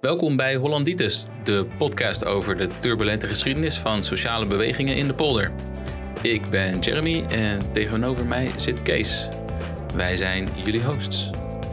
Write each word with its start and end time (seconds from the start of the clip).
Welkom 0.00 0.36
bij 0.36 0.56
Hollanditis, 0.56 1.26
de 1.44 1.66
podcast 1.78 2.24
over 2.24 2.56
de 2.56 2.68
turbulente 2.80 3.26
geschiedenis 3.26 3.78
van 3.78 4.02
sociale 4.02 4.46
bewegingen 4.46 4.96
in 4.96 5.06
de 5.06 5.14
polder. 5.14 5.52
Ik 6.22 6.50
ben 6.50 6.78
Jeremy 6.78 7.24
en 7.28 7.72
tegenover 7.72 8.24
mij 8.24 8.50
zit 8.56 8.82
Kees. 8.82 9.28
Wij 9.94 10.16
zijn 10.16 10.48
jullie 10.64 10.82
hosts. 10.82 11.30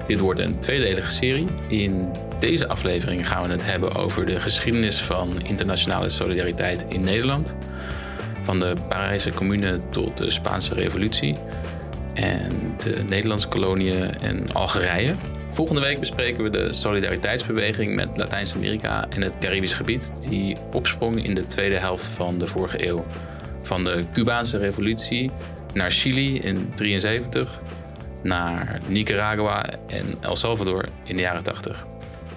Dit 0.08 0.20
wordt 0.20 0.40
een 0.40 0.60
tweedelige 0.60 1.10
serie. 1.10 1.48
In 1.68 2.12
deze 2.40 2.68
aflevering 2.68 3.28
gaan 3.28 3.44
we 3.44 3.50
het 3.50 3.66
hebben 3.66 3.96
over 3.96 4.26
de 4.26 4.40
geschiedenis 4.40 5.02
van 5.02 5.42
internationale 5.42 6.10
solidariteit 6.10 6.86
in 6.90 7.02
Nederland. 7.02 7.58
Van 8.42 8.60
de 8.60 8.76
Parijse 8.90 9.32
Commune 9.32 9.80
tot 9.90 10.18
de 10.18 10.30
Spaanse 10.30 10.74
Revolutie 10.74 11.38
en 12.14 12.76
de 12.84 13.04
Nederlandse 13.04 13.48
koloniën 13.48 14.20
en 14.20 14.52
Algerije. 14.54 15.16
Volgende 15.58 15.82
week 15.82 16.00
bespreken 16.00 16.44
we 16.44 16.50
de 16.50 16.74
solidariteitsbeweging 16.74 17.96
met 17.96 18.18
Latijns-Amerika 18.18 19.08
en 19.10 19.22
het 19.22 19.38
Caribisch 19.38 19.74
gebied, 19.74 20.12
die 20.30 20.58
opsprong 20.74 21.24
in 21.24 21.34
de 21.34 21.48
tweede 21.48 21.76
helft 21.76 22.06
van 22.06 22.38
de 22.38 22.48
vorige 22.48 22.88
eeuw. 22.88 23.06
Van 23.62 23.84
de 23.84 24.04
Cubaanse 24.14 24.58
revolutie 24.58 25.32
naar 25.74 25.92
Chili 25.92 26.36
in 26.36 26.72
1973, 26.76 27.62
naar 28.24 28.82
Nicaragua 28.88 29.66
en 29.88 30.18
El 30.22 30.36
Salvador 30.36 30.86
in 31.04 31.16
de 31.16 31.22
jaren 31.22 31.44
80. 31.44 31.86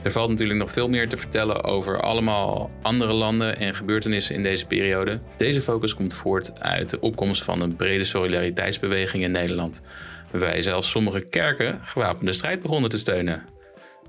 Er 0.02 0.12
valt 0.12 0.28
natuurlijk 0.28 0.58
nog 0.58 0.70
veel 0.70 0.88
meer 0.88 1.08
te 1.08 1.16
vertellen 1.16 1.64
over 1.64 2.00
allemaal 2.00 2.70
andere 2.82 3.12
landen 3.12 3.56
en 3.56 3.74
gebeurtenissen 3.74 4.34
in 4.34 4.42
deze 4.42 4.66
periode. 4.66 5.20
Deze 5.36 5.60
focus 5.60 5.94
komt 5.94 6.14
voort 6.14 6.60
uit 6.60 6.90
de 6.90 7.00
opkomst 7.00 7.44
van 7.44 7.60
een 7.60 7.76
brede 7.76 8.04
solidariteitsbeweging 8.04 9.22
in 9.22 9.30
Nederland, 9.30 9.82
waarbij 10.30 10.62
zelfs 10.62 10.90
sommige 10.90 11.20
kerken 11.20 11.80
gewapende 11.86 12.32
strijd 12.32 12.62
begonnen 12.62 12.90
te 12.90 12.98
steunen. 12.98 13.48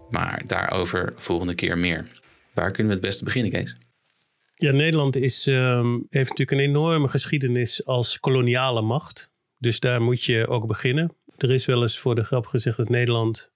Maar 0.10 0.42
daarover 0.46 1.14
volgende 1.16 1.56
keer 1.56 1.78
meer. 1.78 2.08
Waar 2.54 2.72
kunnen 2.72 2.88
we 2.88 2.98
het 2.98 3.08
beste 3.08 3.24
beginnen, 3.24 3.52
Kees? 3.52 3.78
Ja, 4.56 4.72
Nederland 4.72 5.16
is, 5.16 5.48
ehm, 5.48 6.00
heeft 6.10 6.30
natuurlijk 6.30 6.52
een 6.52 6.70
enorme 6.70 7.08
geschiedenis 7.08 7.86
als 7.86 8.20
koloniale 8.20 8.82
macht. 8.82 9.32
Dus 9.58 9.80
daar 9.80 10.02
moet 10.02 10.24
je 10.24 10.48
ook 10.48 10.68
beginnen. 10.68 11.16
Er 11.38 11.52
is 11.52 11.66
wel 11.66 11.82
eens 11.82 12.00
voor 12.00 12.16
de 12.16 12.24
grap 12.24 12.46
gezegd 12.46 12.78
dat 12.78 12.90
Nederland 12.90 13.52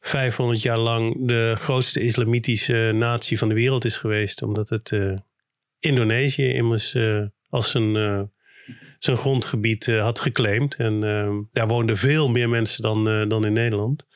500 0.00 0.62
jaar 0.62 0.78
lang 0.78 1.28
de 1.28 1.54
grootste 1.56 2.00
islamitische 2.00 2.90
natie 2.94 3.38
van 3.38 3.48
de 3.48 3.54
wereld 3.54 3.84
is 3.84 3.96
geweest. 3.96 4.42
Omdat 4.42 4.68
het 4.68 4.90
uh, 4.90 5.18
Indonesië 5.78 6.52
immers 6.52 6.94
uh, 6.94 7.24
als 7.48 7.70
zijn, 7.70 7.94
uh, 7.94 8.22
zijn 9.04 9.16
grondgebied 9.16 9.86
had 9.86 10.18
geclaimd. 10.18 10.74
En 10.74 11.04
ehm, 11.04 11.40
daar 11.52 11.66
woonden 11.66 11.96
veel 11.96 12.28
meer 12.28 12.48
mensen 12.48 12.82
dan, 12.82 13.28
dan 13.28 13.46
in 13.46 13.52
Nederland. 13.52 14.06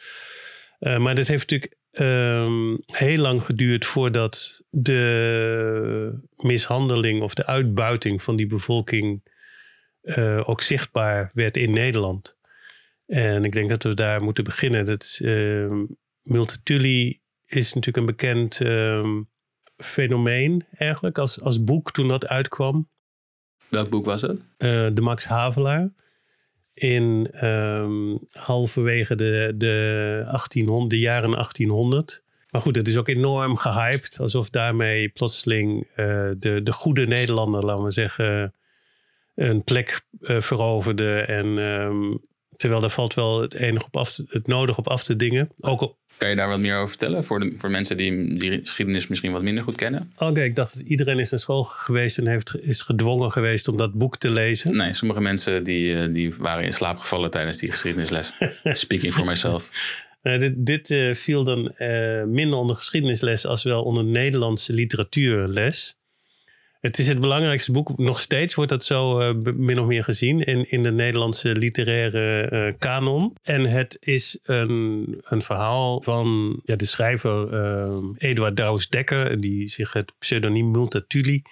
maar 0.79 1.15
dit 1.15 1.29
heeft 1.29 1.51
natuurlijk 1.51 1.77
um, 1.91 2.79
heel 2.87 3.19
lang 3.19 3.45
geduurd 3.45 3.85
voordat 3.85 4.63
de 4.71 6.21
mishandeling 6.37 7.23
of 7.23 7.35
de 7.35 7.47
uitbuiting 7.47 8.23
van 8.23 8.37
die 8.37 8.47
bevolking 8.47 9.35
ook 10.45 10.61
zichtbaar 10.61 11.31
werd 11.33 11.57
in 11.57 11.73
Nederland. 11.73 12.37
En 13.07 13.45
ik 13.45 13.53
denk 13.53 13.69
dat 13.69 13.83
we 13.83 13.95
daar 13.95 14.23
moeten 14.23 14.45
beginnen. 14.45 14.85
Dat 14.85 15.19
uh, 15.23 15.73
Multatuli 16.23 17.21
is 17.47 17.73
natuurlijk 17.73 17.97
een 17.97 18.17
bekend 18.17 18.61
fenomeen 19.77 20.67
eigenlijk 20.71 21.19
als, 21.19 21.41
als 21.41 21.65
boek 21.65 21.93
toen 21.93 22.09
dat 22.09 22.29
uitkwam. 22.29 22.89
Welk 23.69 23.89
boek 23.89 24.05
was 24.05 24.23
het? 24.23 24.41
Uh, 24.59 24.87
de 24.93 25.01
Max 25.01 25.25
Havelaar. 25.25 25.93
In 26.75 27.31
um, 27.45 28.19
halverwege 28.31 29.15
de, 29.15 29.55
de, 29.57 30.23
1800, 30.25 30.91
de 30.91 30.99
jaren 30.99 31.31
1800. 31.31 32.25
Maar 32.51 32.61
goed, 32.61 32.77
het 32.77 32.89
is 32.89 32.97
ook 32.97 33.09
enorm 33.09 33.57
gehyped. 33.57 34.21
Alsof 34.21 34.51
daarmee 34.51 35.09
plotseling 35.09 35.89
uh, 35.91 35.97
de, 36.39 36.61
de 36.63 36.73
goede 36.73 37.07
Nederlander, 37.07 37.65
laten 37.65 37.85
we 37.85 37.91
zeggen, 37.91 38.55
een 39.35 39.65
plek 39.65 40.07
uh, 40.21 40.41
veroverde. 40.41 41.21
En 41.21 41.47
um, 41.47 42.21
Terwijl 42.57 42.81
daar 42.81 42.91
valt 42.91 43.15
wel 43.15 43.41
het, 43.41 43.55
enige 43.55 43.85
op 43.85 43.97
af, 43.97 44.17
het 44.27 44.47
nodig 44.47 44.79
op 44.79 44.89
af 44.89 45.05
te 45.05 45.17
dingen. 45.17 45.51
Ook 45.61 45.97
kan 46.17 46.29
je 46.29 46.35
daar 46.35 46.49
wat 46.49 46.59
meer 46.59 46.77
over 46.77 46.89
vertellen 46.89 47.25
voor, 47.25 47.41
de, 47.41 47.53
voor 47.57 47.71
mensen 47.71 47.97
die 47.97 48.39
die 48.39 48.59
geschiedenis 48.59 49.07
misschien 49.07 49.33
wat 49.33 49.43
minder 49.43 49.65
goed 49.65 49.77
kennen? 49.77 50.13
Oké, 50.19 50.43
ik 50.43 50.55
dacht 50.55 50.75
dat 50.75 50.83
iedereen 50.83 51.19
is 51.19 51.31
naar 51.31 51.41
school 51.41 51.63
geweest 51.63 52.19
en 52.19 52.27
heeft, 52.27 52.61
is 52.61 52.83
gedwongen 52.83 53.33
geweest 53.33 53.69
om 53.69 53.77
dat 53.77 53.93
boek 53.93 54.17
te 54.17 54.31
lezen. 54.31 54.77
Nee, 54.77 54.93
sommige 54.93 55.21
mensen 55.21 55.65
die, 55.65 55.95
eh, 55.95 56.15
die 56.15 56.35
waren 56.39 56.65
in 56.65 56.73
slaap 56.73 56.99
gevallen 56.99 57.31
tijdens 57.31 57.59
die 57.59 57.71
geschiedenisles. 57.71 58.33
Speaking 58.65 59.13
for 59.13 59.25
myself. 59.25 59.71
dit, 60.23 60.53
dit 60.57 60.91
uh, 60.91 61.15
viel 61.15 61.45
dan 61.45 61.73
uh, 61.79 62.25
minder 62.25 62.59
onder 62.59 62.77
geschiedenisles 62.77 63.47
als 63.47 63.63
wel 63.63 63.83
onder 63.83 64.05
Nederlandse 64.05 64.73
literatuurles. 64.73 65.97
Het 66.81 66.99
is 66.99 67.09
het 67.09 67.21
belangrijkste 67.21 67.73
boek. 67.73 67.99
Nog 67.99 68.21
steeds 68.21 68.55
wordt 68.55 68.71
dat 68.71 68.85
zo 68.85 69.21
uh, 69.21 69.31
min 69.55 69.79
of 69.79 69.87
meer 69.87 70.05
gezien 70.05 70.41
in, 70.41 70.71
in 70.71 70.83
de 70.83 70.93
Nederlandse 70.93 71.57
literaire 71.57 72.51
uh, 72.53 72.73
kanon. 72.79 73.37
En 73.43 73.67
het 73.67 73.97
is 74.01 74.39
een, 74.43 75.21
een 75.25 75.43
verhaal 75.43 76.03
van 76.03 76.61
ja, 76.65 76.77
de 76.77 76.87
schrijver 76.87 77.53
uh, 77.53 78.09
Eduard 78.17 78.57
Douws 78.57 78.89
Dekker, 78.89 79.41
die 79.41 79.69
zich 79.69 79.93
het 79.93 80.13
pseudoniem 80.19 80.71
Multatuli. 80.71 81.43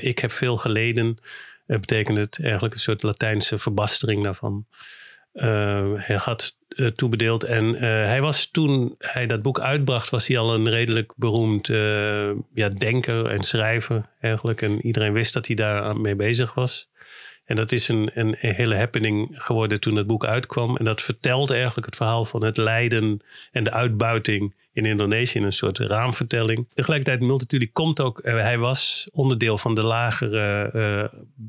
ik 0.00 0.18
heb 0.18 0.32
veel 0.32 0.56
geleden. 0.56 1.18
betekent 1.66 2.18
het 2.18 2.38
eigenlijk 2.42 2.74
een 2.74 2.80
soort 2.80 3.02
Latijnse 3.02 3.58
verbastering 3.58 4.22
daarvan. 4.22 4.66
hij 5.96 6.16
had 6.16 6.55
uh, 6.76 6.86
toebedeeld. 6.86 7.44
En 7.44 7.74
uh, 7.74 7.80
hij 7.80 8.20
was 8.20 8.46
toen 8.46 8.94
hij 8.98 9.26
dat 9.26 9.42
boek 9.42 9.60
uitbracht, 9.60 10.10
was 10.10 10.26
hij 10.26 10.38
al 10.38 10.54
een 10.54 10.68
redelijk 10.68 11.12
beroemd 11.16 11.68
uh, 11.68 12.30
ja, 12.54 12.68
denker 12.68 13.26
en 13.26 13.42
schrijver 13.42 14.08
eigenlijk. 14.20 14.62
En 14.62 14.86
iedereen 14.86 15.12
wist 15.12 15.32
dat 15.32 15.46
hij 15.46 15.56
daar 15.56 16.00
mee 16.00 16.16
bezig 16.16 16.54
was. 16.54 16.88
En 17.44 17.56
dat 17.56 17.72
is 17.72 17.88
een, 17.88 18.10
een, 18.14 18.36
hele 18.38 18.76
happening 18.76 19.28
geworden 19.30 19.80
toen 19.80 19.96
het 19.96 20.06
boek 20.06 20.24
uitkwam. 20.24 20.76
En 20.76 20.84
dat 20.84 21.02
vertelt 21.02 21.50
eigenlijk 21.50 21.86
het 21.86 21.96
verhaal 21.96 22.24
van 22.24 22.44
het 22.44 22.56
lijden 22.56 23.20
en 23.52 23.64
de 23.64 23.72
uitbuiting 23.72 24.54
in 24.72 24.84
Indonesië 24.84 25.38
in 25.38 25.44
een 25.44 25.52
soort 25.52 25.78
raamvertelling. 25.78 26.68
Tegelijkertijd, 26.74 27.20
Multatuli 27.20 27.72
komt 27.72 28.00
ook, 28.00 28.20
hij 28.22 28.58
was 28.58 29.08
onderdeel 29.12 29.58
van 29.58 29.74
de 29.74 29.82
lagere, 29.82 30.70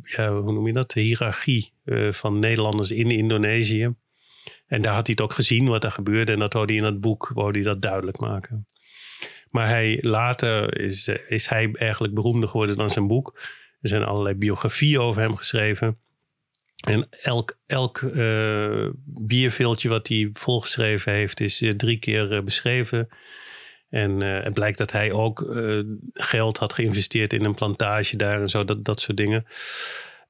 ja, 0.04 0.32
hoe 0.32 0.54
noem 0.54 0.68
je 0.68 0.74
dat, 0.74 0.92
de 0.92 1.02
hiërarchie 1.02 1.72
van 2.12 2.40
Nederlanders 2.40 2.92
in 2.92 3.12
Indonesië. 3.12 3.96
En 4.68 4.82
daar 4.82 4.94
had 4.94 5.08
hij 5.08 5.16
het 5.18 5.26
ook 5.26 5.34
gezien 5.34 5.68
wat 5.68 5.84
er 5.84 5.92
gebeurde. 5.92 6.32
En 6.32 6.40
dat 6.40 6.54
hoorde 6.54 6.74
hij 6.74 6.82
in 6.82 6.88
het 6.88 7.02
boek, 7.02 7.32
hij 7.36 7.62
dat 7.62 7.82
duidelijk 7.82 8.20
maken. 8.20 8.68
Maar 9.50 9.68
hij, 9.68 9.98
later 10.02 10.80
is, 10.80 11.08
is 11.28 11.48
hij 11.48 11.72
eigenlijk 11.74 12.14
beroemder 12.14 12.50
geworden 12.50 12.78
dan 12.78 12.90
zijn 12.90 13.08
boek. 13.08 13.40
Er 13.82 13.90
zijn 13.90 14.04
allerlei 14.04 14.36
biografieën 14.36 15.00
over 15.00 15.22
hem 15.22 15.36
geschreven. 15.36 15.98
En 16.88 17.08
elk, 17.22 17.58
elk 17.66 18.02
uh, 18.02 18.90
bierveeltje 19.06 19.90
wat 19.90 20.08
hij 20.08 20.30
volgeschreven 20.32 21.14
heeft, 21.14 21.40
is 21.40 21.62
uh, 21.62 21.72
drie 21.72 21.98
keer 21.98 22.32
uh, 22.32 22.42
beschreven. 22.42 23.10
En 23.90 24.22
het 24.22 24.54
blijkt 24.54 24.78
dat 24.78 24.92
hij 24.92 25.12
ook 25.12 25.46
geld 26.14 26.58
had 26.58 26.74
geïnvesteerd 26.74 27.34
in 27.34 27.46
een 27.46 27.56
plantage 27.56 28.18
daar 28.18 28.42
en 28.42 28.50
zo, 28.50 28.66
dat, 28.66 28.86
dat 28.86 29.00
soort 29.00 29.18
dingen. 29.18 29.46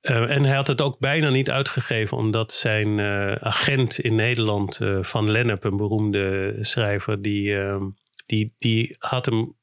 Uh, 0.09 0.29
en 0.29 0.43
hij 0.43 0.55
had 0.55 0.67
het 0.67 0.81
ook 0.81 0.99
bijna 0.99 1.29
niet 1.29 1.49
uitgegeven, 1.49 2.17
omdat 2.17 2.51
zijn 2.51 2.97
uh, 2.97 3.31
agent 3.31 3.99
in 3.99 4.15
Nederland, 4.15 4.79
uh, 4.81 5.03
Van 5.03 5.31
Lennep, 5.31 5.63
een 5.63 5.77
beroemde 5.77 6.57
schrijver, 6.61 7.21
die, 7.21 7.59
ehm, 7.59 7.83
die, 8.25 8.55
die 8.57 8.95
had 8.99 9.25
hem, 9.25 9.55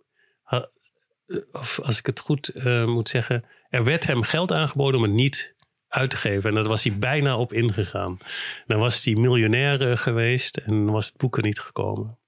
of 1.52 1.80
als 1.80 1.98
ik 1.98 2.06
het 2.06 2.20
goed 2.20 2.52
moet 2.86 3.08
zeggen, 3.08 3.44
er 3.68 3.84
werd 3.84 4.06
hem 4.06 4.22
geld 4.22 4.52
aangeboden 4.52 4.96
om 4.96 5.02
het 5.06 5.12
niet 5.12 5.54
uit 5.88 6.10
te 6.10 6.16
geven. 6.16 6.48
En 6.48 6.54
daar 6.54 6.64
was 6.64 6.84
hij 6.84 6.98
bijna 6.98 7.36
op 7.36 7.52
ingegaan. 7.52 8.18
Dan 8.66 8.78
was 8.78 9.04
hij 9.04 9.14
miljonair 9.14 9.98
geweest 9.98 10.56
en 10.56 10.84
was 10.84 11.06
het 11.06 11.16
boek 11.16 11.36
er 11.36 11.42
niet 11.42 11.60
gekomen. 11.60 12.18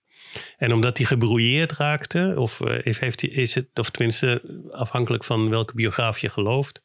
En 0.58 0.72
omdat 0.72 0.96
hij 0.96 1.06
gebrouilleerd 1.06 1.72
raakte, 1.72 2.34
of, 2.36 2.58
heeft 2.82 3.20
hij, 3.20 3.30
is 3.30 3.54
het, 3.54 3.68
of 3.74 3.90
tenminste 3.90 4.42
afhankelijk 4.70 5.24
van 5.24 5.50
welke 5.50 5.74
biograaf 5.74 6.18
je 6.18 6.28
gelooft 6.28 6.80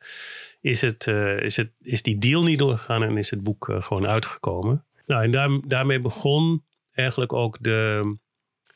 is, 0.62 0.82
het, 0.82 1.06
uh, 1.06 1.40
is, 1.40 1.56
het, 1.56 1.72
is 1.82 2.02
die 2.02 2.18
deal 2.18 2.44
niet 2.44 2.60
doorgegaan 2.60 3.04
en 3.04 3.18
is 3.18 3.30
het 3.30 3.44
boek 3.44 3.68
uh, 3.70 3.82
gewoon 3.82 4.08
uitgekomen. 4.08 4.86
Nou, 5.06 5.24
en 5.24 5.32
daar, 5.32 5.50
daarmee 5.68 6.00
begon 6.00 6.64
eigenlijk 6.94 7.34
ook 7.34 7.58
de. 7.62 8.16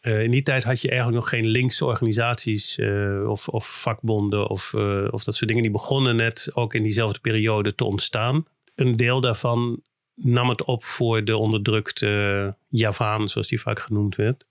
Uh, 0.01 0.23
in 0.23 0.31
die 0.31 0.43
tijd 0.43 0.63
had 0.63 0.81
je 0.81 0.89
eigenlijk 0.89 1.19
nog 1.19 1.29
geen 1.29 1.45
linkse 1.45 1.85
organisaties 1.85 2.79
of, 3.27 3.47
of, 3.47 3.81
vakbonden 3.81 4.47
of, 4.47 4.73
of 5.09 5.23
dat 5.23 5.35
soort 5.35 5.47
dingen. 5.47 5.63
Die 5.63 5.71
begonnen 5.71 6.15
net 6.15 6.49
ook 6.53 6.73
in 6.73 6.83
diezelfde 6.83 7.19
periode 7.19 7.75
te 7.75 7.83
ontstaan. 7.83 8.45
Een 8.75 8.95
deel 8.97 9.21
daarvan 9.21 9.81
nam 10.15 10.49
het 10.49 10.63
op 10.63 10.83
voor 10.83 11.23
de 11.23 11.37
onderdrukte 11.37 12.55
Javaan, 12.67 13.27
zoals 13.27 13.47
die 13.47 13.61
vaak 13.61 13.79
genoemd 13.79 14.15
werd. 14.15 14.45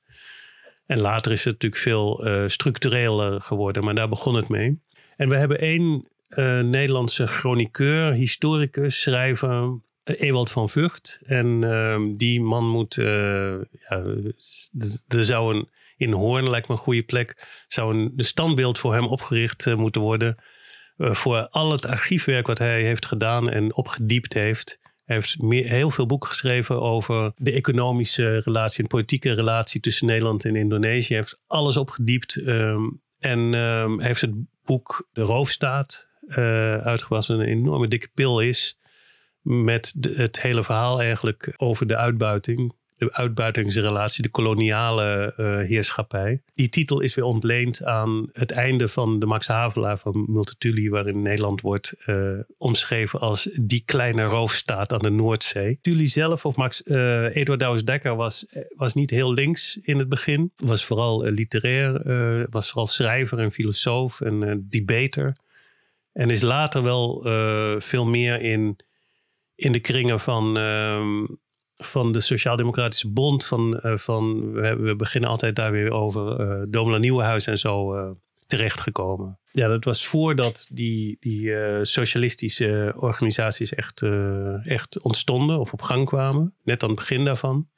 En 0.86 1.00
later 1.00 1.32
is 1.32 1.44
het 1.44 1.52
natuurlijk 1.52 1.82
veel 1.82 2.24
structureler 2.46 3.40
geworden, 3.40 3.84
maar 3.84 3.94
daar 3.94 4.08
begon 4.08 4.34
het 4.34 4.48
mee. 4.48 4.80
En 5.16 5.28
we 5.28 5.36
hebben 5.36 5.58
één 5.58 6.08
uh, 6.36 6.60
Nederlandse 6.60 7.26
chroniqueur, 7.26 8.12
historicus, 8.12 9.00
schrijver, 9.00 9.80
Ewald 10.04 10.50
van 10.50 10.68
Vught. 10.68 11.20
En 11.22 11.64
ehm, 11.64 12.16
die 12.16 12.40
man 12.40 12.68
moet, 12.68 12.94
ja, 12.94 14.04
er 15.08 15.24
zou 15.24 15.54
een, 15.54 15.68
in 15.96 16.12
Hoorn 16.12 16.50
lijkt 16.50 16.68
me 16.68 16.74
een 16.74 16.80
goede 16.80 17.02
plek, 17.02 17.62
zou 17.66 17.94
een 17.94 18.12
standbeeld 18.16 18.78
voor 18.78 18.94
hem 18.94 19.06
opgericht 19.06 19.76
moeten 19.76 20.00
worden. 20.00 20.36
voor 20.96 21.48
al 21.48 21.72
het 21.72 21.86
archiefwerk 21.86 22.46
wat 22.46 22.58
hij 22.58 22.82
heeft 22.82 23.06
gedaan 23.06 23.50
en 23.50 23.74
opgediept 23.74 24.32
heeft. 24.32 24.78
Hij 25.04 25.16
heeft 25.16 25.36
heel 25.68 25.90
veel 25.90 26.06
boeken 26.06 26.28
geschreven 26.28 26.82
over 26.82 27.32
de 27.36 27.52
economische 27.52 28.38
relatie 28.38 28.82
en 28.82 28.88
politieke 28.88 29.32
relatie 29.32 29.80
tussen 29.80 30.06
Nederland 30.06 30.44
en 30.44 30.56
Indonesië. 30.56 31.12
Hij 31.12 31.16
heeft 31.16 31.40
alles 31.46 31.76
opgediept. 31.76 32.36
Ehm, 32.36 32.88
en 33.18 33.54
um, 33.54 34.00
heeft 34.00 34.20
het 34.20 34.34
boek 34.64 35.08
De 35.12 35.22
Roofstaat 35.22 36.08
uh, 36.28 36.76
uitgebracht. 36.76 37.28
Een 37.28 37.40
enorme 37.40 37.88
dikke 37.88 38.08
pil 38.14 38.40
is. 38.40 38.78
Met 39.42 39.94
het 40.00 40.40
hele 40.40 40.64
verhaal 40.64 41.00
eigenlijk 41.00 41.52
over 41.56 41.86
de 41.86 41.96
uitbuiting 41.96 42.74
de 42.96 43.12
uitbuitingsrelatie, 43.12 44.22
de 44.22 44.28
koloniale 44.28 45.34
uh, 45.36 45.68
heerschappij. 45.68 46.42
Die 46.54 46.68
titel 46.68 47.00
is 47.00 47.14
weer 47.14 47.24
ontleend 47.24 47.84
aan 47.84 48.28
het 48.32 48.50
einde 48.50 48.88
van 48.88 49.18
de 49.18 49.26
Max 49.26 49.46
Havelaar 49.46 49.98
van 49.98 50.26
Multatuli, 50.28 50.90
waarin 50.90 51.22
Nederland 51.22 51.60
wordt 51.60 51.94
uh, 52.06 52.38
omschreven 52.58 53.20
als 53.20 53.48
die 53.60 53.82
kleine 53.84 54.22
roofstaat 54.22 54.92
aan 54.92 54.98
de 54.98 55.10
Noordzee. 55.10 55.78
Tully 55.80 56.06
zelf, 56.06 56.44
of 56.44 56.56
Max 56.56 56.82
uh, 56.84 57.36
Eduard 57.36 57.60
Douwes-Dekker, 57.60 58.16
was, 58.16 58.46
was 58.76 58.94
niet 58.94 59.10
heel 59.10 59.32
links 59.32 59.78
in 59.82 59.98
het 59.98 60.08
begin. 60.08 60.52
Was 60.56 60.84
vooral 60.84 61.24
literair, 61.24 62.48
was 62.50 62.68
vooral 62.68 62.86
schrijver 62.86 63.38
en 63.38 63.52
filosoof 63.52 64.20
en 64.20 64.66
debater. 64.70 65.36
En 66.14 66.30
is 66.30 66.40
later 66.40 66.82
wel 66.82 67.20
veel 67.80 68.06
meer 68.06 68.40
in, 68.40 68.76
in 69.54 69.72
de 69.72 69.80
kringen 69.80 70.20
van 70.20 70.58
ehm, 70.58 71.24
van 71.76 72.12
de 72.12 72.20
Sociaal-Democratische 72.20 73.08
Bond. 73.08 73.46
Van, 73.46 73.80
uh, 73.82 73.96
van, 73.96 74.52
we, 74.52 74.76
we, 74.76 74.96
beginnen 74.96 75.30
altijd 75.30 75.56
daar 75.56 75.72
weer 75.72 75.90
over 75.90 76.40
uh, 76.40 76.62
Domela 76.68 76.98
Nieuwenhuis 76.98 77.46
en 77.46 77.58
zo 77.58 77.96
uh, 77.96 78.10
terechtgekomen. 78.46 79.38
Ja, 79.50 79.68
dat 79.68 79.84
was 79.84 80.06
voordat 80.06 80.68
die, 80.72 81.16
die 81.20 81.54
socialistische 81.84 82.94
organisaties 82.96 83.74
echt, 83.74 84.02
echt 84.64 85.00
ontstonden 85.00 85.58
of 85.58 85.72
op 85.72 85.82
gang 85.82 86.06
kwamen. 86.06 86.54
Net 86.64 86.82
aan 86.82 86.88
het 86.88 86.98
begin 86.98 87.24
daarvan. 87.24 87.68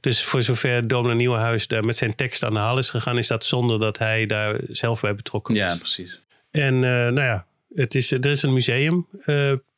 Dus 0.00 0.24
voor 0.24 0.42
zover 0.42 0.88
Domela 0.88 1.14
Nieuwenhuis 1.14 1.66
daar 1.66 1.84
met 1.84 1.96
zijn 1.96 2.14
tekst 2.14 2.44
aan 2.44 2.52
de 2.52 2.58
haal 2.58 2.78
is 2.78 2.90
gegaan, 2.90 3.18
is 3.18 3.26
dat 3.26 3.44
zonder 3.44 3.78
dat 3.78 3.98
hij 3.98 4.26
daar 4.26 4.60
zelf 4.68 5.00
bij 5.00 5.14
betrokken 5.14 5.58
was. 5.58 5.72
Ja, 5.72 5.78
precies. 5.78 6.22
En 6.50 6.78
nou 6.78 7.20
ja, 7.20 7.46
het 7.76 7.94
is, 7.94 8.10
er 8.10 8.26
is 8.26 8.42
een 8.42 8.52
museum, 8.52 9.08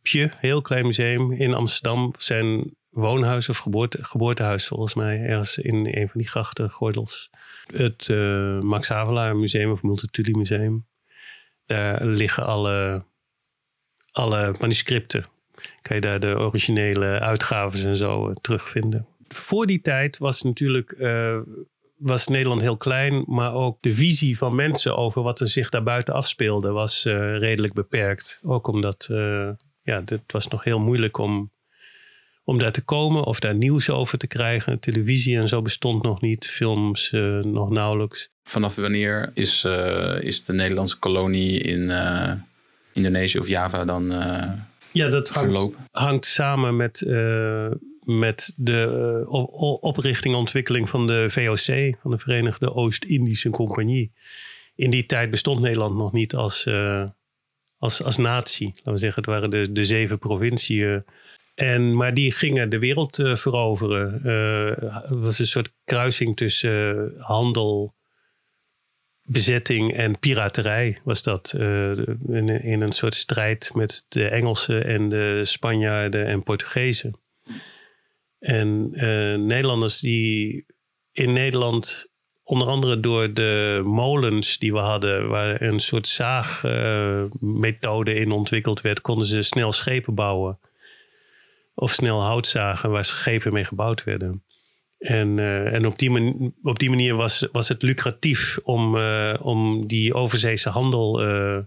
Pje, 0.03 0.31
heel 0.37 0.61
klein 0.61 0.87
museum 0.87 1.33
in 1.33 1.55
Amsterdam. 1.55 2.13
Zijn 2.19 2.77
woonhuis 2.89 3.49
of 3.49 3.59
geboorte, 3.59 4.05
geboortehuis 4.05 4.67
volgens 4.67 4.95
mij. 4.95 5.21
Ergens 5.21 5.59
in 5.59 5.87
een 5.87 6.09
van 6.09 6.21
die 6.21 6.29
grachtengordels. 6.29 7.31
Het 7.73 8.09
uh, 8.11 8.61
Max 8.61 8.89
Havelaar 8.89 9.37
Museum 9.37 9.71
of 9.71 9.83
Multatuli 9.83 10.37
Museum. 10.37 10.87
Daar 11.67 12.07
liggen 12.07 12.47
alle, 12.47 13.05
alle 14.13 14.55
manuscripten. 14.61 15.25
Kan 15.83 15.97
je 15.97 16.03
daar 16.03 16.21
de 16.21 16.39
originele 16.39 17.07
uitgaven 17.21 17.89
en 17.89 17.97
zo 17.97 18.29
uh, 18.29 18.35
terugvinden. 18.35 19.07
Voor 19.29 19.67
die 19.67 19.81
tijd 19.81 20.19
was 20.19 20.43
natuurlijk... 20.43 20.93
was 21.99 22.27
Nederland 22.27 22.61
heel 22.61 22.77
klein, 22.77 23.25
maar 23.27 23.53
ook 23.53 23.77
de 23.81 23.95
visie 23.95 24.39
van 24.39 24.55
mensen 24.55 24.97
over 24.97 25.23
wat 25.23 25.41
er 25.41 25.49
zich 25.49 25.69
daarbuiten 25.69 26.15
afspeelde 26.15 26.71
was 26.71 27.05
redelijk 27.39 27.73
beperkt. 27.73 28.41
Ook 28.45 28.67
omdat 28.67 29.07
ja, 29.83 30.03
het 30.05 30.33
was 30.33 30.49
nog 30.49 30.65
heel 30.65 30.81
moeilijk 30.81 31.19
om 31.19 31.51
om 32.49 32.59
daar 32.59 32.73
te 32.73 32.85
komen 32.85 33.25
of 33.25 33.41
daar 33.41 33.55
nieuws 33.55 33.91
over 33.91 34.19
te 34.19 34.27
krijgen. 34.27 34.79
Televisie 34.79 35.39
en 35.39 35.49
zo 35.49 35.63
bestond 35.63 36.03
nog 36.03 36.21
niet, 36.21 36.47
films 36.47 37.13
uh, 37.13 37.39
nog 37.41 37.71
nauwelijks. 37.71 38.31
Vanaf 38.43 38.75
wanneer 38.75 39.31
is, 39.35 39.65
is 40.21 40.45
de 40.45 40.53
Nederlandse 40.53 40.99
kolonie 40.99 41.61
in 41.61 41.93
Indonesië 42.93 43.39
of 43.39 43.49
Java 43.49 43.85
dan 43.85 44.11
Ja, 44.93 45.09
dat 45.09 45.29
hangt, 45.29 45.75
hangt 45.91 46.27
samen 46.27 46.77
met, 46.77 47.01
met 48.09 48.53
de 48.57 49.25
op, 49.29 49.83
oprichting 49.83 50.35
en 50.35 50.41
ontwikkeling 50.41 50.91
van 50.91 51.07
de 51.07 51.31
VOC, 51.31 51.97
van 52.03 52.11
de 52.11 52.19
Verenigde 52.19 52.75
Oost-Indische 52.75 53.51
Compagnie. 53.51 54.13
In 54.75 54.91
die 54.91 55.07
tijd 55.07 55.31
bestond 55.31 55.61
Nederland 55.61 55.97
nog 55.97 56.13
niet 56.13 56.35
als, 56.35 56.69
als, 57.79 58.03
als 58.03 58.17
natie. 58.17 58.73
Laten 58.75 58.93
we 58.93 58.99
zeggen, 58.99 59.23
het 59.23 59.31
waren 59.31 59.51
de, 59.51 59.73
de 59.73 59.85
zeven 59.85 60.19
provinciën 60.19 61.05
en, 61.59 61.97
maar 61.97 62.15
die 62.15 62.33
gingen 62.33 62.71
de 62.71 62.79
wereld 62.79 63.19
uh, 63.19 63.37
veroveren. 63.37 64.13
Het 65.09 65.21
was 65.21 65.39
een 65.39 65.47
soort 65.47 65.73
kruising 65.85 66.37
tussen 66.37 67.13
handel, 67.17 67.95
bezetting 69.23 69.93
en 69.93 70.19
piraterij. 70.19 70.99
Was 71.05 71.23
dat 71.23 71.53
in, 72.29 72.49
in, 72.49 72.81
een 72.81 72.93
soort 72.93 73.15
strijd 73.15 73.71
met 73.75 74.05
de 74.09 74.29
Engelsen 74.29 74.85
en 74.85 75.09
de 75.09 75.45
Spanjaarden 75.45 76.27
en 76.27 76.43
Portugezen. 76.43 77.21
En 78.39 78.91
Nederlanders 79.47 80.01
die 80.01 80.67
in 81.13 81.33
Nederland, 81.33 82.07
onder 82.43 82.69
andere 82.69 83.01
door 83.01 83.35
de 83.35 83.83
molens 83.85 84.59
die 84.59 84.73
we 84.73 84.79
hadden, 84.79 85.29
waar 85.29 85.63
een 85.63 85.81
soort 85.81 86.07
zaagmethode 86.07 88.15
in 88.15 88.31
ontwikkeld 88.31 88.81
werd, 88.81 89.01
konden 89.01 89.27
ze 89.27 89.43
snel 89.43 89.73
schepen 89.73 90.15
bouwen 90.15 90.59
of 91.79 91.93
snel 91.93 92.23
hout 92.23 92.47
zagen 92.47 92.91
waar 92.91 93.05
schepen 93.05 93.53
mee 93.53 93.65
gebouwd 93.65 94.05
werden. 94.05 94.43
En, 94.99 95.39
uh, 95.39 95.75
en 95.75 95.87
op, 95.87 95.99
die 96.79 96.91
manier, 96.91 97.15
was, 97.15 97.49
was 97.53 97.69
het 97.69 97.83
lucratief 97.83 98.59
om, 98.63 98.97
uh, 98.97 99.35
om 99.41 99.87
die 99.87 100.15
overzeese 100.15 100.69
handel 100.69 101.25
uh, 101.25 101.59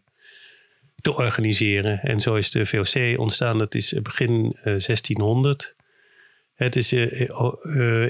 te 1.01 1.15
organiseren. 1.15 1.99
En 1.99 2.19
zo 2.19 2.35
is 2.35 2.51
de 2.51 2.65
VOC 2.65 3.19
ontstaan. 3.19 3.57
Dat 3.57 3.75
is 3.75 3.93
begin 4.01 4.57
1600. 4.63 5.75
Het 6.63 6.75
is 6.75 6.93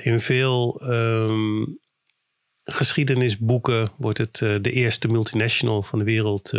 in 0.04 0.20
veel 0.20 0.82
um, 0.92 1.80
geschiedenisboeken 2.64 3.92
wordt 3.98 4.18
het 4.18 4.36
de 4.38 4.72
eerste 4.72 5.08
multinational 5.08 5.84
van 5.84 6.00
de 6.00 6.06
wereld 6.06 6.52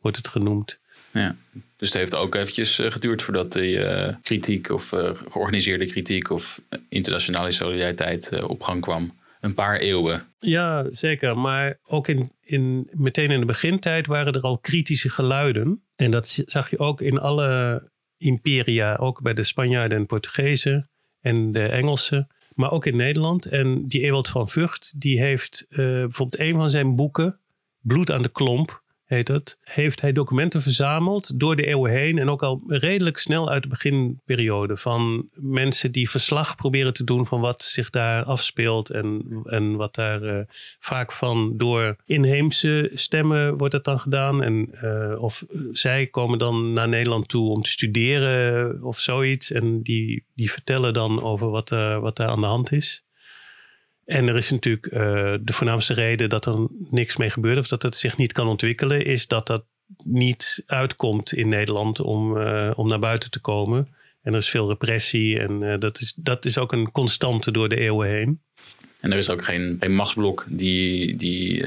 wordt 0.00 0.16
het 0.16 0.28
genoemd. 0.28 0.78
Ja. 1.12 1.36
Dus 1.76 1.88
het 1.88 1.96
heeft 1.96 2.14
ook 2.14 2.34
eventjes 2.34 2.78
eh, 2.78 2.90
geduurd 2.90 3.22
voordat 3.22 3.52
de 3.52 3.78
eh, 3.78 4.14
kritiek 4.22 4.70
of 4.70 4.92
uh, 4.92 5.10
georganiseerde 5.28 5.86
kritiek 5.86 6.30
of 6.30 6.62
internationale 6.88 7.50
solidariteit 7.50 8.42
op 8.42 8.62
gang 8.62 8.80
kwam. 8.80 9.10
Een 9.40 9.54
paar 9.54 9.78
eeuwen. 9.78 10.26
Ja, 10.38 10.90
zeker. 10.90 11.38
Maar 11.38 11.78
ook 11.84 12.08
in, 12.08 12.32
in, 12.40 12.90
meteen 12.90 13.30
in 13.30 13.40
de 13.40 13.46
begintijd 13.46 14.06
waren 14.06 14.32
er 14.32 14.40
al 14.40 14.58
kritische 14.58 15.10
geluiden. 15.10 15.82
En 15.96 16.10
dat 16.10 16.42
zag 16.46 16.70
je 16.70 16.78
ook 16.78 17.00
in 17.00 17.18
alle 17.18 17.82
imperia, 18.16 18.94
ook 18.94 19.22
bij 19.22 19.34
de 19.34 19.42
Spanjaarden 19.42 19.98
en 19.98 20.06
Portugezen 20.06 20.90
en 21.20 21.52
de 21.52 21.62
Engelsen. 21.62 22.28
Maar 22.54 22.70
ook 22.70 22.86
in 22.86 22.96
Nederland. 22.96 23.46
En 23.46 23.88
die 23.88 24.02
Ewald 24.02 24.28
van 24.28 24.48
Vught, 24.48 25.00
die 25.00 25.20
heeft 25.20 25.66
bijvoorbeeld 25.68 26.38
een 26.38 26.54
van 26.54 26.70
zijn 26.70 26.96
boeken, 26.96 27.40
Bloed 27.80 28.10
aan 28.10 28.22
de 28.22 28.28
Klomp, 28.28 28.82
heet 29.08 29.28
het, 29.28 29.58
heeft 29.60 30.00
hij 30.00 30.12
documenten 30.12 30.62
verzameld 30.62 31.40
door 31.40 31.56
de 31.56 31.66
eeuwen 31.66 31.90
heen 31.90 32.18
en 32.18 32.30
ook 32.30 32.42
al 32.42 32.62
redelijk 32.66 33.18
snel 33.18 33.50
uit 33.50 33.62
de 33.62 33.68
beginperiode 33.68 34.76
van 34.76 35.28
mensen 35.34 35.92
die 35.92 36.10
verslag 36.10 36.56
proberen 36.56 36.92
te 36.92 37.04
doen 37.04 37.26
van 37.26 37.40
wat 37.40 37.62
zich 37.62 37.90
daar 37.90 38.24
afspeelt 38.24 38.90
en, 38.90 39.22
en 39.44 39.76
wat 39.76 39.94
daar 39.94 40.22
uh, 40.22 40.40
vaak 40.78 41.12
van 41.12 41.56
door 41.56 41.96
inheemse 42.04 42.90
stemmen 42.94 43.56
wordt 43.56 43.74
het 43.74 43.84
dan 43.84 44.00
gedaan 44.00 44.42
en 44.42 44.68
uh, 44.72 45.22
of 45.22 45.44
zij 45.72 46.06
komen 46.06 46.38
dan 46.38 46.72
naar 46.72 46.88
Nederland 46.88 47.28
toe 47.28 47.50
om 47.50 47.62
te 47.62 47.70
studeren 47.70 48.82
of 48.82 48.98
zoiets 48.98 49.52
en 49.52 49.82
die, 49.82 50.24
die 50.34 50.52
vertellen 50.52 50.92
dan 50.92 51.22
over 51.22 51.50
wat, 51.50 51.70
uh, 51.70 51.98
wat 51.98 52.16
daar 52.16 52.28
aan 52.28 52.40
de 52.40 52.46
hand 52.46 52.72
is. 52.72 53.02
En 54.08 54.28
er 54.28 54.36
is 54.36 54.50
natuurlijk 54.50 54.86
uh, 54.86 55.00
de 55.40 55.52
voornaamste 55.52 55.94
reden 55.94 56.28
dat 56.28 56.46
er 56.46 56.66
niks 56.90 57.16
mee 57.16 57.30
gebeurt 57.30 57.58
of 57.58 57.68
dat 57.68 57.82
het 57.82 57.96
zich 57.96 58.16
niet 58.16 58.32
kan 58.32 58.46
ontwikkelen, 58.46 59.04
is 59.04 59.26
dat 59.26 59.46
dat 59.46 59.64
niet 60.04 60.62
uitkomt 60.66 61.32
in 61.32 61.48
Nederland 61.48 62.00
om, 62.00 62.36
uh, 62.36 62.72
om 62.76 62.88
naar 62.88 62.98
buiten 62.98 63.30
te 63.30 63.40
komen. 63.40 63.88
En 64.22 64.32
er 64.32 64.38
is 64.38 64.48
veel 64.48 64.68
repressie 64.68 65.38
en 65.38 65.62
uh, 65.62 65.74
dat, 65.78 66.00
is, 66.00 66.12
dat 66.16 66.44
is 66.44 66.58
ook 66.58 66.72
een 66.72 66.90
constante 66.90 67.50
door 67.50 67.68
de 67.68 67.76
eeuwen 67.76 68.08
heen. 68.08 68.40
En 69.00 69.12
er 69.12 69.18
is 69.18 69.30
ook 69.30 69.44
geen, 69.44 69.76
geen 69.80 69.94
machtsblok 69.94 70.46
die, 70.48 71.16
die 71.16 71.64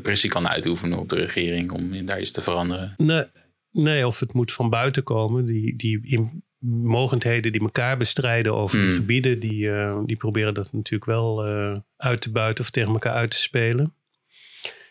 pressie 0.00 0.30
kan 0.30 0.48
uitoefenen 0.48 0.98
op 0.98 1.08
de 1.08 1.16
regering 1.16 1.72
om 1.72 2.06
daar 2.06 2.20
iets 2.20 2.30
te 2.30 2.40
veranderen. 2.40 2.94
Nee, 2.96 3.24
nee 3.70 4.06
of 4.06 4.20
het 4.20 4.32
moet 4.32 4.52
van 4.52 4.70
buiten 4.70 5.02
komen. 5.02 5.44
Die, 5.44 5.76
die 5.76 6.00
in, 6.02 6.41
mogendheden 6.66 7.52
die 7.52 7.60
elkaar 7.60 7.96
bestrijden 7.96 8.54
over 8.54 8.78
die 8.78 8.86
hmm. 8.86 8.96
gebieden, 8.96 9.40
die, 9.40 9.64
uh, 9.64 9.98
die 10.06 10.16
proberen 10.16 10.54
dat 10.54 10.72
natuurlijk 10.72 11.04
wel 11.04 11.48
uh, 11.48 11.76
uit 11.96 12.20
te 12.20 12.30
buiten 12.30 12.64
of 12.64 12.70
tegen 12.70 12.92
elkaar 12.92 13.14
uit 13.14 13.30
te 13.30 13.36
spelen. 13.36 13.94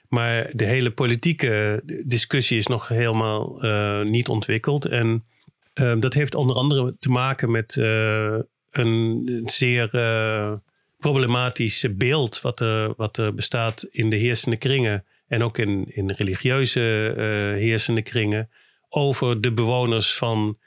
Maar 0.10 0.50
de 0.54 0.66
hele 0.66 0.92
politieke 0.92 1.82
discussie 2.06 2.58
is 2.58 2.68
nog 2.68 2.88
helemaal 2.88 3.66
uh, 3.66 4.02
niet 4.02 4.28
ontwikkeld. 4.28 4.86
En 4.86 5.24
Ehm, 5.74 6.00
dat 6.00 6.14
heeft 6.14 6.36
onder 6.36 6.56
andere 6.56 6.96
te 7.00 7.10
maken 7.10 7.52
met 7.52 7.76
een 8.72 9.42
zeer 9.46 9.90
problematisch 10.98 11.86
beeld 11.92 12.42
wat 12.42 12.60
er, 12.60 12.94
wat 12.98 13.18
er 13.18 13.36
bestaat 13.36 13.84
in 13.92 14.10
de 14.10 14.16
heersende 14.16 14.58
kringen 14.58 15.06
en 15.28 15.44
ook 15.44 15.58
in, 15.58 15.86
in 15.88 16.12
religieuze 16.12 16.80
heersende 17.58 18.02
kringen 18.02 18.50
over 18.90 19.42
de 19.42 19.54
bewoners 19.54 20.14
van 20.14 20.58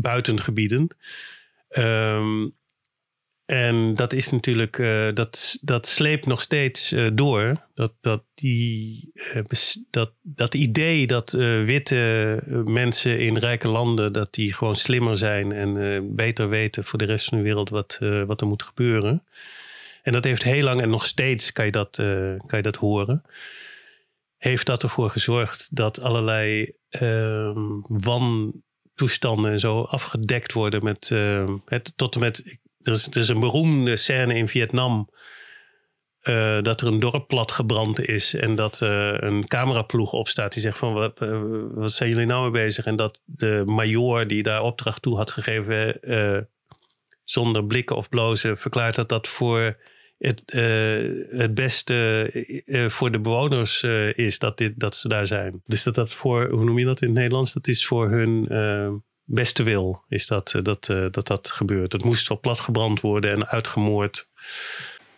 buitengebieden. 0.00 0.96
Um, 1.68 2.54
en 3.44 3.94
dat 3.94 4.12
is 4.12 4.30
natuurlijk, 4.30 4.78
uh, 4.78 5.08
dat, 5.12 5.58
dat 5.60 5.86
sleept 5.86 6.26
nog 6.26 6.40
steeds 6.40 6.92
uh, 6.92 7.06
door. 7.12 7.66
Dat, 7.74 7.92
dat, 8.00 8.24
die, 8.34 9.10
uh, 9.34 9.42
dat, 9.90 10.12
dat 10.22 10.54
idee 10.54 11.06
dat 11.06 11.30
witte 11.64 12.42
mensen 12.64 13.20
in 13.20 13.36
rijke 13.36 13.68
landen, 13.68 14.12
dat 14.12 14.34
die 14.34 14.52
gewoon 14.52 14.76
slimmer 14.76 15.18
zijn 15.18 15.52
en 15.52 16.14
beter 16.16 16.48
weten 16.48 16.84
voor 16.84 16.98
de 16.98 17.04
rest 17.04 17.28
van 17.28 17.38
de 17.38 17.44
wereld 17.44 17.68
wat, 17.68 17.98
wat 18.26 18.40
er 18.40 18.46
moet 18.46 18.62
gebeuren. 18.62 19.24
En 20.02 20.12
dat 20.12 20.24
heeft 20.24 20.42
heel 20.42 20.64
lang 20.64 20.80
en 20.80 20.90
nog 20.90 21.04
steeds 21.04 21.52
kan 21.52 21.64
je 21.64 21.70
dat, 21.70 21.96
kan 22.46 22.58
je 22.58 22.62
dat 22.62 22.76
horen. 22.76 23.22
Heeft 24.36 24.66
dat 24.66 24.82
ervoor 24.82 25.10
gezorgd 25.10 25.76
dat 25.76 26.00
allerlei 26.00 26.72
ehm, 26.88 27.80
wantoestanden 28.94 29.52
en 29.52 29.60
zo 29.60 29.80
afgedekt 29.82 30.52
worden 30.52 30.84
met 30.84 31.08
het, 31.64 31.92
tot 31.96 32.14
en 32.14 32.20
met 32.20 32.58
er 32.82 32.92
is, 32.92 33.06
er 33.06 33.16
is 33.16 33.28
een 33.28 33.40
beroemde 33.40 33.96
scène 33.96 34.34
in 34.34 34.48
Vietnam. 34.48 35.08
Uh, 36.22 36.62
dat 36.62 36.80
er 36.80 36.86
een 36.86 37.00
dorp 37.00 37.28
platgebrand 37.28 38.08
is 38.08 38.34
en 38.34 38.54
dat 38.54 38.80
uh, 38.82 39.12
een 39.12 39.46
cameraploeg 39.46 40.12
opstaat 40.12 40.52
die 40.52 40.62
zegt 40.62 40.78
van 40.78 40.92
wat, 40.92 41.18
wat 41.74 41.92
zijn 41.92 42.10
jullie 42.10 42.26
nou 42.26 42.42
mee 42.42 42.64
bezig? 42.64 42.84
En 42.84 42.96
dat 42.96 43.20
de 43.24 43.62
major 43.66 44.26
die 44.26 44.42
daar 44.42 44.62
opdracht 44.62 45.02
toe 45.02 45.16
had 45.16 45.30
gegeven 45.30 46.00
zonder 47.24 47.64
blikken 47.66 47.96
of 47.96 48.08
blozen 48.08 48.58
verklaart 48.58 48.94
dat 48.94 49.08
dat 49.08 49.28
voor 49.28 49.76
het, 50.26 50.42
het 51.30 51.54
beste 51.54 52.86
voor 52.88 53.10
de 53.10 53.20
bewoners 53.20 53.82
is 54.14 54.38
dat, 54.38 54.58
dit, 54.58 54.72
dat 54.80 54.96
ze 54.96 55.08
daar 55.08 55.26
zijn. 55.26 55.62
Dus 55.66 55.82
dat 55.82 55.94
dat 55.94 56.10
voor, 56.10 56.50
hoe 56.50 56.64
noem 56.64 56.78
je 56.78 56.84
dat 56.84 57.00
in 57.00 57.08
het 57.08 57.16
Nederlands? 57.16 57.52
Dat 57.52 57.68
is 57.68 57.86
voor 57.86 58.10
hun 58.10 58.48
beste 59.24 59.62
wil 59.62 60.04
is 60.08 60.26
dat 60.26 60.54
eh, 60.54 60.62
dat, 60.62 60.88
eh, 60.88 61.06
dat, 61.10 61.26
dat 61.26 61.50
gebeurt. 61.50 61.92
Het 61.92 62.04
moest 62.04 62.28
wel 62.28 62.40
platgebrand 62.40 63.00
worden 63.00 63.30
en 63.30 63.48
uitgemoord. 63.48 64.28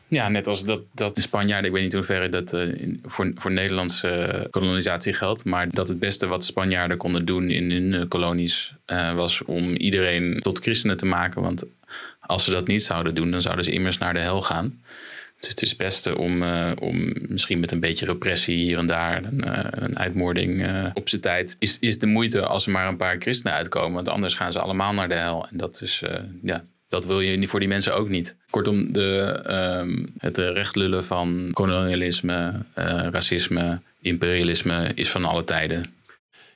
Ja, 0.09 0.29
net 0.29 0.47
als 0.47 0.65
dat, 0.65 0.83
dat 0.95 1.15
de 1.15 1.21
Spanjaarden, 1.21 1.67
ik 1.67 1.73
weet 1.73 1.83
niet 1.83 1.93
in 1.93 1.99
hoeverre 1.99 2.29
dat 2.29 2.57
voor, 3.03 3.33
voor 3.35 3.53
Nederlandse 3.53 4.47
kolonisatie 4.51 5.13
geldt, 5.13 5.45
maar 5.45 5.71
dat 5.71 5.89
het 5.89 5.99
beste 5.99 6.27
wat 6.27 6.45
Spanjaarden 6.45 6.97
konden 6.97 7.25
doen 7.25 7.49
in 7.49 7.71
hun 7.71 8.09
kolonies 8.09 8.75
was 9.15 9.45
om 9.45 9.75
iedereen 9.75 10.41
tot 10.41 10.59
christenen 10.59 10.97
te 10.97 11.07
maken. 11.07 11.43
Want 11.43 11.65
als 12.27 12.45
ze 12.45 12.51
dat 12.51 12.67
niet 12.67 12.83
zouden 12.83 13.15
doen, 13.15 13.31
dan 13.31 13.43
zouden 13.43 13.65
ze 13.65 13.71
immers 13.71 13.99
naar 13.99 14.13
de 14.13 14.19
hel 14.19 14.43
gaan. 14.43 14.83
Dus 15.41 15.49
het 15.49 15.63
is 15.63 15.69
het 15.69 15.79
beste 15.79 16.19
om, 16.19 16.43
uh, 16.43 16.73
om 16.81 17.13
misschien 17.29 17.61
met 17.61 17.73
een 17.73 17.81
beetje 17.81 18.07
repressie 18.07 18.57
hier 18.57 18.79
en 18.79 18.87
daar, 18.87 19.25
een, 19.25 19.43
uh, 19.47 19.59
een 19.71 19.99
uitmoording 19.99 20.67
uh, 20.67 20.91
op 20.95 21.09
zijn 21.09 21.21
tijd, 21.21 21.57
is, 21.59 21.79
is 21.79 21.99
de 21.99 22.07
moeite 22.07 22.47
als 22.47 22.67
er 22.67 22.73
maar 22.73 22.89
een 22.89 22.97
paar 22.97 23.17
christenen 23.19 23.57
uitkomen. 23.57 23.93
Want 23.93 24.09
anders 24.09 24.35
gaan 24.35 24.53
ze 24.53 24.61
allemaal 24.61 24.93
naar 24.93 25.09
de 25.09 25.15
hel. 25.15 25.47
En 25.51 25.57
dat 25.57 25.81
is, 25.83 26.03
ja, 26.43 26.65
dat 26.89 27.07
wil 27.07 27.21
je 27.21 27.49
voor 27.49 27.61
die 27.61 27.69
mensen 27.69 27.95
ook 27.95 28.09
niet. 28.09 28.37
Kortom, 28.51 28.93
de, 28.93 29.41
um, 29.81 30.15
het 30.19 30.39
rechtlullen 30.39 31.05
van 31.05 31.51
kolonialisme, 31.53 32.53
racisme, 33.11 33.81
imperialisme 34.01 34.91
is 34.95 35.11
van 35.11 35.25
alle 35.25 35.45
tijden. 35.45 35.95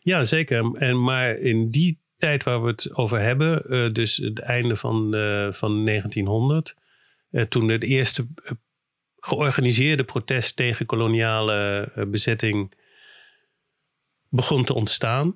Ja, 0.03 0.25
zeker. 0.25 0.75
En, 0.75 1.03
maar 1.03 1.35
in 1.35 1.71
die 1.71 1.99
tijd 2.21 2.43
waar 2.43 2.63
we 2.63 2.69
het 2.69 2.95
over 2.95 3.21
hebben, 3.21 3.93
dus 3.93 4.17
het 4.17 4.39
einde 4.39 4.77
van, 4.77 4.97
van 5.53 5.85
1900, 5.85 6.75
toen 7.49 7.69
het 7.69 7.83
eerste 7.83 8.27
georganiseerde 9.21 10.05
protest 10.05 10.57
tegen 10.57 10.87
koloniale 10.87 11.89
bezetting 12.09 12.73
begon 14.29 14.65
te 14.65 14.75
ontstaan. 14.75 15.35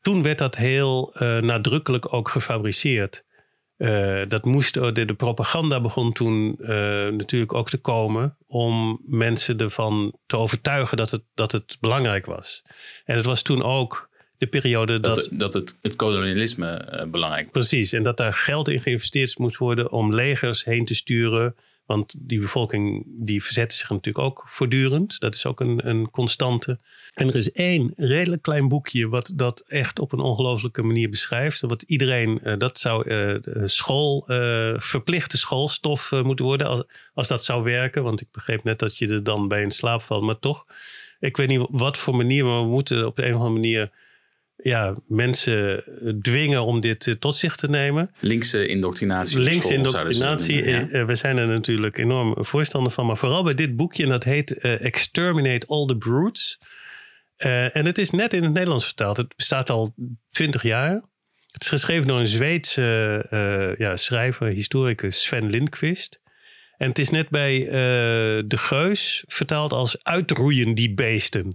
Toen 0.00 0.22
werd 0.22 0.38
dat 0.38 0.56
heel 0.56 1.14
nadrukkelijk 1.40 2.12
ook 2.12 2.28
gefabriceerd. 2.28 3.24
Dat 4.28 4.44
moest, 4.44 4.74
de, 4.74 5.04
de, 5.04 5.14
propaganda 5.14 5.80
begon 5.80 6.12
toen 6.12 6.56
natuurlijk 7.16 7.54
ook 7.54 7.68
te 7.68 7.78
komen 7.78 8.36
om 8.46 9.00
mensen 9.06 9.58
ervan 9.58 10.18
te 10.26 10.36
overtuigen 10.36 10.96
dat 10.96 11.10
het, 11.10 11.24
dat 11.34 11.52
het 11.52 11.76
belangrijk 11.80 12.26
was. 12.26 12.64
En 13.04 13.16
het 13.16 13.24
was 13.24 13.42
toen 13.42 13.62
ook 13.62 14.12
de 14.44 14.50
periode 14.50 15.00
dat. 15.00 15.14
Dat, 15.14 15.28
dat 15.32 15.52
het, 15.52 15.76
het 15.82 15.96
kolonialisme 15.96 17.06
belangrijk 17.10 17.44
was. 17.44 17.52
Precies, 17.52 17.92
en 17.92 18.02
dat 18.02 18.16
daar 18.16 18.34
geld 18.34 18.68
in 18.68 18.80
geïnvesteerd 18.80 19.38
moest 19.38 19.56
worden 19.56 19.92
om 19.92 20.14
legers 20.14 20.64
heen 20.64 20.84
te 20.84 20.94
sturen 20.94 21.54
want 21.86 22.14
die 22.18 22.40
bevolking 22.40 23.04
die 23.06 23.42
verzette 23.42 23.76
zich 23.76 23.90
natuurlijk 23.90 24.24
ook 24.24 24.42
voortdurend. 24.46 25.20
Dat 25.20 25.34
is 25.34 25.46
ook 25.46 25.60
een, 25.60 25.88
een 25.88 26.10
constante. 26.10 26.78
En 27.14 27.28
er 27.28 27.36
is 27.36 27.52
één 27.52 27.92
redelijk 27.96 28.42
klein 28.42 28.68
boekje 28.68 29.08
wat 29.08 29.32
dat 29.36 29.64
echt 29.66 29.98
op 29.98 30.12
een 30.12 30.20
ongelooflijke 30.20 30.82
manier 30.82 31.10
beschrijft. 31.10 31.60
Wat 31.60 31.82
iedereen, 31.82 32.40
uh, 32.44 32.54
dat 32.58 32.78
zou 32.78 33.10
uh, 33.10 33.64
school, 33.64 34.24
uh, 34.26 34.74
verplichte 34.76 35.38
schoolstof 35.38 36.10
moeten 36.22 36.44
worden 36.44 36.66
als, 36.66 36.84
als 37.14 37.28
dat 37.28 37.44
zou 37.44 37.62
werken. 37.62 38.02
Want 38.02 38.20
ik 38.20 38.28
begreep 38.30 38.64
net 38.64 38.78
dat 38.78 38.96
je 38.96 39.08
er 39.08 39.24
dan 39.24 39.48
bij 39.48 39.62
in 39.62 39.70
slaap 39.70 40.02
valt. 40.02 40.22
Maar 40.22 40.38
toch, 40.38 40.66
ik 41.20 41.36
weet 41.36 41.48
niet 41.48 41.66
wat 41.70 41.96
voor 41.96 42.16
manier, 42.16 42.44
maar 42.44 42.60
we 42.60 42.68
moeten 42.68 43.06
op 43.06 43.16
de 43.16 43.26
een 43.26 43.34
of 43.34 43.40
andere 43.40 43.60
manier 43.60 43.90
ja, 44.64 44.96
mensen 45.06 45.84
dwingen 46.20 46.64
om 46.64 46.80
dit 46.80 47.06
eh, 47.06 47.14
tot 47.14 47.34
zich 47.34 47.56
te 47.56 47.68
nemen. 47.68 48.10
Linkse 48.20 48.66
indoctrinatie. 48.66 49.38
Linkse 49.38 49.74
indoctrinatie. 49.74 50.62
Eh, 50.62 51.04
we 51.04 51.14
zijn 51.14 51.36
er 51.36 51.46
natuurlijk 51.46 51.98
enorm 51.98 52.44
voorstander 52.44 52.92
van. 52.92 53.06
Maar 53.06 53.16
vooral 53.16 53.42
bij 53.42 53.54
dit 53.54 53.76
boekje, 53.76 54.02
en 54.02 54.08
dat 54.08 54.24
heet 54.24 54.64
uh, 54.64 54.84
Exterminate 54.84 55.66
All 55.66 55.86
the 55.86 55.96
Brutes. 55.96 56.58
Uh, 57.38 57.76
en 57.76 57.86
het 57.86 57.98
is 57.98 58.10
net 58.10 58.32
in 58.32 58.42
het 58.42 58.52
Nederlands 58.52 58.84
vertaald. 58.84 59.16
Het 59.16 59.36
bestaat 59.36 59.70
al 59.70 59.94
twintig 60.30 60.62
jaar. 60.62 60.92
Het 61.50 61.62
is 61.62 61.68
geschreven 61.68 62.06
door 62.06 62.18
een 62.18 62.26
Zweedse 62.26 63.26
uh, 63.30 63.76
ja, 63.78 63.96
schrijver, 63.96 64.46
historicus 64.46 65.22
Sven 65.22 65.50
Lindqvist. 65.50 66.20
En 66.76 66.88
het 66.88 66.98
is 66.98 67.10
net 67.10 67.28
bij 67.28 67.58
De 68.46 68.56
Geus 68.56 69.24
vertaald 69.26 69.72
als 69.72 70.02
uitroeien 70.02 70.74
die 70.74 70.94
beesten. 70.94 71.54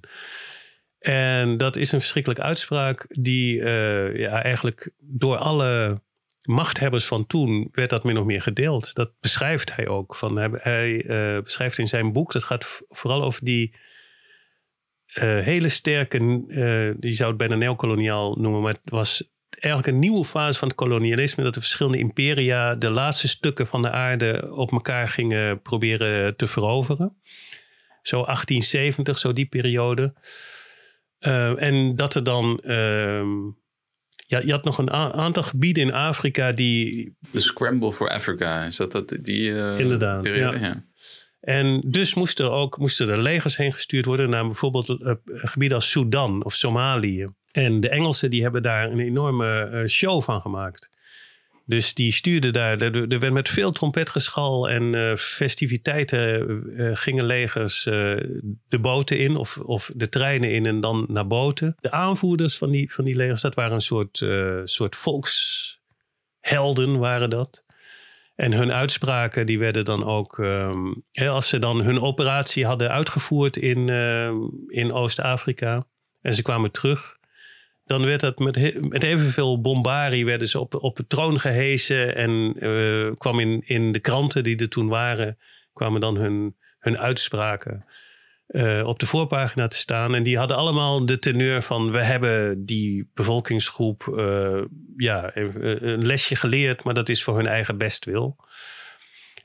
En 0.99 1.57
dat 1.57 1.75
is 1.75 1.91
een 1.91 1.99
verschrikkelijke 1.99 2.43
uitspraak 2.43 3.05
die 3.09 3.59
uh, 3.59 4.17
ja, 4.17 4.43
eigenlijk 4.43 4.91
door 4.99 5.37
alle 5.37 6.01
machthebbers 6.41 7.05
van 7.05 7.25
toen 7.25 7.67
werd 7.71 7.89
dat 7.89 8.03
min 8.03 8.17
of 8.17 8.25
meer 8.25 8.41
gedeeld. 8.41 8.93
Dat 8.93 9.11
beschrijft 9.19 9.75
hij 9.75 9.87
ook. 9.87 10.15
Van, 10.15 10.37
hij 10.37 11.03
uh, 11.05 11.43
beschrijft 11.43 11.77
in 11.77 11.87
zijn 11.87 12.13
boek, 12.13 12.31
dat 12.31 12.43
gaat 12.43 12.81
vooral 12.89 13.23
over 13.23 13.45
die 13.45 13.75
uh, 15.13 15.39
hele 15.39 15.69
sterke, 15.69 16.17
die 16.99 17.13
zou 17.13 17.29
het 17.29 17.37
bijna 17.37 17.55
neocoloniaal 17.55 18.35
noemen, 18.35 18.61
maar 18.61 18.73
het 18.73 18.91
was 18.91 19.29
eigenlijk 19.49 19.93
een 19.93 19.99
nieuwe 19.99 20.25
fase 20.25 20.59
van 20.59 20.67
het 20.67 20.77
kolonialisme, 20.77 21.43
dat 21.43 21.53
de 21.53 21.59
verschillende 21.59 21.97
imperia 21.97 22.75
de 22.75 22.89
laatste 22.89 23.27
stukken 23.27 23.67
van 23.67 23.81
de 23.81 23.91
aarde 23.91 24.55
op 24.55 24.71
elkaar 24.71 25.07
gingen 25.07 25.61
proberen 25.61 26.35
te 26.35 26.47
veroveren. 26.47 27.17
Zo 28.01 28.15
1870, 28.23 29.17
zo 29.17 29.33
die 29.33 29.45
periode. 29.45 30.13
Uh, 31.19 31.61
en 31.61 31.95
dat 31.95 32.15
er 32.15 32.23
dan. 32.23 32.59
Uh, 32.63 33.21
ja, 34.27 34.39
je 34.39 34.51
had 34.51 34.63
nog 34.63 34.77
een 34.77 34.91
aantal 34.91 35.43
gebieden 35.43 35.83
in 35.83 35.93
Afrika 35.93 36.51
die. 36.51 37.15
De 37.31 37.39
Scramble 37.39 37.91
for 37.91 38.09
Africa, 38.09 38.65
is 38.65 38.75
dat, 38.75 38.91
dat 38.91 39.17
die 39.21 39.49
uh, 39.49 39.79
Inderdaad, 39.79 40.21
periode? 40.21 40.59
Ja. 40.59 40.87
En 41.39 41.81
dus 41.87 42.13
moesten 42.13 42.45
er 42.45 42.51
ook 42.51 42.77
moesten 42.77 43.09
er 43.09 43.17
legers 43.17 43.57
heen 43.57 43.73
gestuurd 43.73 44.05
worden 44.05 44.29
naar 44.29 44.45
bijvoorbeeld 44.45 44.89
uh, 44.89 45.13
gebieden 45.25 45.77
als 45.77 45.91
Sudan 45.91 46.43
of 46.43 46.53
Somalië. 46.53 47.27
En 47.51 47.79
de 47.79 47.89
Engelsen 47.89 48.29
die 48.29 48.41
hebben 48.41 48.61
daar 48.61 48.91
een 48.91 48.99
enorme 48.99 49.83
show 49.87 50.21
van 50.21 50.41
gemaakt. 50.41 50.89
Dus 51.69 51.93
die 51.93 52.11
stuurde 52.11 52.51
daar, 52.51 52.77
er, 52.77 53.19
werd 53.19 53.33
met 53.33 53.49
veel 53.49 53.71
trompetgeschal 53.71 54.69
en 54.69 54.93
uh, 54.93 55.15
festiviteiten 55.15 56.47
uh, 56.67 56.89
gingen 56.93 57.25
legers 57.25 57.83
de 58.67 58.79
boten 58.81 59.17
in 59.19 59.35
of, 59.35 59.57
of 59.57 59.91
de 59.95 60.09
treinen 60.09 60.51
in 60.51 60.65
en 60.65 60.79
dan 60.79 61.05
naar 61.07 61.27
boten. 61.27 61.75
De 61.79 61.91
aanvoerders 61.91 62.57
van 62.57 62.71
die, 62.71 62.93
van 62.93 63.05
die 63.05 63.15
legers, 63.15 63.41
dat 63.41 63.55
waren 63.55 63.73
een 63.73 63.81
soort, 63.81 64.25
soort 64.63 64.95
volkshelden 64.95 65.79
waren 66.99 67.29
dat. 67.29 67.63
En 68.35 68.53
hun 68.53 68.73
uitspraken 68.73 69.45
die 69.45 69.59
werden 69.59 69.85
dan 69.85 70.03
ook, 70.03 70.37
um, 70.37 71.03
als 71.13 71.49
ze 71.49 71.59
dan 71.59 71.81
hun 71.81 72.01
operatie 72.01 72.65
hadden 72.65 72.91
uitgevoerd 72.91 73.57
in, 73.57 73.89
in 74.67 74.93
Oost-Afrika 74.93 75.87
en 76.21 76.33
ze 76.33 76.41
kwamen 76.41 76.71
terug 76.71 77.18
dan 77.89 78.05
werd 78.05 78.19
dat 78.19 78.39
met, 78.39 78.57
evenveel 79.03 79.61
bombarie 79.61 80.25
werden 80.25 80.47
ze 80.47 80.59
op, 80.59 80.75
op 80.75 80.95
de 80.95 81.07
troon 81.07 81.39
gehesen 81.39 82.15
en 82.15 82.55
uh, 82.59 83.11
kwam 83.17 83.39
in, 83.39 83.61
in 83.65 83.91
de 83.91 83.99
kranten 83.99 84.43
die 84.43 84.57
er 84.57 84.69
toen 84.69 84.87
waren, 84.87 85.37
kwamen 85.73 86.01
dan 86.01 86.17
hun, 86.17 86.55
hun 86.79 86.97
uitspraken. 86.97 87.85
op 88.83 88.99
de 88.99 89.05
voorpagina 89.05 89.67
te 89.67 89.77
staan. 89.77 90.15
En 90.15 90.23
die 90.23 90.37
hadden 90.37 90.57
allemaal 90.57 91.05
de 91.05 91.19
teneur 91.19 91.61
van: 91.61 91.91
we 91.91 92.01
hebben 92.01 92.65
die 92.65 93.09
bevolkingsgroep 93.13 94.03
ja, 94.97 95.35
een 95.35 96.05
lesje 96.05 96.35
geleerd, 96.35 96.83
maar 96.83 96.93
dat 96.93 97.09
is 97.09 97.23
voor 97.23 97.35
hun 97.35 97.47
eigen 97.47 97.77
bestwil. 97.77 98.35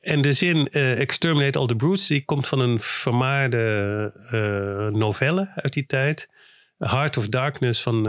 En 0.01 0.23
de 0.23 0.33
zin 0.33 0.69
Exterminate 0.71 1.59
all 1.59 1.67
the 1.67 1.77
brutes, 1.77 2.07
die 2.07 2.25
komt 2.25 2.47
van 2.47 2.61
een 2.61 2.81
vermaarde 2.81 4.91
novelle 4.93 5.53
uit 5.55 5.73
die 5.73 5.87
tijd. 5.87 6.29
Heart 6.79 7.17
of 7.17 7.29
Darkness 7.29 7.83
van, 7.83 8.05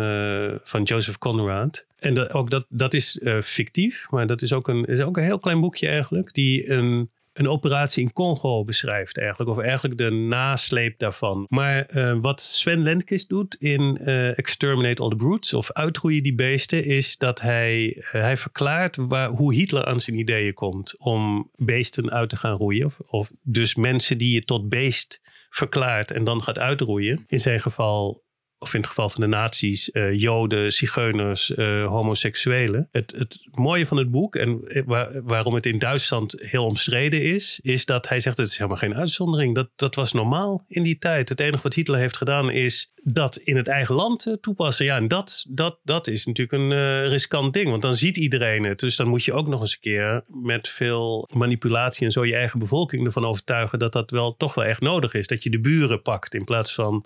van 0.63 0.83
Joseph 0.83 1.17
Conrad. 1.17 1.85
En 1.99 2.13
dat, 2.13 2.33
ook 2.33 2.49
dat, 2.49 2.65
dat 2.69 2.93
is 2.93 3.19
uh, 3.23 3.41
fictief, 3.41 4.07
maar 4.09 4.27
dat 4.27 4.41
is 4.41 4.53
ook, 4.53 4.67
een, 4.67 4.85
is 4.85 5.01
ook 5.01 5.17
een 5.17 5.23
heel 5.23 5.39
klein 5.39 5.61
boekje 5.61 5.87
eigenlijk, 5.87 6.33
die 6.33 6.71
een, 6.71 7.11
een 7.33 7.47
operatie 7.47 8.03
in 8.03 8.13
Congo 8.13 8.63
beschrijft 8.63 9.17
eigenlijk, 9.17 9.49
of 9.49 9.59
eigenlijk 9.59 9.97
de 9.97 10.09
nasleep 10.09 10.99
daarvan. 10.99 11.45
Maar 11.49 11.89
uh, 11.95 12.17
wat 12.21 12.41
Sven 12.41 12.83
Lendkist 12.83 13.29
doet 13.29 13.55
in 13.55 13.97
Exterminate 14.35 15.01
All 15.01 15.09
the 15.09 15.15
Brutes, 15.15 15.53
of 15.53 15.71
uitroeien 15.71 16.23
die 16.23 16.35
beesten, 16.35 16.85
is 16.85 17.17
dat 17.17 17.41
hij, 17.41 18.03
hij 18.11 18.37
verklaart 18.37 18.95
waar, 18.95 19.29
hoe 19.29 19.53
Hitler 19.53 19.85
aan 19.85 19.99
zijn 19.99 20.17
ideeën 20.17 20.53
komt 20.53 20.99
om 20.99 21.49
beesten 21.55 22.11
uit 22.11 22.29
te 22.29 22.35
gaan 22.35 22.57
roeien. 22.57 22.85
Of, 22.85 22.99
of 22.99 23.31
dus 23.41 23.75
mensen 23.75 24.17
die 24.17 24.33
je 24.33 24.41
tot 24.41 24.69
beest 24.69 25.21
verklaart 25.49 26.11
en 26.11 26.23
dan 26.23 26.43
gaat 26.43 26.59
uitroeien. 26.59 27.23
In 27.27 27.39
zijn 27.39 27.59
geval 27.59 28.23
of 28.65 28.73
in 28.73 28.79
het 28.79 28.89
geval 28.89 29.09
van 29.09 29.21
de 29.21 29.27
nazi's, 29.27 29.89
uh, 29.93 30.13
joden, 30.13 30.73
zigeuners, 30.73 31.49
uh, 31.49 31.85
homoseksuelen. 31.85 32.87
Het, 32.91 33.13
het 33.17 33.47
mooie 33.51 33.87
van 33.87 33.97
het 33.97 34.11
boek 34.11 34.35
en 34.35 34.61
eh, 34.67 34.81
waarom 35.23 35.53
het 35.53 35.65
in 35.65 35.79
Duitsland 35.79 36.35
heel 36.39 36.65
omstreden 36.65 37.21
is, 37.21 37.59
is 37.61 37.85
dat 37.85 38.09
hij 38.09 38.19
zegt: 38.19 38.37
het 38.37 38.47
is 38.47 38.57
helemaal 38.57 38.77
geen 38.77 38.95
uitzondering. 38.95 39.55
Dat, 39.55 39.69
dat 39.75 39.95
was 39.95 40.11
normaal 40.11 40.63
in 40.67 40.83
die 40.83 40.97
tijd. 40.97 41.29
Het 41.29 41.39
enige 41.39 41.63
wat 41.63 41.73
Hitler 41.73 41.99
heeft 41.99 42.17
gedaan 42.17 42.51
is 42.51 42.91
dat 43.03 43.37
in 43.37 43.55
het 43.55 43.67
eigen 43.67 43.95
land 43.95 44.37
toepassen. 44.41 44.85
Ja, 44.85 44.95
en 44.95 45.07
dat, 45.07 45.45
dat, 45.49 45.79
dat 45.83 46.07
is 46.07 46.25
natuurlijk 46.25 46.61
een 46.61 47.03
riskant 47.07 47.53
ding, 47.53 47.69
want 47.69 47.81
dan 47.81 47.95
ziet 47.95 48.17
iedereen 48.17 48.63
het. 48.63 48.79
Dus 48.79 48.95
dan 48.95 49.07
moet 49.07 49.23
je 49.23 49.33
ook 49.33 49.47
nog 49.47 49.61
eens 49.61 49.73
een 49.73 49.79
keer 49.79 50.23
met 50.27 50.67
veel 50.67 51.29
manipulatie 51.33 52.05
en 52.05 52.11
zo 52.11 52.25
je 52.25 52.35
eigen 52.35 52.59
bevolking 52.59 53.05
ervan 53.05 53.25
overtuigen 53.25 53.79
dat 53.79 53.93
dat 53.93 54.11
wel 54.11 54.35
toch 54.37 54.53
wel 54.53 54.65
echt 54.65 54.81
nodig 54.81 55.13
is. 55.13 55.27
Dat 55.27 55.43
je 55.43 55.49
de 55.49 55.59
buren 55.59 56.01
pakt 56.01 56.33
in 56.35 56.43
plaats 56.43 56.73
van 56.73 57.05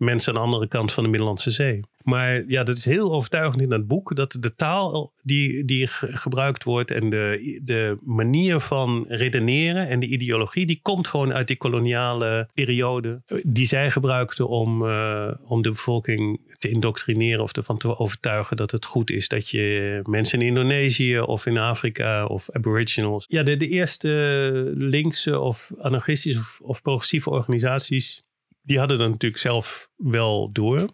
mensen 0.00 0.32
aan 0.32 0.38
de 0.38 0.44
andere 0.44 0.68
kant 0.68 0.92
van 0.92 1.02
de 1.02 1.08
Middellandse 1.08 1.50
Zee. 1.50 1.80
Maar 2.02 2.44
ja, 2.46 2.62
dat 2.64 2.76
is 2.76 2.84
heel 2.84 3.12
overtuigend 3.12 3.62
in 3.62 3.68
dat 3.68 3.86
boek. 3.86 4.16
Dat 4.16 4.36
de 4.40 4.54
taal 4.54 5.12
die, 5.22 5.64
die 5.64 5.86
gebruikt 5.86 6.64
wordt 6.64 6.90
en 6.90 7.10
de, 7.10 7.60
de 7.64 7.96
manier 8.04 8.60
van 8.60 9.04
redeneren 9.08 9.88
en 9.88 10.00
de 10.00 10.06
ideologie, 10.06 10.66
die 10.66 10.78
komt 10.82 11.08
gewoon 11.08 11.32
uit 11.32 11.46
die 11.46 11.56
koloniale 11.56 12.48
periode. 12.54 13.22
Die 13.42 13.66
zij 13.66 13.90
gebruikten 13.90 14.48
om, 14.48 14.82
uh, 14.82 15.30
om 15.44 15.62
de 15.62 15.70
bevolking 15.70 16.40
te 16.58 16.68
indoctrineren 16.68 17.42
of 17.42 17.52
ervan 17.52 17.78
te 17.78 17.98
overtuigen 17.98 18.56
dat 18.56 18.70
het 18.70 18.84
goed 18.84 19.10
is 19.10 19.28
dat 19.28 19.48
je 19.48 20.00
mensen 20.02 20.40
in 20.40 20.46
Indonesië 20.46 21.20
of 21.20 21.46
in 21.46 21.58
Afrika 21.58 22.24
of 22.24 22.50
aboriginals. 22.50 23.24
Ja, 23.28 23.42
de, 23.42 23.56
de 23.56 23.68
eerste 23.68 24.72
linkse 24.74 25.40
of 25.40 25.72
anarchistische 25.78 26.42
of 26.62 26.82
progressieve 26.82 27.30
organisaties 27.30 28.28
die 28.70 28.78
hadden 28.78 28.98
dat 28.98 29.08
natuurlijk 29.10 29.40
zelf 29.40 29.90
wel 29.96 30.52
door. 30.52 30.90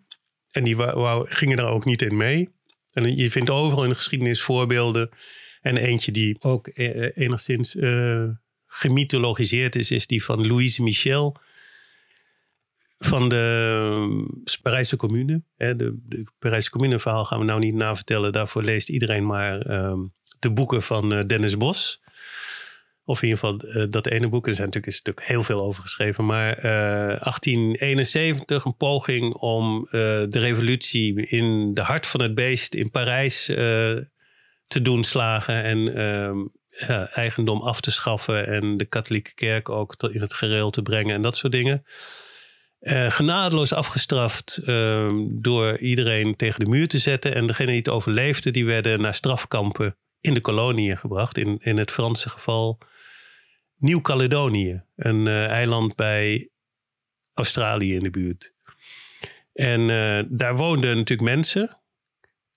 En 0.50 0.64
die 0.64 0.76
wou, 0.76 1.28
gingen 1.28 1.56
daar 1.56 1.70
ook 1.70 1.84
niet 1.84 2.02
in 2.02 2.16
mee. 2.16 2.48
En 2.92 3.16
je 3.16 3.30
vindt 3.30 3.50
overal 3.50 3.82
in 3.82 3.88
de 3.88 3.94
geschiedenis 3.94 4.42
voorbeelden. 4.42 5.10
En 5.60 5.76
eentje 5.76 6.12
die 6.12 6.36
ook 6.40 6.68
eh, 6.68 7.04
eh, 7.04 7.12
enigszins 7.14 7.74
uh, 7.74 8.24
gemythologiseerd 8.66 9.74
is, 9.74 9.90
is 9.90 10.06
die 10.06 10.24
van 10.24 10.46
Louise 10.46 10.82
Michel. 10.82 11.36
Van 12.98 13.28
de 13.28 14.54
Parijse 14.62 14.96
Commune. 14.96 15.42
De, 15.56 16.24
Parijse 16.38 16.70
Commune 16.70 16.98
verhaal 16.98 17.24
gaan 17.24 17.38
we 17.38 17.44
nou 17.44 17.60
niet 17.60 17.74
navertellen. 17.74 18.32
Daarvoor 18.32 18.62
leest 18.62 18.88
iedereen 18.88 19.26
maar 19.26 19.60
ehm, 19.60 20.00
de 20.38 20.50
boeken 20.50 20.82
van 20.82 21.20
Dennis 21.26 21.56
Bos. 21.56 22.02
Of 23.08 23.22
in 23.22 23.28
ieder 23.28 23.44
geval 23.44 23.82
uh, 23.82 23.90
dat 23.90 24.06
ene 24.06 24.28
boek. 24.28 24.46
Er 24.46 24.54
zijn 24.54 24.66
natuurlijk, 24.66 24.92
is 24.92 25.02
natuurlijk 25.02 25.26
heel 25.26 25.42
veel 25.42 25.62
over 25.62 25.82
geschreven. 25.82 26.26
Maar 26.26 26.64
uh, 26.64 27.12
eh, 27.12 27.20
1871, 27.20 28.64
een 28.64 28.76
poging 28.76 29.34
om 29.34 29.84
uh, 29.84 29.90
de 29.90 30.38
revolutie 30.38 31.26
in 31.26 31.74
de 31.74 31.80
hart 31.80 32.06
van 32.06 32.22
het 32.22 32.34
beest 32.34 32.74
in 32.74 32.90
Parijs 32.90 33.44
te 34.66 34.82
doen 34.82 35.04
slagen. 35.04 35.62
En 35.62 35.96
ehm, 35.96 37.06
eigendom 37.12 37.60
af 37.60 37.80
te 37.80 37.90
schaffen. 37.90 38.46
En 38.46 38.76
de 38.76 38.84
katholieke 38.84 39.34
kerk 39.34 39.68
ook 39.68 39.94
in 40.10 40.20
het 40.20 40.34
gereel 40.34 40.70
te 40.70 40.82
brengen. 40.82 41.14
En 41.14 41.22
dat 41.22 41.36
soort 41.36 41.52
dingen. 41.52 41.84
genadeloos 43.08 43.72
afgestraft 43.72 44.56
ehm, 44.64 45.14
door 45.28 45.78
iedereen 45.78 46.36
tegen 46.36 46.60
de 46.60 46.70
muur 46.70 46.88
te 46.88 46.98
zetten. 46.98 47.34
En 47.34 47.46
degenen 47.46 47.70
die 47.70 47.78
het 47.78 47.88
overleefden, 47.88 48.52
die 48.52 48.66
werden 48.66 49.00
naar 49.00 49.14
strafkampen 49.14 49.96
in 50.20 50.34
de 50.34 50.40
koloniën 50.40 50.98
gebracht. 50.98 51.38
In, 51.38 51.56
in 51.60 51.78
het 51.78 51.90
Franse 51.90 52.28
geval 52.28 52.78
Nieuw-Caledonië, 53.78 54.82
een 54.96 55.26
uh, 55.26 55.46
eiland 55.46 55.96
bij 55.96 56.48
Australië 57.34 57.94
in 57.94 58.02
de 58.02 58.10
buurt. 58.10 58.52
En 59.52 59.80
uh, 59.80 60.22
daar 60.28 60.56
woonden 60.56 60.96
natuurlijk 60.96 61.28
mensen. 61.30 61.80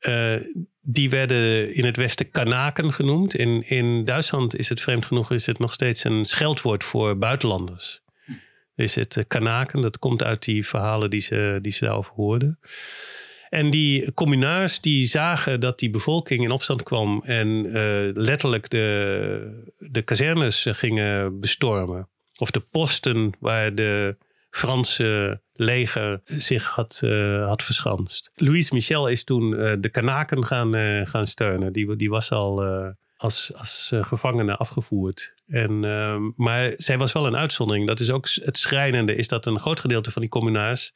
Uh, 0.08 0.36
die 0.82 1.10
werden 1.10 1.74
in 1.74 1.86
het 1.86 1.96
westen 1.96 2.32
kanaken 2.32 2.94
genoemd. 2.94 3.36
In, 3.36 3.70
in 3.70 4.06
Duitsland 4.06 4.56
is 4.56 4.70
het 4.70 4.82
vreemd 4.82 5.06
genoeg 5.06 5.32
is 5.32 5.46
het 5.46 5.60
nog 5.60 5.74
steeds 5.74 6.04
een 6.04 6.26
scheldwoord 6.26 6.84
voor 6.84 7.18
buitenlanders. 7.18 8.02
Is 8.76 8.96
het 8.96 9.26
kanaken, 9.28 9.82
dat 9.82 10.00
komt 10.00 10.24
uit 10.24 10.44
die 10.44 10.68
verhalen 10.68 11.10
die 11.10 11.20
ze, 11.20 11.60
die 11.62 11.72
ze 11.72 11.86
daarover 11.86 12.14
hoorden. 12.14 12.60
En 13.50 13.70
die 13.70 14.14
communaars 14.14 14.82
die 14.82 15.06
zagen 15.06 15.60
dat 15.60 15.80
die 15.80 15.90
bevolking 15.90 16.44
in 16.44 16.52
opstand 16.52 16.84
kwam 16.84 17.22
en 17.26 17.66
uh, 17.66 17.74
letterlijk 18.14 18.70
de, 18.70 19.64
de 19.78 20.02
kazernes 20.02 20.66
gingen 20.70 21.40
bestormen. 21.40 22.08
Of 22.38 22.52
de 22.52 22.60
posten 22.60 23.32
waar 23.40 23.76
de 23.76 24.18
Franse 24.50 25.42
leger 25.54 26.22
zich 26.24 26.68
had, 26.68 27.02
uh, 27.04 27.48
had 27.48 27.64
verschanst. 27.64 28.32
Louise 28.36 28.74
Michel 28.74 29.08
is 29.08 29.24
toen 29.24 29.52
uh, 29.52 29.74
de 29.80 29.90
Kanaken 29.90 30.46
gaan, 30.46 30.74
gaan 31.08 31.28
steunen. 31.28 31.74
Die, 31.74 31.96
die 31.96 32.10
was 32.10 32.32
al 32.32 32.64
als, 33.18 33.52
als 33.56 33.92
gevangene 34.02 34.56
afgevoerd. 34.56 35.34
En, 35.48 35.80
maar 36.36 36.74
zij 36.78 36.98
was 36.98 37.12
wel 37.12 37.28
een 37.28 37.38
uitzondering. 37.38 37.88
Dat 37.88 38.00
is 38.00 38.10
ook 38.10 38.28
het 38.34 38.58
schrijnende, 38.58 39.16
is 39.16 39.28
dat 39.28 39.46
een 39.46 39.60
groot 39.60 39.80
gedeelte 39.80 40.12
van 40.12 40.22
die 40.22 40.32
communaars 40.32 40.92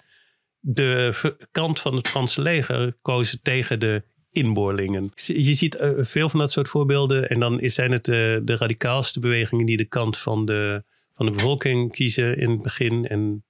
de 0.65 1.13
kant 1.51 1.79
van 1.79 1.95
het 1.95 2.07
Franse 2.07 2.41
leger 2.41 2.93
kozen 3.01 3.39
tegen 3.41 3.79
de 3.79 4.03
inboorlingen. 4.31 5.11
Je 5.15 5.53
ziet 5.53 5.75
eh, 5.75 5.91
veel 5.97 6.29
van 6.29 6.39
dat 6.39 6.51
soort 6.51 6.69
voorbeelden. 6.69 7.29
En 7.29 7.39
dan 7.39 7.59
zijn 7.63 7.91
het 7.91 8.05
de, 8.05 8.41
de 8.43 8.57
radicaalste 8.57 9.19
bewegingen 9.19 9.65
die 9.65 9.77
de 9.77 9.85
kant 9.85 10.17
van 10.17 10.45
de, 10.45 10.83
van 11.13 11.25
de 11.25 11.31
bevolking 11.31 11.91
kiezen 11.91 12.37
in 12.37 12.49
het 12.49 12.61
begin. 12.61 13.07
En 13.07 13.45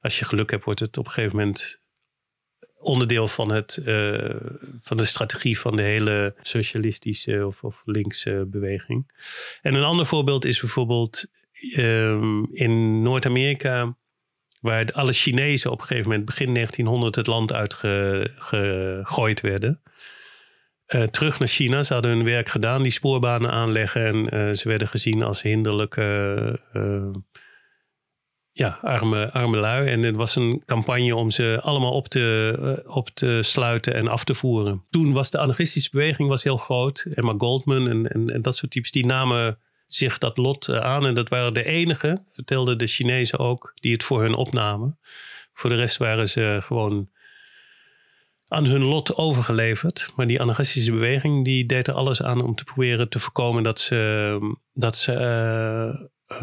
als 0.00 0.18
je 0.18 0.24
geluk 0.24 0.50
hebt, 0.50 0.64
wordt 0.64 0.80
het 0.80 0.96
op 0.96 1.06
een 1.06 1.12
gegeven 1.12 1.36
moment 1.36 1.80
onderdeel 2.78 3.28
van, 3.28 3.50
het, 3.50 3.80
uh, 3.84 4.34
van 4.80 4.96
de 4.96 5.04
strategie 5.04 5.58
van 5.58 5.76
de 5.76 5.82
hele 5.82 6.34
socialistische 6.42 7.46
of, 7.46 7.64
of 7.64 7.82
linkse 7.84 8.46
beweging. 8.50 9.10
En 9.62 9.74
een 9.74 9.84
ander 9.84 10.06
voorbeeld 10.06 10.44
is 10.44 10.60
bijvoorbeeld 10.60 11.26
um, 11.76 12.48
in 12.50 13.02
Noord-Amerika 13.02 13.96
Waar 14.60 14.92
alle 14.92 15.12
Chinezen 15.12 15.70
op 15.70 15.80
een 15.80 15.86
gegeven 15.86 16.08
moment 16.08 16.26
begin 16.26 16.54
1900 16.54 17.14
het 17.14 17.26
land 17.26 17.52
uitgegooid 17.52 19.40
werden. 19.40 19.82
Uh, 20.94 21.02
terug 21.02 21.38
naar 21.38 21.48
China. 21.48 21.82
Ze 21.82 21.92
hadden 21.92 22.16
hun 22.16 22.24
werk 22.24 22.48
gedaan, 22.48 22.82
die 22.82 22.92
spoorbanen 22.92 23.50
aanleggen. 23.50 24.04
En 24.04 24.48
uh, 24.48 24.54
ze 24.54 24.68
werden 24.68 24.88
gezien 24.88 25.22
als 25.22 25.42
hinderlijke, 25.42 26.58
uh, 26.72 27.10
ja, 28.52 28.78
arme, 28.82 29.32
arme 29.32 29.56
lui. 29.56 29.88
En 29.88 30.02
het 30.02 30.14
was 30.14 30.36
een 30.36 30.62
campagne 30.66 31.16
om 31.16 31.30
ze 31.30 31.58
allemaal 31.62 31.92
op 31.92 32.08
te, 32.08 32.82
op 32.86 33.08
te 33.08 33.38
sluiten 33.42 33.94
en 33.94 34.08
af 34.08 34.24
te 34.24 34.34
voeren. 34.34 34.84
Toen 34.90 35.12
was 35.12 35.30
de 35.30 35.38
anarchistische 35.38 35.90
beweging 35.92 36.28
was 36.28 36.42
heel 36.42 36.56
groot. 36.56 37.06
Emma 37.10 37.34
Goldman 37.38 37.88
en, 37.88 38.06
en, 38.06 38.30
en 38.30 38.42
dat 38.42 38.56
soort 38.56 38.72
types, 38.72 38.90
die 38.90 39.06
namen 39.06 39.58
zich 39.88 40.18
dat 40.18 40.36
lot 40.36 40.68
eh, 40.68 40.80
aan. 40.80 41.06
En 41.06 41.14
dat 41.14 41.28
waren 41.28 41.54
de 41.54 41.64
enigen, 41.64 42.26
vertelden 42.30 42.78
de 42.78 42.86
Chinezen 42.86 43.38
ook, 43.38 43.72
die 43.74 43.92
het 43.92 44.02
voor 44.02 44.20
hun 44.20 44.34
opnamen. 44.34 44.98
Voor 45.52 45.70
de 45.70 45.76
rest 45.76 45.96
waren 45.96 46.28
ze 46.28 46.58
gewoon 46.62 47.10
aan 48.48 48.64
hun 48.64 48.82
lot 48.82 49.16
overgeleverd. 49.16 50.12
Maar 50.16 50.26
die 50.26 50.40
anarchistische 50.40 50.92
beweging 50.92 51.44
die 51.44 51.66
deed 51.66 51.88
er 51.88 51.94
alles 51.94 52.22
aan 52.22 52.40
om 52.40 52.54
te 52.54 52.64
proberen 52.64 53.08
te 53.08 53.18
voorkomen 53.18 53.62
dat 53.62 53.80
ze, 53.80 54.54
dat 54.72 54.96
ze 54.96 55.12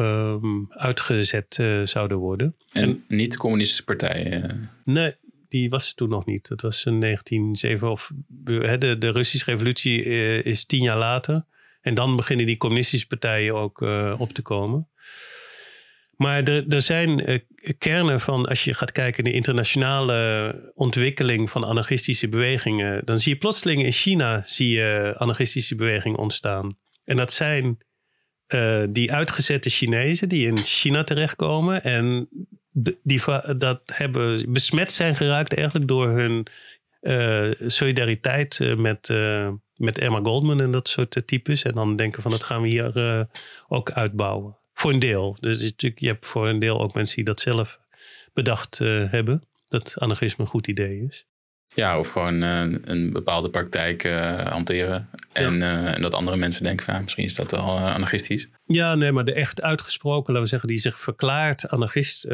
um, 0.00 0.66
uitgezet 0.68 1.58
uh, 1.60 1.86
zouden 1.86 2.18
worden. 2.18 2.56
En, 2.72 3.04
niet 3.08 3.32
de 3.32 3.38
communistische 3.38 3.84
partij? 3.84 4.44
Nee, 4.84 5.14
die 5.48 5.68
was 5.68 5.88
er 5.88 5.94
toen 5.94 6.08
nog 6.08 6.26
niet. 6.26 6.48
Dat 6.48 6.60
was 6.60 6.84
in 6.84 7.00
1907 7.00 7.90
of 7.90 8.12
de, 8.26 8.96
de 8.98 9.10
Russische 9.10 9.50
revolutie 9.50 10.02
is 10.42 10.64
tien 10.64 10.82
jaar 10.82 10.98
later. 10.98 11.46
En 11.86 11.94
dan 11.94 12.16
beginnen 12.16 12.46
die 12.46 12.56
communistische 12.56 13.06
partijen 13.06 13.54
ook 13.54 13.80
uh, 13.80 14.14
op 14.18 14.32
te 14.32 14.42
komen. 14.42 14.88
Maar 16.16 16.42
er, 16.42 16.68
er 16.68 16.82
zijn 16.82 17.30
uh, 17.30 17.38
kernen 17.78 18.20
van, 18.20 18.46
als 18.46 18.64
je 18.64 18.74
gaat 18.74 18.92
kijken 18.92 19.24
in 19.24 19.30
de 19.30 19.36
internationale 19.36 20.72
ontwikkeling 20.74 21.50
van 21.50 21.64
anarchistische 21.64 22.28
bewegingen, 22.28 23.04
dan 23.04 23.18
zie 23.18 23.32
je 23.32 23.38
plotseling 23.38 23.82
in 23.82 23.92
China 23.92 24.42
zie 24.44 24.68
je 24.68 25.14
anarchistische 25.18 25.74
bewegingen 25.74 26.18
ontstaan. 26.18 26.78
En 27.04 27.16
dat 27.16 27.32
zijn 27.32 27.78
uh, 28.54 28.82
die 28.88 29.12
uitgezette 29.12 29.70
Chinezen 29.70 30.28
die 30.28 30.46
in 30.46 30.58
China 30.58 31.04
terechtkomen 31.04 31.82
en 31.82 32.28
die 33.02 33.22
dat 33.56 33.80
hebben 33.84 34.52
besmet 34.52 34.92
zijn 34.92 35.16
geraakt 35.16 35.54
eigenlijk 35.54 35.88
door 35.88 36.08
hun 36.08 36.46
solidariteit 37.66 38.74
met, 38.76 39.10
met 39.76 39.98
Emma 39.98 40.20
Goldman 40.22 40.60
en 40.60 40.70
dat 40.70 40.88
soort 40.88 41.22
types. 41.26 41.62
En 41.62 41.72
dan 41.72 41.96
denken 41.96 42.22
van 42.22 42.30
dat 42.30 42.44
gaan 42.44 42.62
we 42.62 42.68
hier 42.68 43.26
ook 43.68 43.90
uitbouwen. 43.90 44.56
Voor 44.72 44.92
een 44.92 44.98
deel. 44.98 45.36
Dus 45.40 45.62
natuurlijk, 45.62 46.00
je 46.00 46.06
hebt 46.06 46.26
voor 46.26 46.48
een 46.48 46.58
deel 46.58 46.80
ook 46.80 46.94
mensen 46.94 47.16
die 47.16 47.24
dat 47.24 47.40
zelf 47.40 47.80
bedacht 48.36 48.80
uh, 48.80 49.10
hebben. 49.10 49.42
Dat 49.68 49.98
anarchisme 49.98 50.44
een 50.44 50.50
goed 50.50 50.66
idee 50.66 51.04
is. 51.08 51.26
Ja, 51.74 51.98
of 51.98 52.08
gewoon 52.08 52.42
uh, 52.42 52.60
een 52.82 53.12
bepaalde 53.12 53.50
praktijk 53.50 54.02
hanteren. 54.48 55.08
En, 55.32 55.62
en, 55.62 56.00
dat 56.00 56.14
andere 56.14 56.36
mensen 56.36 56.62
denken 56.62 56.84
van 56.84 57.02
misschien 57.02 57.24
is 57.24 57.34
dat 57.34 57.50
wel 57.50 57.78
anarchistisch. 57.78 58.48
Ja, 58.64 58.94
nee, 58.94 59.12
maar 59.12 59.24
de 59.24 59.32
echt 59.32 59.62
uitgesproken, 59.62 60.26
laten 60.26 60.42
we 60.42 60.48
zeggen, 60.48 60.68
die 60.68 60.78
zich 60.78 60.98
verklaard 60.98 61.68
anarchist 61.68 62.24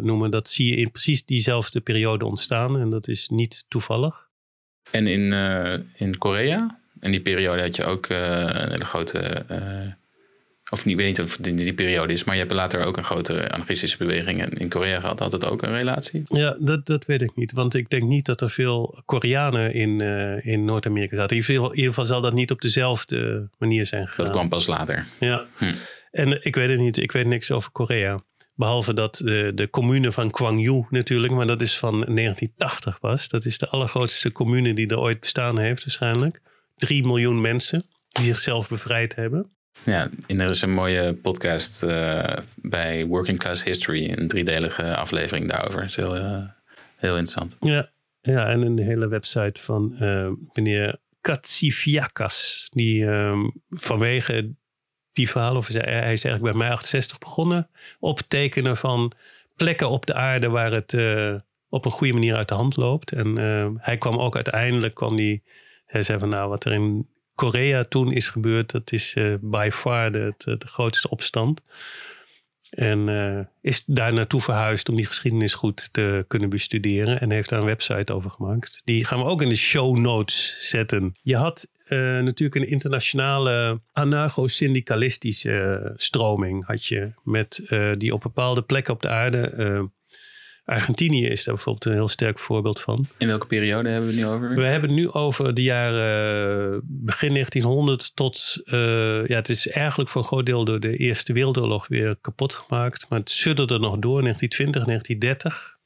noemen, 0.00 0.30
dat 0.30 0.48
zie 0.48 0.70
je 0.70 0.76
in 0.76 0.90
precies 0.90 1.24
diezelfde 1.24 1.80
periode 1.80 2.24
ontstaan. 2.24 2.80
En 2.80 2.90
dat 2.90 3.08
is 3.08 3.28
niet 3.28 3.64
toevallig. 3.68 4.28
En 4.90 5.06
in, 5.06 5.32
in 5.94 6.18
Korea, 6.18 6.77
in 7.00 7.10
die 7.10 7.20
periode 7.20 7.62
had 7.62 7.76
je 7.76 7.84
ook 7.84 8.08
een 8.08 8.70
hele 8.70 8.84
grote 8.84 9.44
of 10.70 10.84
niet, 10.84 10.96
weet 10.96 11.06
niet 11.06 11.20
of 11.20 11.36
het 11.36 11.46
in 11.46 11.56
die 11.56 11.74
periode 11.74 12.12
is, 12.12 12.24
maar 12.24 12.34
je 12.34 12.40
hebt 12.40 12.52
later 12.52 12.84
ook 12.84 12.96
een 12.96 13.04
grote 13.04 13.50
anarchistische 13.50 13.96
beweging 13.96 14.58
in 14.58 14.68
Korea 14.68 15.00
gehad. 15.00 15.18
Had 15.18 15.32
het 15.32 15.44
ook 15.44 15.62
een 15.62 15.78
relatie? 15.78 16.22
Ja, 16.24 16.56
dat, 16.60 16.86
dat 16.86 17.04
weet 17.04 17.22
ik 17.22 17.32
niet. 17.34 17.52
Want 17.52 17.74
ik 17.74 17.90
denk 17.90 18.02
niet 18.02 18.26
dat 18.26 18.40
er 18.40 18.50
veel 18.50 19.02
Koreanen 19.04 19.74
in, 19.74 20.00
uh, 20.00 20.46
in 20.46 20.64
Noord-Amerika 20.64 21.16
zaten. 21.16 21.36
In 21.36 21.44
ieder, 21.48 21.72
geval 21.74 22.04
zal 22.04 22.20
dat 22.20 22.32
niet 22.32 22.50
op 22.50 22.60
dezelfde 22.60 23.48
manier 23.58 23.86
zijn 23.86 24.06
gegaan. 24.06 24.24
Dat 24.24 24.34
kwam 24.34 24.48
pas 24.48 24.66
later. 24.66 25.06
Ja. 25.20 25.46
Hm. 25.56 25.64
En 26.10 26.44
ik 26.44 26.54
weet 26.54 26.68
het 26.68 26.78
niet. 26.78 26.96
Ik 26.96 27.12
weet 27.12 27.26
niks 27.26 27.50
over 27.50 27.70
Korea. 27.70 28.20
Behalve 28.54 28.94
dat 28.94 29.16
de, 29.16 29.52
de 29.54 29.70
commune 29.70 30.12
van 30.12 30.34
Gwangju 30.34 30.86
natuurlijk, 30.90 31.32
maar 31.32 31.46
dat 31.46 31.60
is 31.60 31.78
van 31.78 31.92
1980 31.92 32.98
pas. 32.98 33.28
Dat 33.28 33.44
is 33.44 33.58
de 33.58 33.68
allergrootste 33.68 34.32
commune 34.32 34.74
die 34.74 34.88
er 34.88 34.98
ooit 34.98 35.20
bestaan 35.20 35.58
heeft 35.58 35.84
waarschijnlijk. 35.84 36.40
Drie 36.78 37.06
miljoen 37.06 37.40
mensen 37.40 37.84
die 38.08 38.24
zichzelf 38.24 38.68
bevrijd 38.68 39.14
hebben. 39.14 39.50
Ja, 39.84 40.10
en 40.26 40.40
er 40.40 40.50
is 40.50 40.62
een 40.62 40.72
mooie 40.72 41.14
podcast 41.14 41.82
uh, 41.82 42.36
bij 42.56 43.06
Working 43.06 43.38
Class 43.38 43.64
History, 43.64 44.12
een 44.12 44.28
driedelige 44.28 44.96
aflevering 44.96 45.48
daarover. 45.48 45.80
Dat 45.80 45.88
is 45.88 45.96
heel, 45.96 46.16
uh, 46.16 46.42
heel 46.96 47.16
interessant. 47.16 47.56
Ja, 47.60 47.90
ja, 48.20 48.48
en 48.48 48.62
een 48.62 48.78
hele 48.78 49.08
website 49.08 49.60
van 49.60 49.96
uh, 50.00 50.30
meneer 50.52 50.96
Katsifiakas, 51.20 52.66
die 52.70 53.04
um, 53.04 53.52
vanwege 53.70 54.54
die 55.12 55.28
verhalen, 55.28 55.56
of 55.56 55.68
hij 55.68 56.12
is 56.12 56.24
eigenlijk 56.24 56.42
bij 56.42 56.54
mij 56.54 56.70
68 56.70 57.18
begonnen, 57.18 57.70
optekenen 57.98 58.76
van 58.76 59.12
plekken 59.56 59.88
op 59.90 60.06
de 60.06 60.14
aarde 60.14 60.48
waar 60.48 60.72
het 60.72 60.94
op 61.68 61.84
een 61.84 61.90
goede 61.90 62.12
manier 62.12 62.34
uit 62.34 62.48
de 62.48 62.54
hand 62.54 62.76
loopt. 62.76 63.12
En 63.12 63.36
hij 63.80 63.96
kwam 63.96 64.18
ook 64.18 64.34
uiteindelijk, 64.34 64.94
kwam 64.94 65.16
die, 65.16 65.42
hij 65.88 66.02
zei 66.02 66.18
van 66.18 66.28
nou, 66.28 66.48
wat 66.48 66.64
er 66.64 66.72
in 66.72 67.08
Korea 67.34 67.84
toen 67.84 68.12
is 68.12 68.28
gebeurd, 68.28 68.70
dat 68.70 68.92
is 68.92 69.14
uh, 69.14 69.34
by 69.40 69.68
far 69.72 70.12
de, 70.12 70.34
de, 70.36 70.58
grootste 70.58 71.10
opstand. 71.10 71.60
En 72.70 73.08
uh, 73.08 73.40
is 73.60 73.84
daar 73.86 74.12
naartoe 74.12 74.40
verhuisd 74.40 74.88
om 74.88 74.96
die 74.96 75.06
geschiedenis 75.06 75.54
goed 75.54 75.92
te 75.92 76.24
kunnen 76.28 76.50
bestuderen. 76.50 77.20
En 77.20 77.30
heeft 77.30 77.48
daar 77.48 77.58
een 77.58 77.64
website 77.64 78.12
over 78.12 78.30
gemaakt. 78.30 78.80
Die 78.84 79.04
gaan 79.04 79.18
we 79.18 79.24
ook 79.24 79.42
in 79.42 79.48
de 79.48 79.56
show 79.56 79.96
notes 79.96 80.68
zetten. 80.68 81.14
Je 81.22 81.36
had 81.36 81.70
natuurlijk 82.22 82.54
een 82.54 82.70
internationale 82.70 83.80
anarcho-syndicalistische 83.92 85.92
stroming. 85.96 86.66
Had 86.66 86.84
je 86.84 87.12
met, 87.22 87.62
die 87.98 88.14
op 88.14 88.20
bepaalde 88.20 88.62
plekken 88.62 88.94
op 88.94 89.02
de 89.02 89.08
aarde 89.08 89.90
Argentinië 90.68 91.26
is 91.26 91.44
daar 91.44 91.54
bijvoorbeeld 91.54 91.84
een 91.84 91.92
heel 91.92 92.08
sterk 92.08 92.38
voorbeeld 92.38 92.80
van. 92.80 93.08
In 93.18 93.26
welke 93.26 93.46
periode 93.46 93.88
hebben 93.88 94.10
we 94.10 94.16
het 94.16 94.24
nu 94.24 94.30
over? 94.32 94.54
We 94.54 94.66
hebben 94.66 94.90
het 94.90 94.98
nu 94.98 95.10
over 95.10 95.54
de 95.54 95.62
jaren 95.62 96.72
eh, 96.72 96.78
begin 96.84 97.32
1900 97.32 98.16
tot... 98.16 98.60
Uh, 98.64 99.26
ja, 99.26 99.34
het 99.34 99.48
is 99.48 99.68
eigenlijk 99.68 100.10
voor 100.10 100.22
een 100.22 100.26
groot 100.26 100.46
deel 100.46 100.64
door 100.64 100.80
de 100.80 100.96
Eerste 100.96 101.32
Wereldoorlog 101.32 101.88
weer 101.88 102.16
kapot 102.20 102.54
gemaakt. 102.54 103.10
Maar 103.10 103.18
het 103.18 103.30
sudderde 103.30 103.78
nog 103.78 103.98
door, 103.98 104.22
1920, 104.22 104.84
1930. 104.84 105.78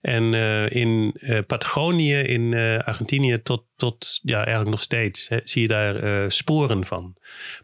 En 0.00 0.32
uh, 0.32 0.70
in 0.70 1.14
uh, 1.20 1.38
Patagonië, 1.46 2.14
in 2.14 2.52
uh, 2.52 2.78
Argentinië, 2.78 3.42
tot, 3.42 3.64
tot 3.76 4.20
ja, 4.22 4.36
eigenlijk 4.36 4.70
nog 4.70 4.80
steeds 4.80 5.28
hè, 5.28 5.38
zie 5.44 5.62
je 5.62 5.68
daar 5.68 6.30
sporen 6.32 6.84
van. 6.84 7.16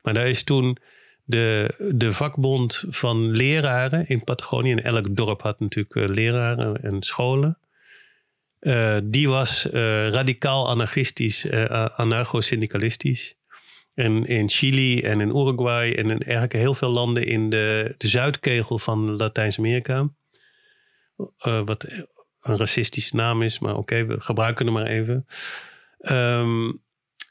Maar 0.02 0.14
daar 0.14 0.29
is 0.29 0.44
toen 0.44 0.79
de, 1.26 1.74
de 1.94 2.12
vakbond 2.12 2.84
van 2.88 3.30
leraren 3.30 4.08
in 4.08 4.24
Patagonië. 4.24 4.72
En 4.72 4.84
elk 4.84 5.16
dorp 5.16 5.42
had 5.42 5.60
natuurlijk 5.60 5.94
uh, 5.94 6.08
leraren 6.08 6.82
en 6.82 7.02
scholen. 7.02 7.58
Uh, 8.60 8.96
die 9.04 9.28
was 9.28 9.66
uh, 9.66 10.08
radicaal 10.08 10.68
anarchistisch, 10.68 11.50
anarcho-syndicalistisch. 11.96 13.34
En 13.94 14.24
in 14.24 14.48
Chili 14.48 15.02
en 15.02 15.20
in 15.20 15.28
Uruguay 15.28 15.92
en 15.92 16.10
in 16.10 16.18
eigenlijk 16.18 16.52
heel 16.52 16.74
veel 16.74 16.90
landen 16.90 17.26
in 17.26 17.50
de, 17.50 17.94
de 17.98 18.08
zuidkegel 18.08 18.78
van 18.78 19.16
Latijns-Amerika. 19.16 20.08
wat 21.64 21.86
een 22.40 22.56
racistische 22.56 23.16
naam 23.16 23.42
is, 23.42 23.58
maar 23.58 23.76
oké, 23.76 24.06
we 24.06 24.20
gebruiken 24.20 24.64
hem 24.64 24.74
maar 24.74 24.86
even. 24.86 25.26
Um, 25.98 26.84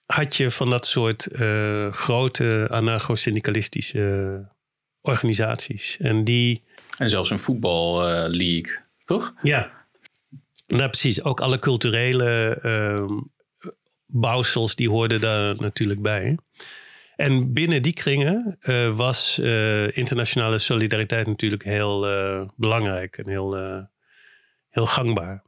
had 0.05 0.35
je 0.35 0.51
van 0.51 0.69
dat 0.69 0.85
soort 0.85 1.27
uh, 1.31 1.91
grote 1.91 2.67
anarcho-syndicalistische 2.69 4.45
organisaties. 5.01 5.97
En 5.99 6.23
die. 6.23 6.63
En 6.97 7.09
zelfs 7.09 7.29
een 7.29 7.39
voetballeague, 7.39 8.71
uh, 8.71 8.79
toch? 9.03 9.33
Ja. 9.41 9.71
Nou, 10.67 10.89
precies. 10.89 11.23
Ook 11.23 11.39
alle 11.39 11.59
culturele 11.59 12.59
uh, 12.63 13.19
bouwsels 14.05 14.75
die 14.75 14.89
hoorden 14.89 15.21
daar 15.21 15.55
natuurlijk 15.55 16.01
bij. 16.01 16.37
En 17.15 17.53
binnen 17.53 17.81
die 17.81 17.93
kringen 17.93 18.57
uh, 18.59 18.95
was 18.95 19.39
internationale 19.93 20.57
solidariteit 20.57 21.27
natuurlijk 21.27 21.63
heel 21.63 21.99
belangrijk 22.55 23.17
en 23.17 23.29
heel, 23.29 23.55
heel 24.69 24.85
gangbaar. 24.85 25.44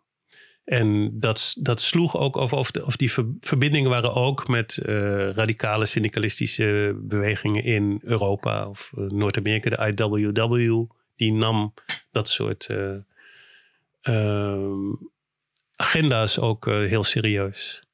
En 0.68 1.20
dat, 1.20 1.56
dat 1.60 1.82
sloeg 1.82 2.18
ook 2.18 2.38
over 2.38 2.58
of, 2.58 2.72
die 2.72 3.12
verbindingen 3.40 3.90
waren 3.90 4.14
ook 4.14 4.48
met 4.48 4.80
uh, 4.86 5.30
radicale 5.30 5.86
syndicalistische 5.86 7.00
bewegingen 7.02 7.64
in 7.64 8.02
Europa 8.04 8.68
of 8.68 8.92
uh, 8.98 9.10
Noord-Amerika. 9.10 9.70
De 9.70 9.94
IWW, 10.04 10.84
die 11.16 11.32
nam 11.34 11.74
dat 12.12 12.30
soort 12.30 12.68
uh, 12.72 12.96
agenda's 15.76 16.40
ook 16.40 16.66
heel 16.66 17.04
serieus. 17.04 17.87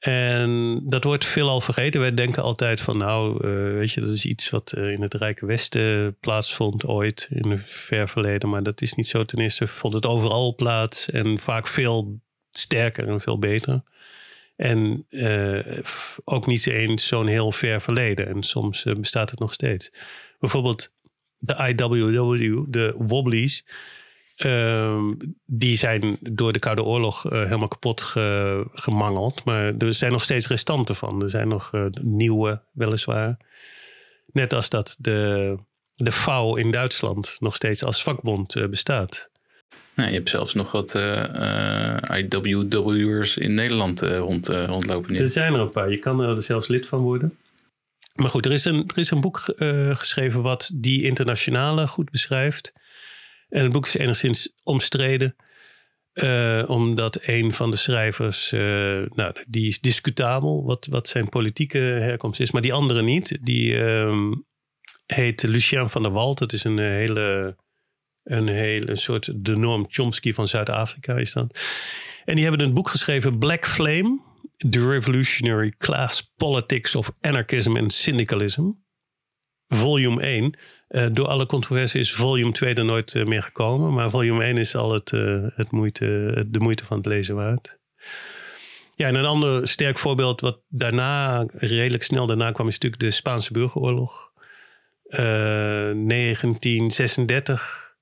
En 0.00 0.80
dat 0.84 1.04
wordt 1.04 1.24
veelal 1.24 1.60
vergeten. 1.60 2.00
Wij 2.00 2.14
denken 2.14 2.42
altijd 2.42 2.80
van, 2.80 2.96
nou, 2.98 3.46
uh, 3.46 3.72
weet 3.72 3.92
je, 3.92 4.00
dat 4.00 4.10
is 4.10 4.24
iets 4.24 4.50
wat 4.50 4.72
in 4.76 5.02
het 5.02 5.14
Rijke 5.14 5.46
Westen 5.46 6.16
plaatsvond 6.20 6.86
ooit 6.86 7.28
in 7.30 7.50
het 7.50 7.62
ver 7.64 8.08
verleden. 8.08 8.48
Maar 8.48 8.62
dat 8.62 8.80
is 8.80 8.94
niet 8.94 9.06
zo. 9.06 9.24
Ten 9.24 9.38
eerste 9.38 9.66
vond 9.66 9.94
het 9.94 10.06
overal 10.06 10.54
plaats 10.54 11.10
en 11.10 11.38
vaak 11.38 11.66
veel 11.66 12.20
sterker 12.50 13.08
en 13.08 13.20
veel 13.20 13.38
beter. 13.38 13.82
En 14.56 15.06
uh, 15.10 15.78
ook 16.24 16.46
niet 16.46 16.66
eens 16.66 17.06
zo'n 17.06 17.26
heel 17.26 17.52
ver 17.52 17.80
verleden. 17.80 18.26
En 18.28 18.42
soms 18.42 18.82
bestaat 18.82 19.30
het 19.30 19.38
nog 19.38 19.52
steeds. 19.52 19.92
Bijvoorbeeld 20.38 20.92
de 21.38 21.54
IWW, 21.54 22.64
de 22.68 22.94
Wobblies 22.98 23.64
Ehm, 24.40 25.14
die 25.46 25.76
zijn 25.76 26.18
door 26.20 26.52
de 26.52 26.58
Koude 26.58 26.82
Oorlog 26.82 27.24
uh, 27.24 27.42
helemaal 27.42 27.68
kapot 27.68 28.02
ge, 28.02 28.66
gemangeld. 28.72 29.44
Maar 29.44 29.76
er 29.76 29.94
zijn 29.94 30.12
nog 30.12 30.22
steeds 30.22 30.48
restanten 30.48 30.96
van. 30.96 31.22
Er 31.22 31.30
zijn 31.30 31.48
nog 31.48 31.72
uh, 31.74 31.84
nieuwe, 32.00 32.62
weliswaar. 32.72 33.36
Net 34.32 34.52
als 34.52 34.68
dat 34.68 34.96
de, 34.98 35.56
de 35.94 36.12
VOU 36.12 36.60
in 36.60 36.70
Duitsland 36.70 37.36
nog 37.38 37.54
steeds 37.54 37.84
als 37.84 38.02
vakbond 38.02 38.54
uh, 38.54 38.66
bestaat. 38.66 39.30
Nou, 39.94 40.08
je 40.08 40.14
hebt 40.14 40.28
zelfs 40.28 40.54
nog 40.54 40.72
wat 40.72 40.94
IWW'ers 42.14 43.36
in 43.36 43.54
Nederland 43.54 44.00
rond, 44.00 44.48
rondlopen. 44.48 45.12
Nu. 45.12 45.18
Er 45.18 45.28
zijn 45.28 45.54
er 45.54 45.60
een 45.60 45.70
paar. 45.70 45.90
Je 45.90 45.98
kan 45.98 46.20
er 46.20 46.42
zelfs 46.42 46.68
lid 46.68 46.86
van 46.86 47.00
worden. 47.00 47.36
Maar 48.14 48.30
goed, 48.30 48.46
er 48.46 48.52
is 48.52 48.64
een, 48.64 48.84
er 48.86 48.98
is 48.98 49.10
een 49.10 49.20
boek 49.20 49.38
geschreven 49.92 50.42
wat 50.42 50.70
die 50.74 51.02
internationale 51.04 51.86
goed 51.86 52.10
beschrijft. 52.10 52.72
En 53.50 53.62
het 53.62 53.72
boek 53.72 53.86
is 53.86 53.96
enigszins 53.96 54.52
omstreden. 54.62 55.36
Uh, 56.12 56.64
omdat 56.66 57.18
een 57.22 57.52
van 57.52 57.70
de 57.70 57.76
schrijvers, 57.76 58.52
uh, 58.52 58.60
nou, 59.08 59.34
die 59.48 59.66
is 59.68 59.80
discutabel 59.80 60.64
wat, 60.64 60.86
wat 60.86 61.08
zijn 61.08 61.28
politieke 61.28 61.78
herkomst 61.78 62.40
is, 62.40 62.50
maar 62.50 62.62
die 62.62 62.72
andere 62.72 63.02
niet. 63.02 63.38
Die 63.42 63.76
um, 63.82 64.46
heet 65.06 65.42
Lucien 65.42 65.90
van 65.90 66.02
der 66.02 66.12
Walt. 66.12 66.38
Dat 66.38 66.52
is 66.52 66.64
een 66.64 66.78
hele 66.78 67.56
Een 68.24 68.48
hele 68.48 68.96
soort 68.96 69.44
de 69.44 69.56
Noam 69.56 69.84
Chomsky 69.88 70.32
van 70.32 70.48
Zuid-Afrika 70.48 71.16
is 71.16 71.32
dat. 71.32 71.58
En 72.24 72.34
die 72.34 72.44
hebben 72.44 72.66
een 72.66 72.74
boek 72.74 72.88
geschreven, 72.88 73.38
Black 73.38 73.66
Flame, 73.66 74.20
The 74.70 74.88
Revolutionary 74.88 75.74
Class 75.78 76.32
Politics 76.36 76.94
of 76.94 77.12
Anarchism 77.20 77.76
and 77.76 77.92
Syndicalism. 77.92 78.68
Volume 79.74 80.22
1. 80.22 80.54
Uh, 80.88 81.06
door 81.12 81.26
alle 81.26 81.46
controversie 81.46 82.00
is 82.00 82.12
volume 82.12 82.52
2 82.52 82.74
er 82.74 82.84
nooit 82.84 83.14
uh, 83.14 83.24
meer 83.24 83.42
gekomen. 83.42 83.92
Maar 83.92 84.10
volume 84.10 84.44
1 84.44 84.56
is 84.56 84.76
al 84.76 84.92
het, 84.92 85.12
uh, 85.12 85.46
het 85.54 85.70
moeite, 85.70 86.44
de 86.48 86.58
moeite 86.58 86.84
van 86.84 86.96
het 86.96 87.06
lezen 87.06 87.34
waard. 87.34 87.78
Ja, 88.94 89.06
en 89.06 89.14
een 89.14 89.24
ander 89.24 89.68
sterk 89.68 89.98
voorbeeld 89.98 90.40
wat 90.40 90.60
daarna, 90.68 91.46
redelijk 91.52 92.02
snel 92.02 92.26
daarna 92.26 92.52
kwam, 92.52 92.68
is 92.68 92.78
natuurlijk 92.78 93.02
de 93.02 93.10
Spaanse 93.10 93.52
burgeroorlog. 93.52 94.28
1936, 95.04 97.94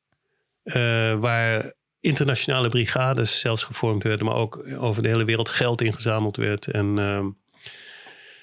waar 1.19 1.73
internationale 2.01 2.69
brigades 2.69 3.41
zelfs 3.41 3.65
gevormd 3.65 4.03
werden, 4.03 4.27
maar 4.27 4.35
ook 4.35 4.67
over 4.79 5.03
de 5.03 5.09
hele 5.09 5.25
wereld 5.25 5.49
geld 5.49 5.81
ingezameld 5.81 6.37
werd. 6.37 6.67
En 6.67 6.99
ehm, 6.99 7.27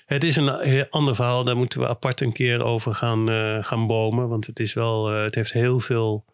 het 0.06 0.24
is 0.24 0.36
een 0.36 0.60
heel 0.60 0.88
ander 0.89 1.15
verhaal, 1.15 1.44
daar 1.44 1.58
moeten 1.58 1.80
we 1.80 1.88
apart 1.88 2.22
een 2.22 2.34
keer 2.34 2.63
over 2.63 2.96
gaan, 2.96 3.30
uh, 3.30 3.63
gaan 3.63 3.88
bomen. 3.88 4.30
Want 4.30 4.46
het, 4.46 4.60
is 4.60 4.74
wel, 4.74 5.13
uh, 5.13 5.24
het 5.24 5.36
heeft 5.36 5.52
heel 5.52 5.80
veel 5.80 6.26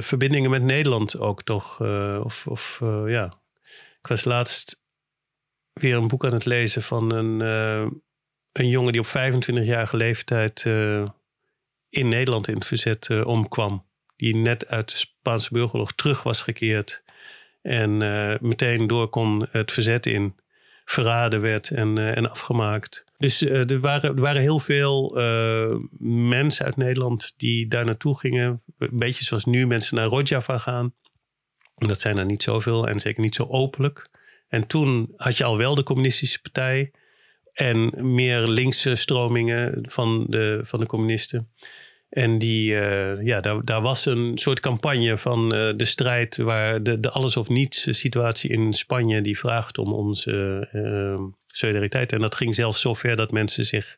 verbindingen 0.00 0.50
met 0.50 0.62
Nederland 0.62 1.18
ook 1.18 1.42
toch. 1.42 1.80
of 2.24 2.46
of 2.46 2.78
ja, 3.06 3.32
ik 4.00 4.06
was 4.06 4.24
laatst 4.24 4.82
weer 5.72 5.96
een 5.96 6.08
boek 6.08 6.24
aan 6.24 6.32
het 6.32 6.44
lezen 6.44 6.82
van 6.82 7.12
een, 7.12 7.40
een 8.52 8.68
jongen 8.68 8.92
die 8.92 9.00
op 9.00 9.06
25-jarige 9.06 9.96
leeftijd 9.96 10.64
in 11.90 12.08
Nederland 12.08 12.48
in 12.48 12.54
het 12.54 12.66
verzet 12.66 13.24
omkwam. 13.24 13.86
Die 14.16 14.36
net 14.36 14.68
uit 14.68 14.90
de 14.90 14.96
Spaanse 14.96 15.48
burgeroorlog 15.52 15.92
terug 15.92 16.22
was 16.22 16.42
gekeerd. 16.42 17.02
En 17.62 17.96
meteen 18.48 18.86
door 18.86 19.08
kon 19.08 19.46
het 19.50 19.72
verzet 19.72 20.06
in 20.06 20.36
verraden 20.90 21.40
werd 21.40 21.70
en, 21.70 21.96
uh, 21.96 22.16
en 22.16 22.30
afgemaakt. 22.30 23.04
Dus 23.18 23.42
uh, 23.42 23.70
er, 23.70 23.80
waren, 23.80 24.16
er 24.16 24.20
waren 24.20 24.42
heel 24.42 24.58
veel 24.58 25.18
uh, 25.18 25.76
mensen 26.28 26.64
uit 26.64 26.76
Nederland 26.76 27.34
die 27.36 27.68
daar 27.68 27.84
naartoe 27.84 28.18
gingen. 28.18 28.62
Een 28.78 28.88
beetje 28.92 29.24
zoals 29.24 29.44
nu 29.44 29.66
mensen 29.66 29.96
naar 29.96 30.06
Rojava 30.06 30.58
gaan. 30.58 30.94
En 31.76 31.88
dat 31.88 32.00
zijn 32.00 32.18
er 32.18 32.24
niet 32.24 32.42
zoveel 32.42 32.88
en 32.88 33.00
zeker 33.00 33.22
niet 33.22 33.34
zo 33.34 33.46
openlijk. 33.48 34.08
En 34.48 34.66
toen 34.66 35.12
had 35.16 35.36
je 35.36 35.44
al 35.44 35.56
wel 35.56 35.74
de 35.74 35.82
communistische 35.82 36.40
partij 36.40 36.92
en 37.52 37.92
meer 38.14 38.40
linkse 38.46 38.96
stromingen 38.96 39.78
van 39.90 40.26
de, 40.28 40.60
van 40.62 40.80
de 40.80 40.86
communisten. 40.86 41.52
En 42.08 42.38
die, 42.38 42.72
uh, 42.72 43.26
ja, 43.26 43.40
daar, 43.40 43.64
daar 43.64 43.82
was 43.82 44.06
een 44.06 44.38
soort 44.38 44.60
campagne 44.60 45.18
van 45.18 45.54
uh, 45.54 45.70
de 45.76 45.84
strijd 45.84 46.36
waar 46.36 46.82
de, 46.82 47.00
de 47.00 47.10
alles 47.10 47.36
of 47.36 47.48
niets 47.48 47.98
situatie 47.98 48.50
in 48.50 48.72
Spanje 48.72 49.20
die 49.20 49.38
vraagt 49.38 49.78
om 49.78 49.92
onze 49.92 50.68
uh, 50.72 51.26
solidariteit. 51.46 52.12
En 52.12 52.20
dat 52.20 52.34
ging 52.34 52.54
zelfs 52.54 52.80
zo 52.80 52.94
ver 52.94 53.16
dat 53.16 53.30
mensen 53.30 53.64
zich 53.64 53.96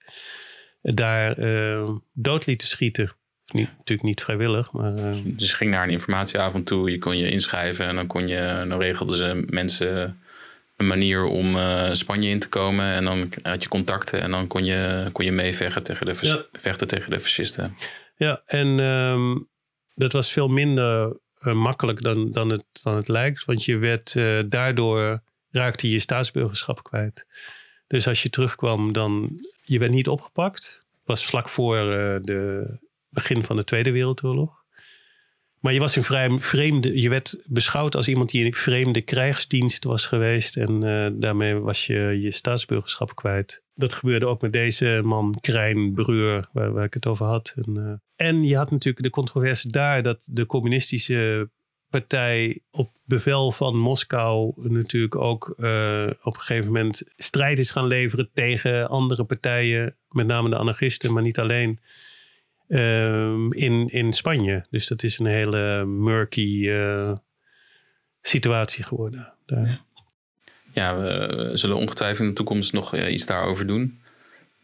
daar 0.83 1.35
dood 2.13 2.47
lieten 2.47 2.69
schieten. 2.69 3.05
Of 3.45 3.53
niet, 3.53 3.69
natuurlijk 3.79 4.09
niet 4.09 4.23
vrijwillig. 4.23 4.73
Maar, 4.73 4.95
dus 5.25 5.51
je 5.51 5.57
ging 5.57 5.71
naar 5.71 5.83
een 5.83 5.91
informatieavond 5.91 6.67
toe, 6.67 6.91
je 6.91 6.99
kon 6.99 7.19
je 7.19 7.31
inschrijven 7.31 7.87
en 7.87 7.97
dan, 7.97 8.07
kon 8.07 8.29
je, 8.29 8.65
dan 8.69 8.81
regelden 8.81 9.17
ze 9.17 9.43
mensen 9.47 10.21
een 10.77 10.87
manier 10.87 11.25
om 11.25 11.57
Spanje 11.93 12.29
in 12.29 12.39
te 12.39 12.49
komen. 12.49 12.85
En 12.85 13.05
dan 13.05 13.33
had 13.43 13.63
je 13.63 13.69
contacten 13.69 14.21
en 14.21 14.31
dan 14.31 14.47
kon 14.47 14.65
je, 14.65 15.09
kon 15.13 15.25
je 15.25 15.33
meevechten 15.33 15.83
tegen 15.83 16.07
de, 16.07 16.15
ja. 16.21 16.45
vechten 16.53 16.89
tegen 16.89 17.11
de 17.11 17.21
fascisten. 17.21 17.77
Ja, 18.21 18.43
en 18.47 18.79
um, 18.79 19.49
dat 19.95 20.13
was 20.13 20.33
veel 20.33 20.49
minder 20.49 21.17
uh, 21.43 21.53
makkelijk 21.53 22.03
dan, 22.03 22.31
dan, 22.31 22.51
het, 22.51 22.65
dan 22.83 22.97
het 22.97 23.09
lijkt. 23.09 23.45
Want 23.45 23.65
je 23.65 23.79
werd 23.79 24.15
uh, 24.15 24.41
daardoor 24.47 25.23
raakte 25.51 25.91
je 25.91 25.99
staatsburgerschap 25.99 26.83
kwijt. 26.83 27.27
Dus 27.87 28.07
als 28.07 28.23
je 28.23 28.31
terugkwam, 28.31 28.93
dan 28.93 29.41
je 29.63 29.79
werd 29.79 29.93
niet 29.93 30.09
opgepakt. 30.09 30.85
Het 30.91 31.03
was 31.05 31.27
vlak 31.27 31.49
voor 31.49 31.77
uh, 31.77 32.17
de 32.21 32.67
begin 33.09 33.45
van 33.45 33.57
de 33.57 33.65
Tweede 33.65 33.93
Wereldoorlog. 33.93 34.60
Maar 35.61 35.73
je 35.73 35.81
was 35.81 35.97
een 35.97 36.03
vrij 36.03 36.39
vreemde. 36.39 37.01
Je 37.01 37.09
werd 37.09 37.39
beschouwd 37.45 37.97
als 37.97 38.09
iemand 38.09 38.31
die 38.31 38.45
in 38.45 38.53
vreemde 38.53 39.01
krijgsdienst 39.01 39.85
was 39.85 40.07
geweest. 40.07 40.57
En 40.57 40.83
uh, 40.83 41.07
daarmee 41.13 41.55
was 41.55 41.87
je 41.87 42.19
je 42.21 42.31
staatsburgerschap 42.31 43.15
kwijt. 43.15 43.63
Dat 43.75 43.93
gebeurde 43.93 44.27
ook 44.27 44.41
met 44.41 44.53
deze 44.53 45.01
man, 45.05 45.37
Krijn 45.41 45.93
Breur, 45.93 46.49
waar, 46.53 46.85
ik 46.85 46.95
het 46.95 47.07
over 47.07 47.27
had. 47.27 47.55
En, 47.57 47.77
uh, 47.77 47.93
en 48.29 48.43
je 48.43 48.57
had 48.57 48.71
natuurlijk 48.71 49.05
de 49.05 49.11
controverse 49.11 49.71
daar 49.71 50.03
dat 50.03 50.27
de 50.31 50.47
communistische 50.47 51.51
partij 51.91 52.61
op 52.71 52.91
bevel 53.05 53.53
van 53.53 53.79
Moskou 53.79 54.53
natuurlijk 54.57 55.17
ook 55.17 55.55
uh, 55.57 56.07
op 56.23 56.35
een 56.35 56.41
gegeven 56.41 56.73
moment 56.73 57.03
strijd 57.17 57.59
is 57.59 57.71
gaan 57.71 57.87
leveren 57.87 58.31
tegen 58.35 58.89
andere 58.89 59.25
partijen, 59.25 59.97
met 60.09 60.27
name 60.27 60.49
de 60.49 60.57
anarchisten, 60.57 61.13
maar 61.13 61.23
niet 61.23 61.39
alleen. 61.39 61.79
Um, 62.73 63.53
in, 63.53 63.89
in 63.89 64.13
Spanje. 64.13 64.65
Dus 64.71 64.87
dat 64.87 65.03
is 65.03 65.19
een 65.19 65.27
hele 65.27 65.85
murky 65.85 66.67
uh, 66.69 67.17
situatie 68.21 68.85
geworden. 68.85 69.33
Daar. 69.47 69.81
Ja, 70.73 70.97
we 70.97 71.51
zullen 71.53 71.77
ongetwijfeld 71.77 72.21
in 72.21 72.29
de 72.29 72.33
toekomst 72.35 72.73
nog 72.73 72.95
uh, 72.95 73.13
iets 73.13 73.27
daarover 73.27 73.67
doen. 73.67 74.01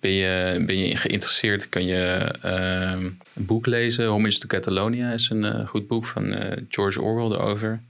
Ben 0.01 0.11
je, 0.11 0.63
ben 0.67 0.79
je 0.79 0.97
geïnteresseerd, 0.97 1.69
kan 1.69 1.85
je 1.85 2.35
uh, 2.45 3.11
een 3.35 3.47
boek 3.47 3.67
lezen. 3.67 4.07
Homage 4.07 4.39
to 4.39 4.47
Catalonia 4.47 5.13
is 5.13 5.31
een 5.31 5.45
uh, 5.45 5.67
goed 5.67 5.87
boek 5.87 6.05
van 6.05 6.35
George 6.69 7.03
Orwell 7.03 7.39
erover. 7.39 7.71
Er 7.71 7.81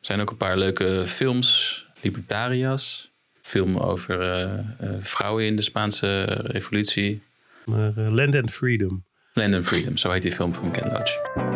zijn 0.00 0.20
ook 0.20 0.30
een 0.30 0.36
paar 0.36 0.58
leuke 0.58 1.04
films. 1.06 1.86
Libertarias, 2.00 3.10
film 3.40 3.76
over 3.76 4.48
vrouwen 4.98 5.44
in 5.44 5.56
de 5.56 5.62
Spaanse 5.62 6.22
revolutie. 6.24 7.22
Maar 7.64 7.92
Land 7.92 8.34
and 8.34 8.50
Freedom. 8.50 9.04
Land 9.32 9.54
and 9.54 9.66
Freedom, 9.66 9.96
zo 9.96 10.10
heet 10.10 10.22
die 10.22 10.32
film 10.32 10.54
van 10.54 10.70
Ken 10.70 10.92
Loach. 10.92 11.48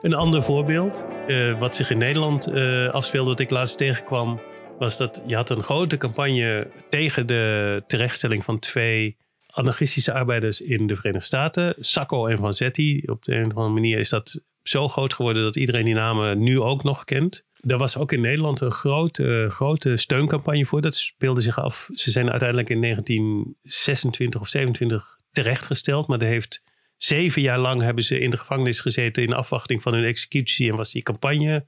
Een 0.00 0.14
ander 0.14 0.42
voorbeeld, 0.42 1.06
uh, 1.26 1.58
wat 1.58 1.74
zich 1.74 1.90
in 1.90 1.98
Nederland 1.98 2.48
uh, 2.48 2.88
afspeelde, 2.88 3.30
wat 3.30 3.40
ik 3.40 3.50
laatst 3.50 3.78
tegenkwam, 3.78 4.40
was 4.78 4.96
dat 4.96 5.22
je 5.26 5.34
had 5.34 5.50
een 5.50 5.62
grote 5.62 5.96
campagne 5.96 6.70
tegen 6.88 7.26
de 7.26 7.82
terechtstelling 7.86 8.44
van 8.44 8.58
twee 8.58 9.16
anarchistische 9.54 10.12
arbeiders 10.12 10.60
in 10.60 10.86
de 10.86 10.96
Verenigde 10.96 11.26
Staten. 11.26 11.74
Sacco 11.78 12.26
en 12.26 12.38
Vanzetti. 12.38 13.02
Op 13.06 13.24
de 13.24 13.34
een 13.34 13.46
of 13.46 13.54
andere 13.54 13.74
manier 13.74 13.98
is 13.98 14.08
dat 14.08 14.40
zo 14.62 14.88
groot 14.88 15.14
geworden 15.14 15.42
dat 15.42 15.56
iedereen 15.56 15.84
die 15.84 15.94
namen 15.94 16.38
nu 16.38 16.60
ook 16.60 16.82
nog 16.82 17.04
kent. 17.04 17.44
Er 17.60 17.78
was 17.78 17.96
ook 17.96 18.12
in 18.12 18.20
Nederland 18.20 18.60
een 18.60 18.70
grote, 18.70 19.46
grote 19.50 19.96
steuncampagne 19.96 20.66
voor. 20.66 20.80
Dat 20.80 20.94
speelde 20.94 21.40
zich 21.40 21.58
af. 21.58 21.88
Ze 21.92 22.10
zijn 22.10 22.30
uiteindelijk 22.30 22.70
in 22.70 22.80
1926 22.80 24.40
of 24.40 24.48
27 24.48 25.18
terechtgesteld. 25.32 26.06
Maar 26.06 26.20
er 26.20 26.26
heeft 26.26 26.62
zeven 26.96 27.42
jaar 27.42 27.58
lang 27.58 27.82
hebben 27.82 28.04
ze 28.04 28.18
in 28.18 28.30
de 28.30 28.36
gevangenis 28.36 28.80
gezeten 28.80 29.22
in 29.22 29.32
afwachting 29.32 29.82
van 29.82 29.94
hun 29.94 30.04
executie. 30.04 30.70
En 30.70 30.76
was 30.76 30.92
die 30.92 31.02
campagne 31.02 31.66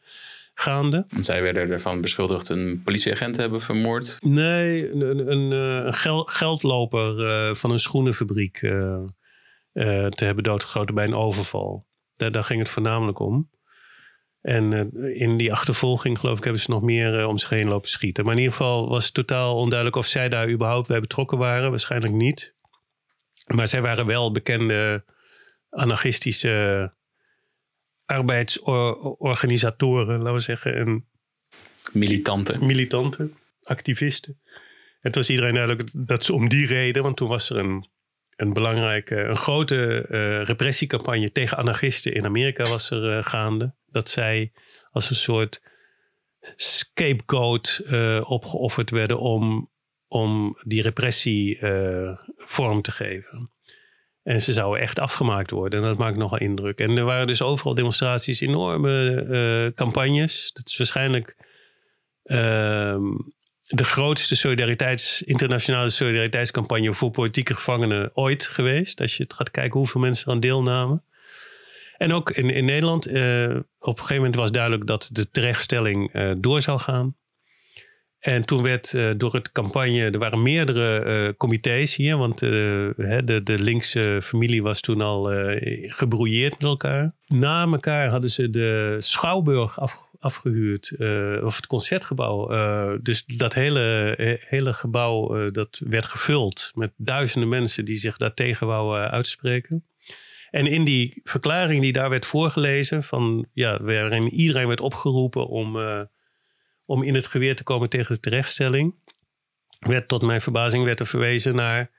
gaande. 0.58 1.04
Want 1.08 1.24
zij 1.24 1.42
werden 1.42 1.70
ervan 1.70 2.00
beschuldigd 2.00 2.48
een 2.48 2.80
politieagent 2.84 3.34
te 3.34 3.40
hebben 3.40 3.60
vermoord? 3.60 4.16
Nee, 4.20 4.92
een, 4.92 5.30
een, 5.30 5.50
een 5.50 5.92
gel, 5.92 6.24
geldloper 6.24 7.18
uh, 7.18 7.54
van 7.54 7.70
een 7.70 7.78
schoenenfabriek 7.78 8.62
uh, 8.62 8.72
uh, 9.72 10.06
te 10.06 10.24
hebben 10.24 10.44
doodgeschoten 10.44 10.94
bij 10.94 11.04
een 11.04 11.14
overval. 11.14 11.86
Daar, 12.14 12.30
daar, 12.30 12.44
ging 12.44 12.58
het 12.58 12.68
voornamelijk 12.68 13.18
om. 13.18 13.50
En 14.40 14.92
in 15.14 15.36
die 15.36 15.52
achtervolging, 15.52 16.18
geloof 16.18 16.38
ik, 16.38 16.44
hebben 16.44 16.62
ze 16.62 16.70
nog 16.70 16.82
meer 16.82 17.26
om 17.26 17.38
zich 17.38 17.48
heen 17.48 17.68
lopen 17.68 17.88
schieten. 17.88 18.24
Maar 18.24 18.32
in 18.32 18.38
ieder 18.38 18.54
geval 18.54 18.88
was 18.88 19.04
het 19.04 19.14
totaal 19.14 19.56
onduidelijk 19.56 19.96
of 19.96 20.06
zij 20.06 20.28
daar 20.28 20.50
überhaupt 20.50 20.88
bij 20.88 21.00
betrokken 21.00 21.38
waren. 21.38 21.70
Waarschijnlijk 21.70 22.12
niet. 22.12 22.54
Maar 23.54 23.68
zij 23.68 23.82
waren 23.82 24.06
wel 24.06 24.32
bekende 24.32 25.04
anarchistische 25.68 26.94
arbeidsorganisatoren, 28.06 30.18
laten 30.18 30.32
we 30.32 30.40
zeggen. 30.40 30.74
En 30.74 31.06
militanten. 31.92 32.66
Militanten, 32.66 33.36
activisten. 33.62 34.40
Het 35.00 35.14
was 35.14 35.30
iedereen 35.30 35.54
duidelijk 35.54 35.88
dat 35.92 36.24
ze 36.24 36.32
om 36.32 36.48
die 36.48 36.66
reden, 36.66 37.02
want 37.02 37.16
toen 37.16 37.28
was 37.28 37.50
er 37.50 37.56
een, 37.56 37.88
een 38.36 38.52
belangrijke, 38.52 39.16
een 39.16 39.36
grote 39.36 40.06
uh, 40.10 40.42
repressiecampagne 40.42 41.32
tegen 41.32 41.56
anarchisten 41.56 42.14
in 42.14 42.24
Amerika 42.24 42.64
was 42.64 42.90
er 42.90 43.16
uh, 43.16 43.22
gaande. 43.22 43.74
Dat 43.86 44.08
zij 44.08 44.52
als 44.90 45.10
een 45.10 45.16
soort 45.16 45.62
scapegoat 46.56 47.80
uh, 47.84 48.30
opgeofferd 48.30 48.90
werden 48.90 49.18
om, 49.18 49.70
om 50.08 50.56
die 50.64 50.82
repressie 50.82 51.58
vorm 52.36 52.82
te 52.82 52.90
geven. 52.90 53.55
En 54.26 54.42
ze 54.42 54.52
zouden 54.52 54.82
echt 54.82 54.98
afgemaakt 54.98 55.50
worden. 55.50 55.82
En 55.82 55.86
dat 55.88 55.98
maakt 55.98 56.16
nogal 56.16 56.38
indruk. 56.38 56.78
En 56.78 56.96
er 56.96 57.04
waren 57.04 57.26
dus 57.26 57.42
overal 57.42 57.74
demonstraties, 57.74 58.40
enorme 58.40 59.72
campagnes. 59.74 60.50
Dat 60.52 60.68
is 60.68 60.76
waarschijnlijk 60.76 61.36
ehm, 62.22 63.02
de 63.62 63.84
grootste 63.84 65.24
internationale 65.24 65.90
solidariteitscampagne 65.90 66.92
voor 66.92 67.10
politieke 67.10 67.54
gevangenen 67.54 68.10
ooit 68.14 68.44
geweest. 68.44 69.00
Als 69.00 69.16
je 69.16 69.22
het 69.22 69.32
gaat 69.32 69.50
kijken 69.50 69.78
hoeveel 69.78 70.00
mensen 70.00 70.32
aan 70.32 70.40
deelnamen. 70.40 71.04
En 71.96 72.12
ook 72.12 72.30
in, 72.30 72.50
in 72.50 72.64
Nederland, 72.64 73.08
uh, 73.08 73.56
op 73.78 73.98
een 73.98 73.98
gegeven 73.98 74.16
moment 74.16 74.34
was 74.34 74.50
duidelijk 74.50 74.86
dat 74.86 75.08
de 75.12 75.30
terechtstelling 75.30 76.14
uh, 76.14 76.32
door 76.38 76.62
zou 76.62 76.80
gaan. 76.80 77.16
En 78.26 78.44
toen 78.44 78.62
werd 78.62 78.92
uh, 78.92 79.10
door 79.16 79.34
het 79.34 79.52
campagne, 79.52 80.10
er 80.10 80.18
waren 80.18 80.42
meerdere 80.42 81.34
comité's 81.36 81.96
hier, 81.96 82.16
want 82.16 82.38
de, 82.38 83.40
de 83.44 83.58
linkse 83.58 84.18
familie 84.22 84.62
was 84.62 84.80
toen 84.80 85.00
al 85.00 85.24
gebrouilleerd 85.80 86.52
met 86.52 86.62
elkaar. 86.62 87.14
Na 87.26 87.66
elkaar 87.66 88.08
hadden 88.08 88.30
ze 88.30 88.50
de 88.50 88.96
Schouwburg 88.98 89.80
af, 89.80 90.08
afgehuurd, 90.18 90.92
of 91.42 91.56
het 91.56 91.66
concertgebouw. 91.66 92.48
dus 93.02 93.24
dat 93.26 93.54
hele, 93.54 94.14
hele 94.48 94.72
gebouw 94.72 95.50
dat 95.50 95.80
werd 95.84 96.06
gevuld 96.06 96.70
met 96.74 96.92
duizenden 96.96 97.48
mensen 97.48 97.84
die 97.84 97.96
zich 97.96 98.16
daartegen 98.16 98.66
wouden 98.66 99.10
uitspreken. 99.10 99.84
En 100.50 100.66
in 100.66 100.84
die 100.84 101.20
verklaring 101.24 101.80
die 101.80 101.92
daar 101.92 102.10
werd 102.10 102.26
voorgelezen, 102.26 103.02
van, 103.02 103.46
ja, 103.52 103.82
waarin 103.82 104.28
iedereen 104.28 104.66
werd 104.66 104.80
opgeroepen 104.80 105.46
om, 105.46 105.76
uh, 105.76 106.00
om 106.86 107.02
in 107.02 107.14
het 107.14 107.26
geweer 107.26 107.56
te 107.56 107.62
komen 107.62 107.88
tegen 107.88 108.14
de 108.14 108.20
terechtstelling, 108.20 108.94
werd 109.78 110.08
tot 110.08 110.22
mijn 110.22 110.40
verbazing 110.40 110.84
werd 110.84 111.00
er 111.00 111.06
verwezen 111.06 111.54
naar 111.54 111.90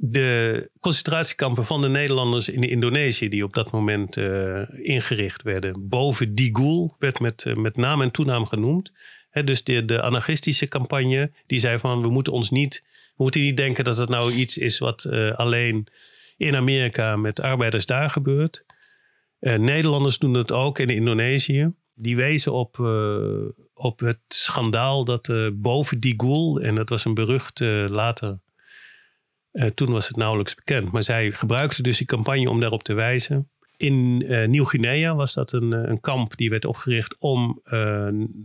de 0.00 0.70
concentratiekampen 0.80 1.64
van 1.64 1.80
de 1.80 1.88
Nederlanders 1.88 2.48
in 2.48 2.62
Indonesië, 2.62 3.28
die 3.28 3.44
op 3.44 3.54
dat 3.54 3.70
moment 3.70 4.16
uh, 4.16 4.62
ingericht 4.70 5.42
werden. 5.42 5.88
Boven 5.88 6.34
die 6.34 6.56
Gul 6.56 6.96
werd 6.98 7.20
met, 7.20 7.44
uh, 7.44 7.54
met 7.54 7.76
naam 7.76 8.02
en 8.02 8.10
toenaam 8.10 8.46
genoemd. 8.46 8.92
Dus 9.44 9.64
de, 9.64 9.84
de 9.84 10.02
anarchistische 10.02 10.68
campagne, 10.68 11.32
die 11.46 11.58
zei 11.58 11.78
van 11.78 12.02
we 12.02 12.08
moeten 12.08 12.32
ons 12.32 12.50
niet, 12.50 12.82
we 13.16 13.22
moeten 13.22 13.40
niet 13.40 13.56
denken 13.56 13.84
dat 13.84 13.96
het 13.96 14.08
nou 14.08 14.32
iets 14.32 14.58
is 14.58 14.78
wat 14.78 15.06
uh, 15.10 15.32
alleen 15.32 15.86
in 16.36 16.56
Amerika 16.56 17.16
met 17.16 17.40
arbeiders 17.40 17.86
daar 17.86 18.10
gebeurt. 18.10 18.64
Nederlanders 19.40 20.18
doen 20.18 20.34
het 20.34 20.52
ook 20.52 20.78
in 20.78 20.88
Indonesië. 20.88 21.72
Die 22.00 22.16
wezen 22.16 22.52
op, 22.52 22.78
uh, 22.78 23.48
op 23.74 24.00
het 24.00 24.20
schandaal 24.28 25.04
dat 25.04 25.28
uh, 25.28 25.48
boven 25.52 26.00
die 26.00 26.14
Gul, 26.16 26.60
en 26.60 26.74
dat 26.74 26.88
was 26.88 27.04
een 27.04 27.14
berucht 27.14 27.60
later, 27.88 28.40
toen 29.74 29.90
was 29.90 30.08
het 30.08 30.16
nauwelijks 30.16 30.54
bekend, 30.54 30.92
maar 30.92 31.02
zij 31.02 31.32
gebruikten 31.32 31.82
dus 31.82 31.98
die 31.98 32.06
campagne 32.06 32.50
om 32.50 32.60
daarop 32.60 32.82
te 32.82 32.94
wijzen. 32.94 33.50
In 33.76 34.16
Nieuw-Guinea 34.50 35.14
was 35.14 35.34
dat 35.34 35.52
een, 35.52 35.90
een 35.90 36.00
kamp 36.00 36.36
die 36.36 36.50
werd 36.50 36.64
opgericht 36.64 37.16
om 37.18 37.62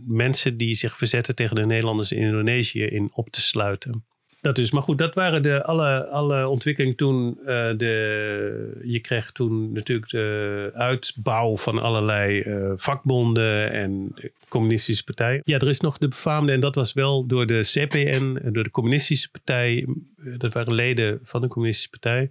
mensen 0.06 0.56
die 0.56 0.74
zich 0.74 0.96
verzetten 0.96 1.34
tegen 1.34 1.56
de 1.56 1.66
Nederlanders 1.66 2.12
in 2.12 2.22
Indonesië 2.22 2.84
in 2.84 3.10
op 3.12 3.30
te 3.30 3.40
sluiten. 3.40 4.04
Dat 4.44 4.58
is, 4.58 4.70
maar 4.70 4.82
goed, 4.82 4.98
dat 4.98 5.14
waren 5.14 5.42
de, 5.42 5.64
alle, 5.64 6.06
alle 6.06 6.48
ontwikkelingen 6.48 6.96
toen. 6.96 7.38
Uh, 7.40 7.46
de, 7.76 8.80
je 8.84 9.00
kreeg 9.00 9.32
toen 9.32 9.72
natuurlijk 9.72 10.10
de 10.10 10.70
uitbouw 10.74 11.56
van 11.56 11.78
allerlei 11.78 12.42
uh, 12.42 12.72
vakbonden 12.76 13.70
en 13.70 14.14
communistische 14.48 15.04
partij. 15.04 15.40
Ja, 15.44 15.58
er 15.58 15.68
is 15.68 15.80
nog 15.80 15.98
de 15.98 16.08
befaamde, 16.08 16.52
en 16.52 16.60
dat 16.60 16.74
was 16.74 16.92
wel 16.92 17.26
door 17.26 17.46
de 17.46 17.60
CPN, 17.60 18.50
door 18.52 18.64
de 18.64 18.70
communistische 18.70 19.30
partij. 19.30 19.86
Eh, 20.16 20.38
dat 20.38 20.52
waren 20.52 20.74
leden 20.74 21.20
van 21.22 21.40
de 21.40 21.48
communistische 21.48 21.90
partij, 21.90 22.30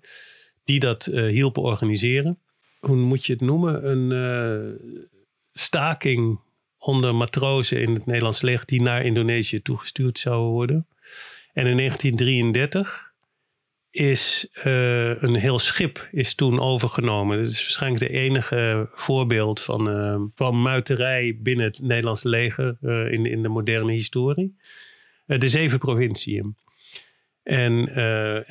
die 0.63 0.80
dat 0.80 1.06
hielpen 1.06 1.62
organiseren. 1.62 2.39
Hoe 2.80 2.95
moet 2.95 3.26
je 3.26 3.34
het 3.34 3.41
noemen? 3.41 3.89
Een 3.89 4.80
staking 5.54 6.39
onder 6.78 7.15
matrozen 7.15 7.82
in 7.82 7.93
het 7.93 8.06
Nederlands 8.06 8.41
leger 8.41 8.65
die 8.65 8.82
naar 8.82 9.06
Indonesië 9.06 9.62
toegestuurd 9.62 10.19
zouden 10.19 10.52
worden. 10.52 10.88
En 11.54 11.68
in 11.68 11.78
1933 11.78 13.12
is 13.92 14.48
uh, 14.66 15.22
een 15.22 15.36
heel 15.36 15.60
schip 15.60 16.08
is 16.12 16.36
toen 16.36 16.60
overgenomen. 16.60 17.38
Dat 17.38 17.48
is 17.48 17.62
waarschijnlijk 17.62 18.04
de 18.04 18.18
enige 18.20 18.89
voorbeeld 18.94 19.62
van, 19.62 19.89
uh, 19.89 20.22
van 20.36 20.62
muiterij 20.62 21.38
binnen 21.42 21.66
het 21.66 21.80
Nederlandse 21.82 22.30
leger 22.30 22.78
in, 23.12 23.26
in 23.26 23.42
de 23.42 23.50
moderne 23.50 23.92
historie. 23.92 24.56
de 25.26 25.50
zeven 25.50 25.80
provinciën. 25.80 26.56
En 27.44 28.00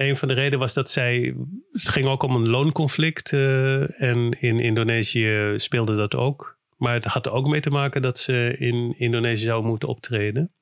een 0.02 0.16
van 0.16 0.28
de 0.28 0.34
redenen 0.34 0.58
was 0.58 0.74
dat 0.74 0.90
zij. 0.90 1.34
Het 1.72 1.88
ging 1.88 2.06
ook 2.06 2.22
om 2.22 2.34
een 2.34 2.48
loonconflict. 2.48 3.32
en 3.32 4.36
in 4.40 4.60
Indonesië 4.60 5.52
speelde 5.56 5.96
dat 5.96 6.14
ook. 6.14 6.58
Maar 6.76 6.94
het 6.94 7.04
had 7.04 7.26
er 7.26 7.32
ook 7.32 7.48
mee 7.48 7.60
te 7.60 7.70
maken 7.70 8.02
dat 8.02 8.18
ze 8.18 8.56
in 8.58 8.94
Indonesië 8.96 9.44
zouden 9.44 9.70
moeten 9.70 9.88
optreden. 9.88 10.52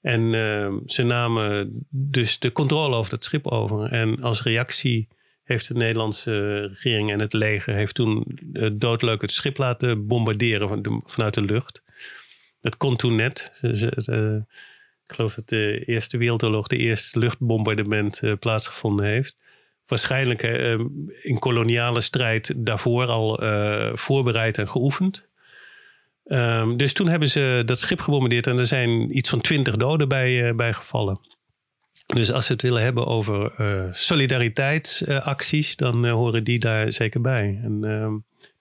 En 0.00 0.32
uh, 0.32 0.74
ze 0.86 1.02
namen 1.02 1.72
dus 1.90 2.38
de 2.38 2.52
controle 2.52 2.96
over 2.96 3.10
dat 3.10 3.24
schip 3.24 3.46
over. 3.46 3.92
En 3.92 4.22
als 4.22 4.42
reactie 4.42 5.08
heeft 5.42 5.68
de 5.68 5.74
Nederlandse 5.74 6.66
regering 6.66 7.10
en 7.10 7.20
het 7.20 7.32
leger 7.32 7.74
heeft 7.74 7.94
toen 7.94 8.38
uh, 8.52 8.70
doodleuk 8.72 9.20
het 9.20 9.30
schip 9.30 9.56
laten 9.56 10.06
bombarderen 10.06 10.68
van 10.68 11.02
vanuit 11.06 11.34
de 11.34 11.42
lucht. 11.42 11.82
Dat 12.60 12.76
kon 12.76 12.96
toen 12.96 13.16
net. 13.16 13.58
Ze, 13.72 14.44
ik 15.06 15.14
geloof 15.14 15.34
dat 15.34 15.48
de 15.48 15.82
Eerste 15.84 16.18
Wereldoorlog 16.18 16.66
de 16.66 16.76
eerste 16.76 17.18
luchtbombardement 17.18 18.22
uh, 18.22 18.32
plaatsgevonden 18.38 19.06
heeft. 19.06 19.36
Waarschijnlijk 19.86 20.42
ehm, 20.42 20.86
in 21.22 21.38
koloniale 21.38 22.00
strijd 22.00 22.52
daarvoor 22.56 23.06
al 23.06 23.40
voorbereid 23.96 24.58
en 24.58 24.68
geoefend. 24.68 25.27
Um, 26.28 26.76
dus 26.76 26.92
toen 26.92 27.08
hebben 27.08 27.28
ze 27.28 27.62
dat 27.64 27.78
schip 27.78 28.00
gebombardeerd 28.00 28.46
en 28.46 28.58
er 28.58 28.66
zijn 28.66 29.16
iets 29.16 29.28
van 29.28 29.40
twintig 29.40 29.76
doden 29.76 30.08
bij, 30.08 30.52
uh, 30.52 30.74
gevallen. 30.74 31.20
Dus 32.06 32.32
als 32.32 32.46
ze 32.46 32.52
het 32.52 32.62
willen 32.62 32.82
hebben 32.82 33.06
over 33.06 33.60
uh, 33.60 33.92
solidariteitsacties, 33.92 35.76
dan 35.76 36.04
uh, 36.04 36.12
horen 36.12 36.44
die 36.44 36.58
daar 36.58 36.92
zeker 36.92 37.20
bij. 37.20 37.60
En 37.62 37.84
ehm, 37.84 38.12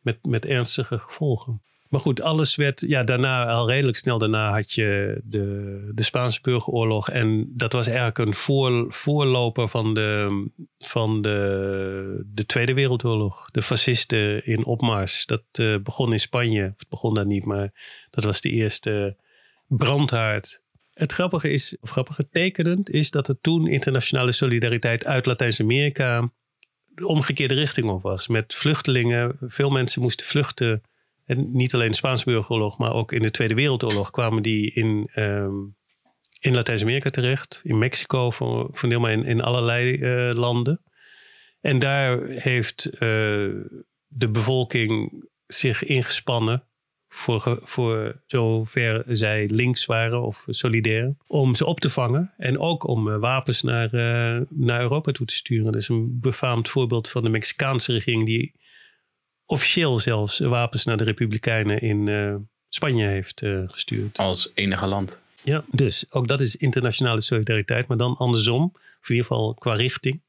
met, 0.02 0.26
met 0.26 0.46
ernstige 0.46 0.98
gevolgen. 0.98 1.62
Maar 1.90 2.00
goed, 2.00 2.22
alles 2.22 2.56
werd, 2.56 2.84
ja, 2.88 3.04
daarna 3.04 3.46
al 3.46 3.70
redelijk 3.70 3.98
snel 3.98 4.18
daarna 4.18 4.52
had 4.54 4.72
je 4.72 5.22
de, 5.24 5.92
de 5.94 6.04
Spaanse 6.04 6.40
burgeroorlog. 6.42 7.10
En 7.10 7.52
dat 7.56 7.74
was 7.74 7.88
eigenlijk 7.88 8.18
een 8.18 8.34
voor, 8.34 8.86
voorloper 8.90 9.68
van, 9.68 9.94
de, 9.94 10.46
van 10.78 11.22
de, 11.22 12.24
de 12.26 12.46
Tweede 12.46 12.74
Wereldoorlog. 12.74 13.52
De 13.52 13.62
fascisten 13.62 14.46
in 14.46 14.66
opmars. 14.66 15.26
Dat 15.26 15.44
uh, 15.60 15.76
begon 15.84 16.12
in 16.12 16.20
Spanje. 16.20 16.62
Het 16.62 16.86
begon 16.90 17.14
daar 17.14 17.26
niet, 17.26 17.46
maar 17.46 17.72
dat 18.10 18.24
was 18.24 18.42
de 18.42 18.50
eerste 18.50 19.18
brandhaard. 19.68 20.62
Het 20.94 21.14
grappige 21.14 21.50
is, 21.50 21.78
of 21.80 21.90
grappige 21.90 22.30
tekenend, 22.30 22.90
is 22.90 23.12
dat 23.12 23.28
er 23.28 23.42
toen 23.42 23.68
internationale 23.68 24.32
solidariteit 24.32 25.06
uit 25.06 25.26
Latijns-Amerika 25.26 26.30
de 26.98 27.08
omgekeerde 27.08 27.54
richting 27.54 27.90
op 27.90 28.02
was. 28.02 28.28
Met 28.28 28.54
vluchtelingen. 28.54 29.38
Veel 29.40 29.70
mensen 29.70 30.02
moesten 30.02 30.26
vluchten 30.26 30.82
en 31.28 31.48
niet 31.52 31.74
alleen 31.74 31.92
de 31.92 31.96
Spaanse 31.96 32.26
burgeroorlog, 32.26 32.78
maar 32.78 32.94
ook 32.94 33.12
in 33.12 33.22
de 33.22 33.32
Tweede 33.32 33.54
Wereldoorlog 33.54 34.12
kwamen 34.12 34.44
die 34.44 34.72
in, 34.72 35.10
um, 35.16 35.76
in 36.40 36.54
Latijns-Amerika 36.54 37.10
terecht. 37.10 37.62
In 37.64 37.78
Mexico, 37.78 38.32
voor, 38.32 38.68
voor 38.72 38.90
deel 38.90 39.08
in, 39.08 39.42
allerlei 39.42 39.98
uh, 39.98 40.34
landen. 40.34 40.82
En 41.62 41.80
daar 41.80 42.26
heeft 42.26 42.90
uh, 42.94 43.00
de 44.08 44.30
bevolking 44.32 45.26
zich 45.46 45.84
ingespannen 45.84 46.68
voor, 47.08 47.60
voor 47.64 48.22
zover 48.26 49.04
zij 49.08 49.48
links 49.52 49.86
waren 49.86 50.22
of 50.22 50.46
solidair, 50.50 51.16
om 51.28 51.56
ze 51.56 51.66
op 51.66 51.80
te 51.80 51.90
vangen 51.90 52.34
en 52.38 52.60
ook 52.60 52.88
om 52.88 53.08
uh, 53.08 53.18
wapens 53.18 53.62
naar, 53.62 53.90
naar 54.50 54.82
Europa 54.82 55.12
toe 55.12 55.26
te 55.26 55.36
sturen. 55.36 55.66
Dat 55.66 55.82
is 55.82 55.88
een 55.88 56.20
befaamd 56.20 56.70
voorbeeld 56.70 57.10
van 57.10 57.24
de 57.24 57.30
Mexicaanse 57.30 57.92
regering 57.92 58.26
die 58.26 58.54
officieel 59.48 60.00
zelfs 60.00 60.40
wapens 60.40 60.86
naar 60.86 60.98
de 60.98 61.04
Republikeinen 61.04 61.82
in 61.82 62.08
uh, 62.08 62.36
Spanje 62.70 63.06
heeft 63.06 63.42
uh, 63.42 63.64
gestuurd. 63.68 64.18
Als 64.18 64.52
enige 64.54 64.88
land. 64.88 65.22
Ja, 65.44 65.64
dus 65.72 66.06
ook 66.10 66.28
dat 66.28 66.42
is 66.42 66.56
internationale 66.56 67.22
solidariteit, 67.22 67.88
maar 67.88 67.98
dan 67.98 68.18
andersom. 68.18 68.64
Of 68.74 69.10
in 69.10 69.16
ieder 69.16 69.26
geval 69.26 69.54
qua 69.54 69.74
richting. 69.74 70.22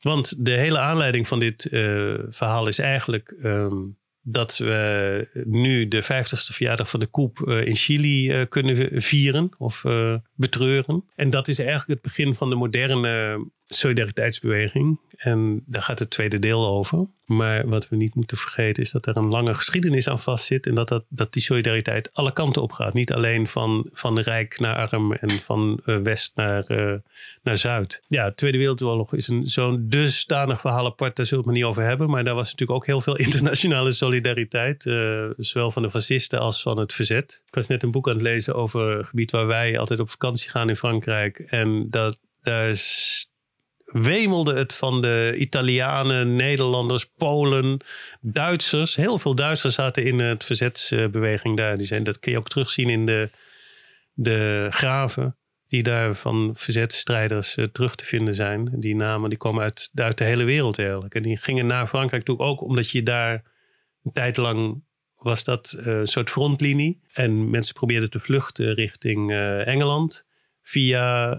Want 0.00 0.44
de 0.44 0.50
hele 0.50 0.78
aanleiding 0.78 1.28
van 1.28 1.38
dit 1.38 1.64
uh, 1.70 2.14
verhaal 2.28 2.68
is 2.68 2.78
eigenlijk 2.78 3.34
um, 3.42 3.98
dat 4.22 4.56
we 4.56 5.28
nu 5.44 5.88
de 5.88 6.02
50ste 6.02 6.54
verjaardag 6.54 6.90
van 6.90 7.00
de 7.00 7.10
coup 7.10 7.38
uh, 7.44 7.66
in 7.66 7.76
Chili 7.76 8.32
uh, 8.32 8.46
kunnen 8.48 9.02
vieren 9.02 9.50
of 9.58 9.82
betreuren. 10.34 11.04
En 11.14 11.30
dat 11.30 11.48
is 11.48 11.58
eigenlijk 11.58 11.88
het 11.88 12.02
begin 12.02 12.34
van 12.34 12.48
de 12.48 12.56
moderne 12.56 13.44
solidariteitsbeweging. 13.74 15.00
En 15.16 15.62
daar 15.66 15.82
gaat 15.82 15.98
het 15.98 16.10
tweede 16.10 16.38
deel 16.38 16.66
over. 16.66 17.06
Maar 17.24 17.68
wat 17.68 17.88
we 17.88 17.96
niet 17.96 18.14
moeten 18.14 18.36
vergeten 18.36 18.82
is 18.82 18.90
dat 18.90 19.06
er 19.06 19.16
een 19.16 19.28
lange 19.28 19.54
geschiedenis 19.54 20.08
aan 20.08 20.18
vastzit. 20.18 20.66
En 20.66 20.74
dat, 20.74 20.88
dat, 20.88 21.04
dat 21.08 21.32
die 21.32 21.42
solidariteit 21.42 22.10
alle 22.12 22.32
kanten 22.32 22.62
op 22.62 22.72
gaat. 22.72 22.94
Niet 22.94 23.12
alleen 23.12 23.48
van, 23.48 23.88
van 23.92 24.18
rijk 24.18 24.58
naar 24.60 24.88
arm 24.88 25.12
en 25.12 25.30
van 25.30 25.80
uh, 25.86 25.96
west 25.96 26.32
naar, 26.34 26.64
uh, 26.68 26.94
naar 27.42 27.56
zuid. 27.56 28.02
Ja, 28.08 28.28
de 28.28 28.34
Tweede 28.34 28.58
Wereldoorlog 28.58 29.14
is 29.14 29.26
zo'n 29.42 29.86
dusdanig 29.88 30.60
verhaal 30.60 30.86
apart. 30.86 31.16
Daar 31.16 31.26
zullen 31.26 31.44
we 31.44 31.50
het 31.50 31.58
niet 31.58 31.68
over 31.68 31.82
hebben. 31.82 32.10
Maar 32.10 32.24
daar 32.24 32.34
was 32.34 32.50
natuurlijk 32.50 32.78
ook 32.78 32.86
heel 32.86 33.00
veel 33.00 33.16
internationale 33.26 33.92
solidariteit. 33.92 34.84
Uh, 34.84 35.24
zowel 35.36 35.70
van 35.70 35.82
de 35.82 35.90
fascisten 35.90 36.40
als 36.40 36.62
van 36.62 36.78
het 36.78 36.92
verzet. 36.92 37.42
Ik 37.46 37.54
was 37.54 37.66
net 37.66 37.82
een 37.82 37.90
boek 37.90 38.08
aan 38.08 38.14
het 38.14 38.22
lezen 38.22 38.54
over 38.54 38.98
een 38.98 39.04
gebied 39.04 39.30
waar 39.30 39.46
wij 39.46 39.78
altijd 39.78 40.00
op 40.00 40.10
vakantie 40.10 40.50
gaan 40.50 40.68
in 40.68 40.76
Frankrijk. 40.76 41.38
En 41.38 41.90
dat, 41.90 42.18
daar 42.42 42.76
wemelde 43.92 44.54
het 44.54 44.74
van 44.74 45.00
de 45.00 45.34
Italianen, 45.38 46.36
Nederlanders, 46.36 47.04
Polen, 47.16 47.80
Duitsers. 48.20 48.96
Heel 48.96 49.18
veel 49.18 49.34
Duitsers 49.34 49.74
zaten 49.74 50.04
in 50.04 50.18
het 50.18 50.44
verzetsbeweging 50.44 51.56
daar. 51.56 51.76
Die 51.76 51.86
zijn, 51.86 52.02
dat 52.02 52.18
kun 52.18 52.32
je 52.32 52.38
ook 52.38 52.48
terugzien 52.48 52.88
in 52.88 53.06
de, 53.06 53.30
de 54.12 54.66
graven 54.70 55.36
die 55.68 55.82
daar 55.82 56.14
van 56.14 56.50
verzetstrijders 56.54 57.56
uh, 57.56 57.64
terug 57.64 57.94
te 57.94 58.04
vinden 58.04 58.34
zijn. 58.34 58.70
Die 58.80 58.96
namen 58.96 59.28
die 59.28 59.38
komen 59.38 59.62
uit, 59.62 59.90
de 59.92 60.24
hele 60.24 60.44
wereld 60.44 60.78
eigenlijk. 60.78 61.14
En 61.14 61.22
die 61.22 61.36
gingen 61.36 61.66
naar 61.66 61.86
Frankrijk 61.86 62.22
toe 62.22 62.38
ook 62.38 62.62
omdat 62.62 62.90
je 62.90 63.02
daar 63.02 63.42
een 64.02 64.12
tijd 64.12 64.36
lang 64.36 64.82
was 65.16 65.44
dat 65.44 65.76
uh, 65.78 65.84
een 65.86 66.06
soort 66.06 66.30
frontlinie. 66.30 67.00
En 67.12 67.50
mensen 67.50 67.74
probeerden 67.74 68.10
te 68.10 68.20
vluchten 68.20 68.74
richting 68.74 69.30
uh, 69.30 69.66
Engeland 69.66 70.26
via 70.62 71.36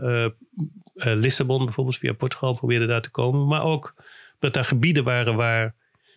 uh, 0.95 1.13
Lissabon 1.13 1.65
bijvoorbeeld, 1.65 1.97
via 1.97 2.13
Portugal 2.13 2.53
probeerde 2.53 2.85
daar 2.85 3.01
te 3.01 3.11
komen. 3.11 3.47
Maar 3.47 3.63
ook 3.63 3.95
dat 4.39 4.53
daar 4.53 4.65
gebieden 4.65 5.03
waren 5.03 5.35
waar 5.35 5.75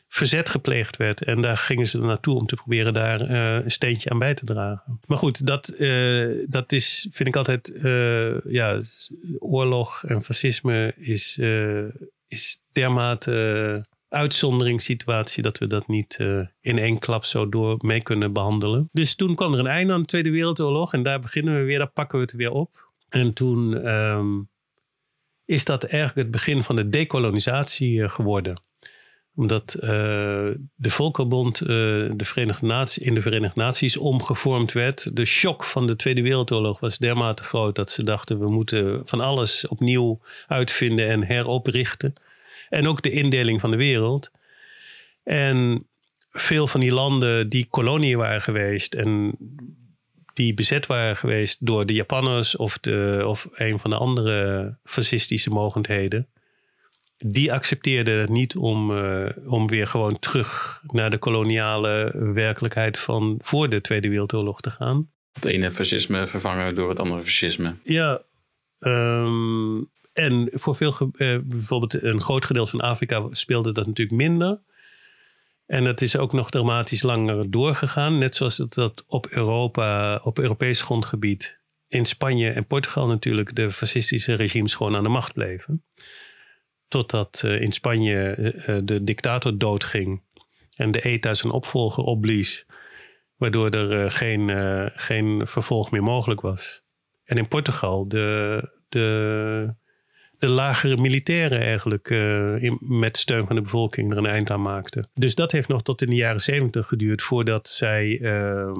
verzet 0.09 0.49
gepleegd 0.49 0.97
werd. 0.97 1.23
En 1.23 1.43
daar 1.43 1.59
gingen 1.59 1.87
ze 1.87 1.99
naartoe 1.99 2.39
om 2.39 2.47
te 2.47 2.55
proberen 2.55 2.95
daar 2.95 3.21
uh, 3.21 3.55
een 3.55 3.71
steentje 3.71 4.11
aan 4.11 4.19
bij 4.19 4.35
te 4.35 4.45
dragen. 4.45 5.01
Maar 5.07 5.19
goed, 5.19 5.47
dat, 5.47 5.75
uh, 5.79 6.45
dat 6.49 6.73
is, 6.73 7.09
vind 7.11 7.29
ik 7.29 7.37
altijd, 7.37 7.79
ja, 8.45 8.81
oorlog 9.39 10.05
en 10.05 10.23
fascisme 10.23 10.95
is, 10.97 11.39
is 12.29 12.59
dermate 12.73 13.87
uitzonderingssituatie 14.09 15.43
dat 15.43 15.59
we 15.59 15.67
dat 15.67 15.89
niet 15.89 16.17
in 16.61 16.79
één 16.79 16.99
klap 16.99 17.25
zo 17.25 17.49
door 17.49 17.77
mee 17.79 18.03
kunnen 18.03 18.33
behandelen. 18.33 18.89
Dus 18.93 19.15
toen 19.15 19.35
kwam 19.35 19.53
er 19.53 19.59
een 19.59 19.67
einde 19.67 19.93
aan 19.93 20.01
de 20.01 20.07
Tweede 20.07 20.31
Wereldoorlog 20.31 20.93
en 20.93 21.03
daar 21.03 21.21
beginnen 21.21 21.55
we 21.57 21.63
weer, 21.63 21.79
daar 21.79 21.91
pakken 21.91 22.19
we 22.19 22.25
het 22.25 22.35
weer 22.35 22.51
op. 22.51 22.93
En 23.09 23.33
toen 23.33 23.89
um, 23.95 24.49
is 25.45 25.65
dat 25.65 25.85
eigenlijk 25.85 26.23
het 26.23 26.31
begin 26.31 26.63
van 26.63 26.77
de 26.77 26.89
dekolonisatie 26.89 27.99
uh, 27.99 28.09
geworden. 28.09 28.63
Omdat 29.37 29.77
uh, 29.77 29.83
de 30.75 30.91
Volkerbond 30.91 31.61
uh, 31.61 31.69
de 31.69 32.25
Verenigde 32.25 32.67
Naties, 32.67 33.05
in 33.05 33.15
de 33.15 33.23
Verenigde 33.23 33.61
Naties 33.61 33.97
omgevormd 33.97 34.73
werd. 34.73 35.17
De 35.17 35.25
shock 35.25 35.65
van 35.65 35.87
de 35.87 35.97
Tweede 35.97 36.23
Wereldoorlog 36.23 36.81
was 36.81 36.99
dermate 36.99 37.43
groot 37.43 37.75
dat 37.75 37.91
ze 37.91 38.05
dachten 38.05 38.39
we 38.39 38.51
moeten 38.51 39.07
van 39.07 39.21
alles 39.21 39.67
opnieuw 39.69 40.21
uitvinden 40.47 41.09
en 41.09 41.25
heroprichten. 41.25 42.13
En 42.69 42.89
ook 42.89 43.03
de 43.03 43.11
indeling 43.11 43.61
van 43.61 43.71
de 43.71 43.77
wereld. 43.77 44.31
En 45.25 45.87
veel 46.31 46.67
van 46.67 46.81
die 46.81 46.93
landen 46.93 47.49
die 47.49 47.67
koloniën 47.71 48.19
waren 48.19 48.43
geweest 48.43 48.95
en 48.95 49.37
die 50.35 50.55
bezet 50.55 50.87
waren 50.87 51.17
geweest 51.17 51.67
door 51.67 51.87
de 51.87 51.93
Japanners 51.93 52.57
of, 52.57 52.79
de, 52.79 53.23
of 53.27 53.49
een 53.53 53.79
van 53.79 53.91
de 53.91 53.97
andere 53.97 54.77
fascistische 54.85 55.51
mogendheden, 55.51 56.29
die 57.17 57.53
accepteerden 57.53 58.21
het 58.21 58.31
niet 58.31 58.57
om, 58.57 58.91
uh, 58.91 59.29
om 59.47 59.69
weer 59.69 59.87
gewoon 59.87 60.19
terug 60.19 60.81
naar 60.87 61.11
de 61.11 61.19
koloniale 61.19 62.13
werkelijkheid 62.35 62.99
van 62.99 63.39
voor 63.39 63.69
de 63.69 63.81
Tweede 63.81 64.09
Wereldoorlog 64.09 64.61
te 64.61 64.71
gaan. 64.71 65.11
Het 65.33 65.45
ene 65.45 65.73
fascisme 65.73 66.27
vervangen 66.27 66.75
door 66.75 66.89
het 66.89 67.01
andere 67.01 67.21
fascisme. 67.21 67.77
Ja, 67.83 68.23
um, 68.79 69.91
en 70.13 70.49
voor 70.53 70.77
veel, 70.77 70.95
uh, 71.01 71.39
bijvoorbeeld 71.45 72.03
een 72.03 72.21
groot 72.21 72.45
gedeelte 72.45 72.71
van 72.71 72.81
Afrika 72.81 73.27
speelde 73.31 73.73
dat 73.73 73.87
natuurlijk 73.87 74.17
minder. 74.17 74.61
En 75.67 75.85
dat 75.85 76.01
is 76.01 76.17
ook 76.17 76.33
nog 76.33 76.51
dramatisch 76.51 77.03
langer 77.03 77.51
doorgegaan. 77.51 78.19
Net 78.19 78.35
zoals 78.35 78.57
dat 78.57 79.05
op, 79.07 79.27
Europa, 79.27 80.21
op 80.23 80.39
Europees 80.39 80.83
grondgebied 80.83 81.63
in 81.89 82.05
Spanje 82.05 82.51
en 82.51 82.67
Portugal 82.67 83.07
natuurlijk 83.07 83.55
de 83.55 83.71
fascistische 83.71 84.35
regimes 84.35 84.75
gewoon 84.75 84.97
aan 84.97 85.03
de 85.03 85.09
macht 85.09 85.33
bleven. 85.33 85.85
Totdat 86.89 87.43
uh, 87.45 87.61
in 87.61 87.73
Spanje 87.73 88.37
uh, 88.55 88.79
de 88.85 89.05
dictator 89.05 89.59
doodging 89.59 90.23
en 90.77 90.91
de 90.91 91.01
ETA 91.01 91.35
zijn 91.35 91.53
opvolger 91.53 92.05
opblies. 92.05 92.67
Waardoor 93.37 93.71
er 93.71 94.11
geen, 94.11 94.51
geen 94.95 95.47
vervolg 95.47 95.91
meer 95.91 96.03
mogelijk 96.03 96.41
was. 96.41 96.83
En 97.25 97.37
in 97.37 97.49
Portugal 97.49 98.09
de, 98.09 98.71
de 98.89 99.75
de 100.39 100.49
lagere 100.49 100.97
militairen 100.97 101.61
eigenlijk 101.61 102.11
uh, 102.11 102.71
met 102.81 103.17
steun 103.17 103.47
van 103.47 103.57
de 103.57 103.63
bevolking 103.63 104.13
er 104.13 104.19
een 104.19 104.27
eind 104.27 104.51
aan 104.51 104.63
maakten. 104.63 105.11
Dus 105.15 105.35
dat 105.35 105.53
heeft 105.53 105.69
nog 105.69 105.83
tot 105.83 106.03
in 106.03 106.11
de 106.11 106.17
jaren 106.17 106.41
zeventig 106.41 106.87
geduurd 106.87 107.23
voordat 107.23 107.69
zij 107.69 108.19
uh, 108.21 108.73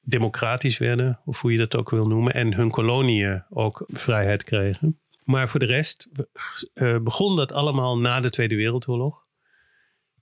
democratisch 0.00 0.78
werden, 0.78 1.20
of 1.24 1.40
hoe 1.40 1.52
je 1.52 1.58
dat 1.58 1.76
ook 1.76 1.90
wil 1.90 2.06
noemen, 2.06 2.34
en 2.34 2.54
hun 2.54 2.70
koloniën 2.70 3.44
ook 3.50 3.84
vrijheid 3.88 4.44
kregen. 4.44 5.00
Maar 5.24 5.48
voor 5.48 5.60
de 5.60 5.66
rest 5.66 6.08
uh, 6.74 6.98
begon 6.98 7.36
dat 7.36 7.52
allemaal 7.52 7.98
na 7.98 8.20
de 8.20 8.30
Tweede 8.30 8.56
Wereldoorlog. 8.56 9.24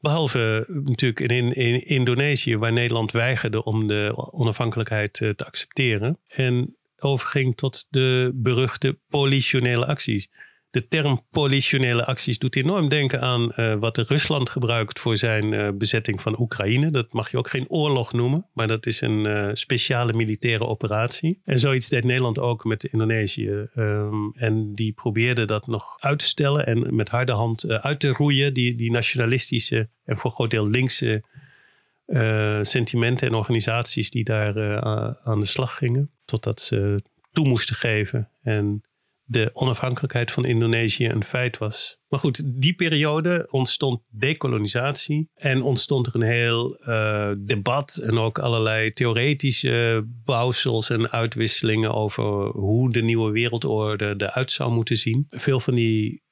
Behalve 0.01 0.67
natuurlijk 0.69 1.21
in, 1.21 1.53
in, 1.53 1.87
Indonesië, 1.87 2.57
waar 2.57 2.73
Nederland 2.73 3.13
weigerde 3.13 3.65
om 3.65 3.87
de 3.87 4.13
onafhankelijkheid 4.33 5.13
te 5.13 5.45
accepteren. 5.47 6.19
En 6.27 6.77
overging 6.99 7.57
tot 7.57 7.87
de 7.91 8.31
beruchte 8.35 8.99
politionele 9.09 9.87
acties 9.87 10.29
de 10.75 10.89
term 10.89 11.21
politionele 11.31 12.05
acties 12.05 12.39
doet 12.39 12.57
enorm 12.57 12.89
denken 12.89 13.21
aan 13.21 13.53
uh, 13.57 13.75
wat 13.75 13.99
Rusland 13.99 14.51
gebruikt 14.51 14.99
voor 14.99 15.17
zijn 15.17 15.53
uh, 15.53 15.69
bezetting 15.75 16.21
van 16.21 16.41
Oekraïne. 16.41 16.91
Dat 16.91 17.13
mag 17.13 17.31
je 17.31 17.39
ook 17.39 17.49
geen 17.49 17.69
oorlog 17.69 18.13
noemen, 18.13 18.47
maar 18.53 18.67
dat 18.67 18.87
is 18.87 19.01
een 19.01 19.25
uh, 19.25 19.51
speciale 19.53 20.13
militaire 20.13 20.67
operatie. 20.67 21.41
En 21.45 21.59
zoiets 21.59 21.89
deed 21.89 22.05
Nederland 22.05 22.39
ook 22.39 22.65
met 22.65 22.85
Indonesië. 22.85 23.69
Um, 23.77 24.33
en 24.35 24.75
die 24.75 24.93
probeerde 24.93 25.45
dat 25.45 25.67
nog 25.67 25.97
uit 26.01 26.19
te 26.19 26.25
stellen 26.25 26.67
en 26.67 26.95
met 26.95 27.09
harde 27.09 27.33
hand 27.33 27.69
uit 27.69 28.01
te 28.01 28.09
roeien, 28.09 28.55
die, 28.55 28.75
die 28.75 28.91
nationalistische 28.91 29.89
en 30.05 30.19
voor 30.19 30.31
groot 30.31 30.51
deel 30.51 30.69
linkse 30.69 31.25
sentimenten 32.63 33.29
en 33.29 33.35
organisaties 33.35 34.11
die 34.11 34.25
daar 34.25 34.81
aan 35.23 35.41
de 35.41 35.47
slag 35.47 35.77
gingen. 35.77 36.11
Totdat 36.25 36.61
ze 36.61 37.03
toe 37.33 37.49
moesten 37.49 37.77
geven 37.77 38.31
en 38.43 38.85
de 39.27 39.51
onafhankelijkheid 39.53 40.31
van 40.31 40.45
Indonesië 40.45 41.09
een 41.09 41.25
feit 41.25 41.59
was. 41.59 41.99
Maar 42.09 42.21
goed, 42.21 42.61
die 42.61 42.75
periode 42.75 43.49
ontstond 43.51 44.01
dekolonisatie 44.09 45.31
en 45.35 45.63
ontstond 45.63 46.07
er 46.07 46.15
een 46.15 46.23
heel 46.23 46.81
uh, 46.81 47.33
debat 47.39 47.97
en 47.97 48.19
ook 48.19 48.39
allerlei 48.39 48.93
theoretische 48.93 50.07
bouwsels 50.25 50.91
en 50.91 51.11
uitwisselingen 51.11 51.95
over 51.95 52.47
hoe 52.47 52.93
de 52.93 53.03
nieuwe 53.03 53.31
wereldorde 53.31 54.15
eruit 54.17 54.51
zou 54.51 54.73
moeten 54.73 54.97
zien. 54.97 55.27
Veel 55.31 55.61
van 55.61 55.75
die 55.75 56.23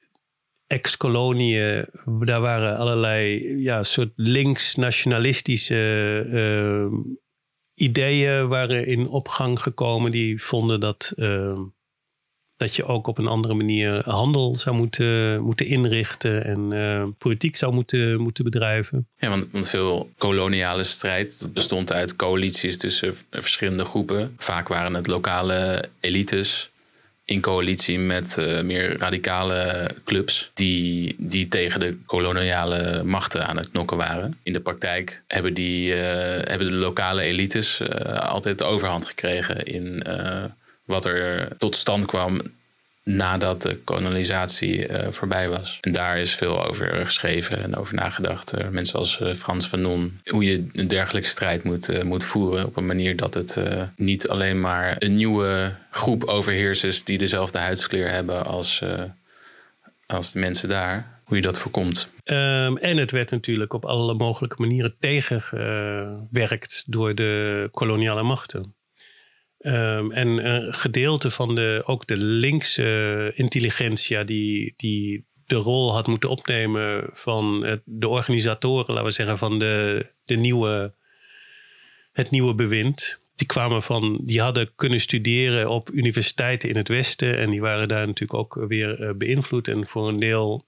ex-koloniën, 0.66 1.86
daar 2.24 2.40
waren 2.40 2.76
allerlei 2.76 3.40
ja, 3.62 3.82
soort 3.82 4.12
links-nationalistische 4.14 6.24
uh, 6.28 6.98
ideeën 7.74 8.48
waren 8.48 8.86
in 8.86 9.08
opgang 9.08 9.60
gekomen. 9.60 10.10
Die 10.10 10.42
vonden 10.42 10.80
dat 10.80 11.12
uh, 11.16 11.58
dat 12.62 12.76
je 12.76 12.84
ook 12.84 13.06
op 13.06 13.18
een 13.18 13.26
andere 13.26 13.54
manier 13.54 14.02
handel 14.04 14.54
zou 14.54 14.76
moeten, 14.76 15.42
moeten 15.42 15.66
inrichten 15.66 16.44
en 16.44 16.70
uh, 16.72 17.04
politiek 17.18 17.56
zou 17.56 17.72
moeten, 17.72 18.20
moeten 18.20 18.44
bedrijven. 18.44 19.08
Ja, 19.16 19.28
want, 19.52 19.68
veel 19.68 20.10
koloniale 20.18 20.84
strijd 20.84 21.48
bestond 21.52 21.92
uit 21.92 22.16
coalities 22.16 22.78
tussen 22.78 23.14
verschillende 23.30 23.84
groepen. 23.84 24.34
Vaak 24.38 24.68
waren 24.68 24.94
het 24.94 25.06
lokale 25.06 25.84
elites 26.00 26.70
in 27.24 27.40
coalitie 27.40 27.98
met 27.98 28.36
uh, 28.38 28.60
meer 28.60 28.98
radicale 28.98 29.90
clubs 30.04 30.50
die, 30.54 31.14
die 31.18 31.48
tegen 31.48 31.80
de 31.80 31.96
koloniale 32.06 33.02
machten 33.02 33.46
aan 33.46 33.56
het 33.56 33.70
knokken 33.70 33.96
waren. 33.96 34.38
In 34.42 34.52
de 34.52 34.60
praktijk 34.60 35.22
hebben, 35.26 35.54
die, 35.54 35.94
uh, 35.94 36.00
hebben 36.42 36.66
de 36.66 36.74
lokale 36.74 37.22
elites 37.22 37.82
altijd 38.14 38.58
de 38.58 38.64
overhand 38.64 39.04
gekregen 39.04 39.64
in 39.64 40.02
wat 40.92 41.04
er 41.04 41.48
tot 41.58 41.76
stand 41.76 42.04
kwam 42.04 42.40
nadat 43.04 43.62
de 43.62 43.78
kolonisatie 43.78 44.88
uh, 44.88 45.06
voorbij 45.10 45.48
was. 45.48 45.78
En 45.80 45.92
daar 45.92 46.18
is 46.18 46.34
veel 46.34 46.64
over 46.66 47.04
geschreven 47.04 47.62
en 47.62 47.76
over 47.76 47.94
nagedacht. 47.94 48.58
Uh, 48.58 48.68
mensen 48.68 48.98
als 48.98 49.20
uh, 49.20 49.34
Frans 49.34 49.66
Fanon. 49.66 50.20
Hoe 50.24 50.44
je 50.44 50.66
een 50.72 50.88
dergelijke 50.88 51.28
strijd 51.28 51.64
moet, 51.64 52.04
moet 52.04 52.24
voeren 52.24 52.66
op 52.66 52.76
een 52.76 52.86
manier 52.86 53.16
dat 53.16 53.34
het 53.34 53.60
niet 53.96 54.28
alleen 54.28 54.60
maar 54.60 54.96
een 54.98 55.14
nieuwe 55.14 55.74
groep 55.90 56.24
overheersers 56.24 57.04
die 57.04 57.18
dezelfde 57.18 57.58
huidskleur 57.58 58.10
hebben 58.10 58.44
als, 58.44 58.82
als 60.06 60.32
de 60.32 60.38
mensen 60.38 60.68
daar, 60.68 61.20
hoe 61.24 61.36
je 61.36 61.42
dat 61.42 61.58
voorkomt. 61.58 62.10
Um, 62.24 62.76
en 62.76 62.96
het 62.96 63.10
werd 63.10 63.30
natuurlijk 63.30 63.72
op 63.72 63.84
alle 63.84 64.14
mogelijke 64.14 64.60
manieren 64.60 64.96
tegengewerkt 64.98 66.84
door 66.86 67.14
de 67.14 67.68
koloniale 67.70 68.22
machten. 68.22 68.74
Um, 69.64 70.12
en 70.12 70.46
een 70.46 70.74
gedeelte 70.74 71.30
van 71.30 71.54
de, 71.54 71.82
ook 71.86 72.06
de 72.06 72.16
linkse 72.16 73.30
intelligentia 73.34 74.24
die, 74.24 74.74
die 74.76 75.26
de 75.46 75.54
rol 75.54 75.92
had 75.92 76.06
moeten 76.06 76.30
opnemen 76.30 77.08
van 77.12 77.64
het, 77.64 77.82
de 77.84 78.08
organisatoren, 78.08 78.94
laten 78.94 79.04
we 79.04 79.10
zeggen, 79.10 79.38
van 79.38 79.58
de, 79.58 80.06
de 80.24 80.36
nieuwe, 80.36 80.94
het 82.12 82.30
nieuwe 82.30 82.54
bewind. 82.54 83.20
Die 83.34 83.46
kwamen 83.46 83.82
van, 83.82 84.20
die 84.24 84.40
hadden 84.40 84.72
kunnen 84.74 85.00
studeren 85.00 85.70
op 85.70 85.90
universiteiten 85.90 86.68
in 86.68 86.76
het 86.76 86.88
Westen. 86.88 87.38
En 87.38 87.50
die 87.50 87.60
waren 87.60 87.88
daar 87.88 88.06
natuurlijk 88.06 88.38
ook 88.38 88.66
weer 88.68 89.00
uh, 89.00 89.10
beïnvloed 89.16 89.68
en 89.68 89.86
voor 89.86 90.08
een 90.08 90.20
deel 90.20 90.66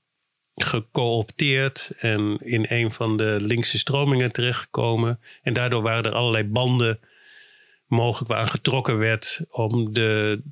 gecoopteerd 0.54 1.92
en 1.98 2.38
in 2.40 2.66
een 2.68 2.92
van 2.92 3.16
de 3.16 3.36
linkse 3.40 3.78
stromingen 3.78 4.32
terechtgekomen. 4.32 5.20
En 5.42 5.52
daardoor 5.52 5.82
waren 5.82 6.04
er 6.04 6.12
allerlei 6.12 6.44
banden 6.44 7.00
mogelijk 7.94 8.30
waar 8.30 8.46
getrokken 8.46 8.98
werd 8.98 9.44
om 9.50 9.92
de 9.92 10.42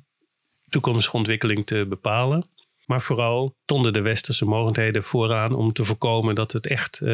toekomstige 0.69 1.17
ontwikkeling 1.17 1.65
te 1.65 1.85
bepalen. 1.89 2.51
Maar 2.85 3.01
vooral 3.01 3.55
stonden 3.63 3.93
de 3.93 4.01
westerse 4.01 4.45
mogelijkheden 4.45 5.03
vooraan 5.03 5.53
om 5.53 5.73
te 5.73 5.83
voorkomen 5.83 6.35
dat 6.35 6.51
het 6.51 6.67
echt 6.67 6.99
uh, 7.03 7.09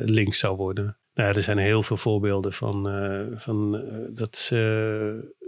links 0.00 0.38
zou 0.38 0.56
worden. 0.56 0.98
Nou, 1.14 1.34
er 1.34 1.42
zijn 1.42 1.58
heel 1.58 1.82
veel 1.82 1.96
voorbeelden 1.96 2.52
van, 2.52 2.88
uh, 2.88 3.26
van 3.34 3.74
uh, 3.74 3.82
dat 4.10 4.36
ze 4.36 5.40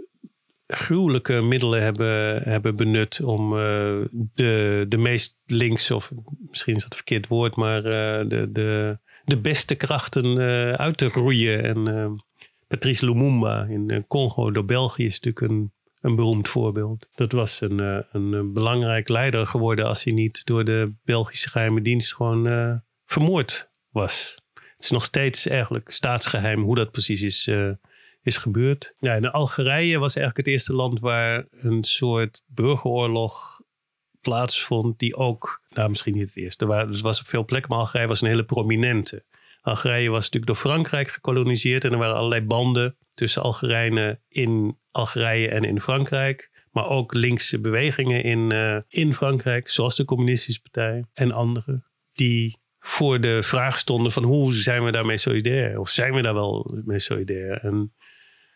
gruwelijke 0.67 1.41
middelen 1.41 1.83
hebben, 1.83 2.41
hebben 2.43 2.75
benut 2.75 3.21
om 3.23 3.49
de, 4.33 4.85
de 4.87 4.97
meest 4.97 5.39
links, 5.45 5.91
of 5.91 6.11
misschien 6.49 6.75
is 6.75 6.81
dat 6.81 6.91
een 6.91 6.97
verkeerd 6.97 7.27
woord, 7.27 7.55
maar 7.55 7.81
de, 7.81 8.47
de, 8.51 8.99
de 9.25 9.37
beste 9.37 9.75
krachten 9.75 10.37
uit 10.77 10.97
te 10.97 11.07
roeien. 11.07 11.63
En 11.63 12.24
Patrice 12.67 13.05
Lumumba 13.05 13.65
in 13.65 14.05
Congo 14.07 14.51
door 14.51 14.65
België 14.65 15.05
is 15.05 15.19
natuurlijk 15.19 15.51
een 15.51 15.73
een 16.05 16.15
beroemd 16.15 16.47
voorbeeld. 16.47 17.07
Dat 17.15 17.31
was 17.31 17.61
een, 17.61 17.81
uh, 17.81 17.99
een 18.11 18.53
belangrijk 18.53 19.09
leider 19.09 19.47
geworden 19.47 19.85
als 19.85 20.03
hij 20.03 20.13
niet 20.13 20.45
door 20.45 20.63
de 20.63 20.93
Belgische 21.03 21.49
geheime 21.49 21.81
dienst 21.81 22.15
gewoon 22.15 22.81
vermoord 23.03 23.71
was. 23.89 24.37
Het 24.53 24.83
is 24.83 24.89
nog 24.89 25.03
steeds 25.03 25.47
eigenlijk 25.47 25.89
staatsgeheim 25.89 26.61
hoe 26.61 26.75
dat 26.75 26.91
precies 26.91 27.21
is, 27.21 27.49
is 28.21 28.37
gebeurd. 28.37 28.93
Ja, 28.99 29.13
in 29.13 29.31
Algerije 29.31 29.99
was 29.99 30.15
eigenlijk 30.15 30.45
het 30.45 30.55
eerste 30.55 30.73
land 30.73 30.99
waar 30.99 31.45
een 31.51 31.83
soort 31.83 32.41
burgeroorlog 32.47 33.61
plaatsvond, 34.21 34.99
die 34.99 35.15
ook, 35.15 35.61
nou 35.69 35.89
misschien 35.89 36.13
niet 36.13 36.27
het 36.27 36.37
eerste, 36.37 36.65
waar, 36.65 36.87
dus 36.87 37.01
was 37.01 37.19
op 37.19 37.27
veel 37.27 37.45
plekken, 37.45 37.69
maar 37.69 37.79
Algerije 37.79 38.07
was 38.07 38.21
een 38.21 38.27
hele 38.27 38.45
prominente. 38.45 39.23
Algerije 39.65 40.09
was 40.09 40.23
natuurlijk 40.23 40.45
door 40.45 40.71
Frankrijk 40.71 41.09
gekoloniseerd 41.09 41.83
en 41.83 41.91
er 41.91 41.97
waren 41.97 42.15
allerlei 42.15 42.41
banden 42.41 42.97
tussen 43.13 43.41
Algerijnen 43.41 44.21
in 44.27 44.79
Algerije 44.91 45.49
en 45.49 45.63
in 45.63 45.81
Frankrijk. 45.81 46.51
Maar 46.71 46.87
ook 46.87 47.13
linkse 47.13 47.59
bewegingen 47.59 48.23
in, 48.23 48.51
uh, 48.51 48.77
in 48.87 49.13
Frankrijk, 49.13 49.69
zoals 49.69 49.95
de 49.95 50.05
Communistische 50.05 50.61
Partij 50.61 51.05
en 51.13 51.31
andere, 51.31 51.83
die 52.11 52.59
voor 52.79 53.21
de 53.21 53.43
vraag 53.43 53.77
stonden 53.77 54.11
van 54.11 54.23
hoe 54.23 54.53
zijn 54.53 54.83
we 54.83 54.91
daarmee 54.91 55.17
solidair? 55.17 55.79
Of 55.79 55.89
zijn 55.89 56.13
we 56.13 56.21
daar 56.21 56.33
wel 56.33 56.81
mee 56.85 56.99
solidair? 56.99 57.59
En 57.61 57.93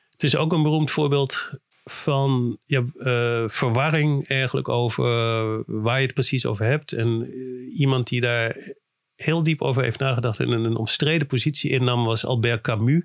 het 0.10 0.24
is 0.24 0.36
ook 0.36 0.54
een 0.54 0.64
beroemd 0.64 0.92
voorbeeld 0.92 1.52
van 1.84 2.60
ja, 2.66 2.84
uh, 2.96 3.44
verwarring 3.48 4.28
eigenlijk 4.28 4.70
over 4.70 5.06
uh, 5.06 5.60
waar 5.66 6.00
je 6.00 6.06
het 6.06 6.14
precies 6.14 6.46
over 6.46 6.66
hebt. 6.66 6.92
En 6.92 7.34
iemand 7.76 8.08
die 8.08 8.22
daar 8.22 8.76
heel 9.22 9.44
diep 9.44 9.62
over 9.62 9.84
heeft 9.84 10.00
nagedacht 10.00 10.40
en 10.40 10.52
een 10.52 10.76
omstreden 10.76 11.28
positie 11.28 11.72
innam 11.72 12.06
was 12.06 12.26
Albert 12.26 12.62
Camus, 12.62 13.04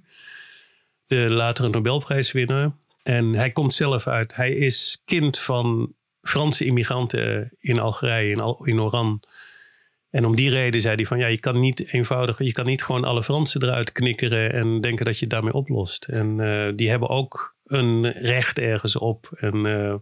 de 1.07 1.31
latere 1.31 1.69
Nobelprijswinnaar. 1.69 2.77
En 3.03 3.35
hij 3.35 3.51
komt 3.51 3.75
zelf 3.75 4.07
uit, 4.07 4.35
hij 4.35 4.53
is 4.53 5.03
kind 5.05 5.39
van 5.39 5.95
Franse 6.23 6.65
immigranten 6.65 7.53
in 7.61 7.79
Algerije, 7.79 8.31
in, 8.31 8.67
in 8.67 8.81
Oran. 8.81 9.23
En 10.11 10.25
om 10.25 10.37
die 10.37 10.51
reden 10.51 10.81
zei 10.81 10.95
hij 10.95 11.07
van 11.07 11.19
ja, 11.19 11.27
je 11.27 11.39
kan 11.39 11.61
niet 11.61 11.93
eenvoudig, 11.93 12.39
je 12.39 12.53
kan 12.53 12.67
niet 12.67 12.83
gewoon 12.83 13.05
alle 13.05 13.23
Fransen 13.23 13.63
eruit 13.63 13.93
knikkeren 13.93 14.53
en 14.53 14.81
denken 14.81 15.05
dat 15.05 15.15
je 15.15 15.21
het 15.21 15.31
daarmee 15.31 15.53
oplost. 15.53 16.05
En 16.05 16.39
uh, 16.39 16.69
die 16.77 16.91
hebben 16.91 17.09
ook 17.09 17.57
een 17.65 18.11
recht 18.11 18.59
ergens 18.59 18.97
op. 18.97 19.31
En 19.37 19.65
uh, 19.65 19.95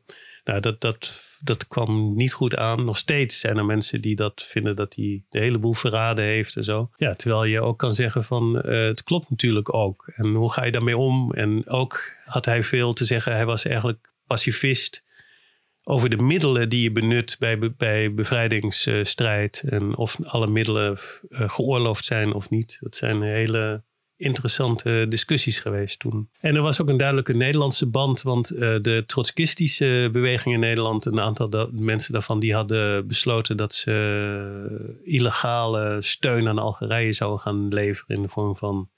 nou, 0.44 0.60
dat, 0.60 0.80
dat, 0.80 1.12
dat 1.40 1.66
kwam 1.66 2.14
niet 2.14 2.32
goed 2.32 2.56
aan. 2.56 2.84
Nog 2.84 2.96
steeds 2.96 3.40
zijn 3.40 3.56
er 3.56 3.64
mensen 3.64 4.00
die 4.00 4.16
dat 4.16 4.42
vinden 4.42 4.76
dat 4.76 4.94
hij 4.94 5.24
de 5.28 5.38
hele 5.38 5.58
boel 5.58 5.72
verraden 5.72 6.24
heeft 6.24 6.56
en 6.56 6.64
zo. 6.64 6.90
Ja, 6.96 7.14
terwijl 7.14 7.44
je 7.44 7.60
ook 7.60 7.78
kan 7.78 7.94
zeggen 7.94 8.24
van 8.24 8.56
uh, 8.56 8.62
het 8.62 9.02
klopt 9.02 9.30
natuurlijk 9.30 9.74
ook. 9.74 10.12
En 10.14 10.34
hoe 10.34 10.52
ga 10.52 10.64
je 10.64 10.72
daarmee 10.72 10.96
om? 10.96 11.32
En 11.32 11.68
ook 11.68 12.14
had 12.24 12.44
hij 12.44 12.64
veel 12.64 12.92
te 12.92 13.04
zeggen. 13.04 13.32
Hij 13.32 13.46
was 13.46 13.64
eigenlijk 13.64 14.12
pacifist 14.26 15.04
over 15.84 16.10
de 16.10 16.16
middelen 16.16 16.68
die 16.68 16.82
je 16.82 16.92
benut 16.92 17.36
bij, 17.38 17.74
bij 17.76 18.14
bevrijdingsstrijd. 18.14 19.62
En 19.66 19.96
of 19.96 20.18
alle 20.24 20.46
middelen 20.46 20.98
uh, 21.28 21.48
geoorloofd 21.48 22.04
zijn 22.04 22.32
of 22.32 22.50
niet. 22.50 22.78
Dat 22.80 22.96
zijn 22.96 23.22
hele 23.22 23.82
interessante 24.22 25.06
discussies 25.08 25.58
geweest 25.58 25.98
toen. 25.98 26.28
En 26.40 26.54
er 26.54 26.62
was 26.62 26.80
ook 26.80 26.88
een 26.88 26.96
duidelijke 26.96 27.34
Nederlandse 27.34 27.88
band, 27.88 28.22
want 28.22 28.52
uh, 28.52 28.58
de 28.58 29.02
trotskistische 29.06 30.08
beweging 30.12 30.54
in 30.54 30.60
Nederland, 30.60 31.04
een 31.04 31.20
aantal 31.20 31.70
mensen 31.72 32.12
daarvan, 32.12 32.40
die 32.40 32.54
hadden 32.54 33.06
besloten 33.06 33.56
dat 33.56 33.74
ze 33.74 35.00
illegale 35.04 35.96
steun 36.00 36.48
aan 36.48 36.58
Algerije 36.58 37.12
zouden 37.12 37.40
gaan 37.40 37.68
leveren 37.68 38.16
in 38.16 38.22
de 38.22 38.28
vorm 38.28 38.56
van 38.56 38.90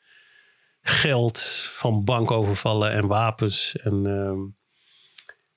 geld, 0.81 1.41
van 1.73 2.05
bankovervallen 2.05 2.93
en 2.93 3.07
wapens. 3.07 3.77
En 3.77 4.05
uh, 4.05 4.53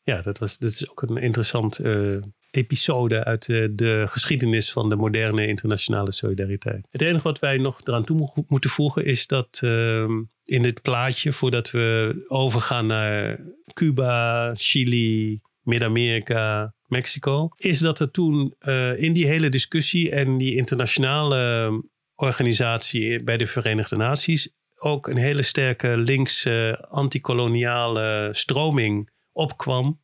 ja, 0.02 0.22
dat, 0.22 0.38
was, 0.38 0.58
dat 0.58 0.70
is 0.70 0.90
ook 0.90 1.02
een 1.02 1.18
interessant 1.18 1.80
uh, 1.80 2.22
episode 2.58 3.24
uit 3.24 3.46
de, 3.46 3.76
de, 3.76 4.06
geschiedenis 4.08 4.72
van 4.72 4.90
de 4.90 4.96
moderne 4.96 5.48
internationale 5.48 6.12
solidariteit. 6.12 6.88
Het 6.92 7.02
enige 7.02 7.24
wat 7.24 7.40
wij 7.40 7.58
nog 7.58 7.82
eraan 7.84 8.06
toe 8.06 8.46
moeten 8.48 8.70
voegen 8.70 9.06
is 9.06 9.28
dat 9.28 9.62
uh, 9.64 10.04
in 10.44 10.62
dit 10.62 10.82
plaatje, 10.82 11.34
voordat 11.34 11.72
we 11.72 12.16
overgaan 12.28 12.86
naar 12.86 13.40
Cuba, 13.74 14.52
Chili, 14.56 15.40
Midden-Amerika, 15.62 16.74
Mexico, 16.86 17.50
is 17.56 17.80
dat 17.80 18.00
er 18.00 18.12
toen 18.12 18.56
uh, 18.60 19.02
in 19.02 19.14
die 19.14 19.28
hele 19.28 19.50
discussie 19.50 20.12
en 20.12 20.38
die 20.38 20.56
internationale 20.56 21.72
organisatie 22.16 23.24
bij 23.24 23.38
de 23.38 23.48
Verenigde 23.48 23.96
Naties 23.96 24.50
ook 24.80 25.08
een 25.08 25.18
hele 25.18 25.42
sterke 25.42 25.98
linkse 25.98 26.86
antikoloniale 26.90 28.30
stroming 28.32 29.10
opkwam 29.32 30.02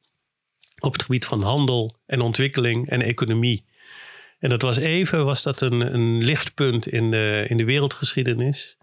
op 0.83 0.93
het 0.93 1.01
gebied 1.01 1.25
van 1.25 1.41
handel 1.41 1.95
en 2.05 2.21
ontwikkeling 2.21 2.89
en 2.89 3.01
economie. 3.01 3.65
En 4.39 4.49
dat 4.49 4.61
was 4.61 4.77
even 4.77 5.25
was 5.25 5.43
dat 5.43 5.61
een, 5.61 5.93
een 5.93 6.23
lichtpunt 6.23 6.87
in 6.87 7.11
de, 7.11 7.45
in 7.47 7.57
de 7.57 7.65
wereldgeschiedenis. 7.65 8.77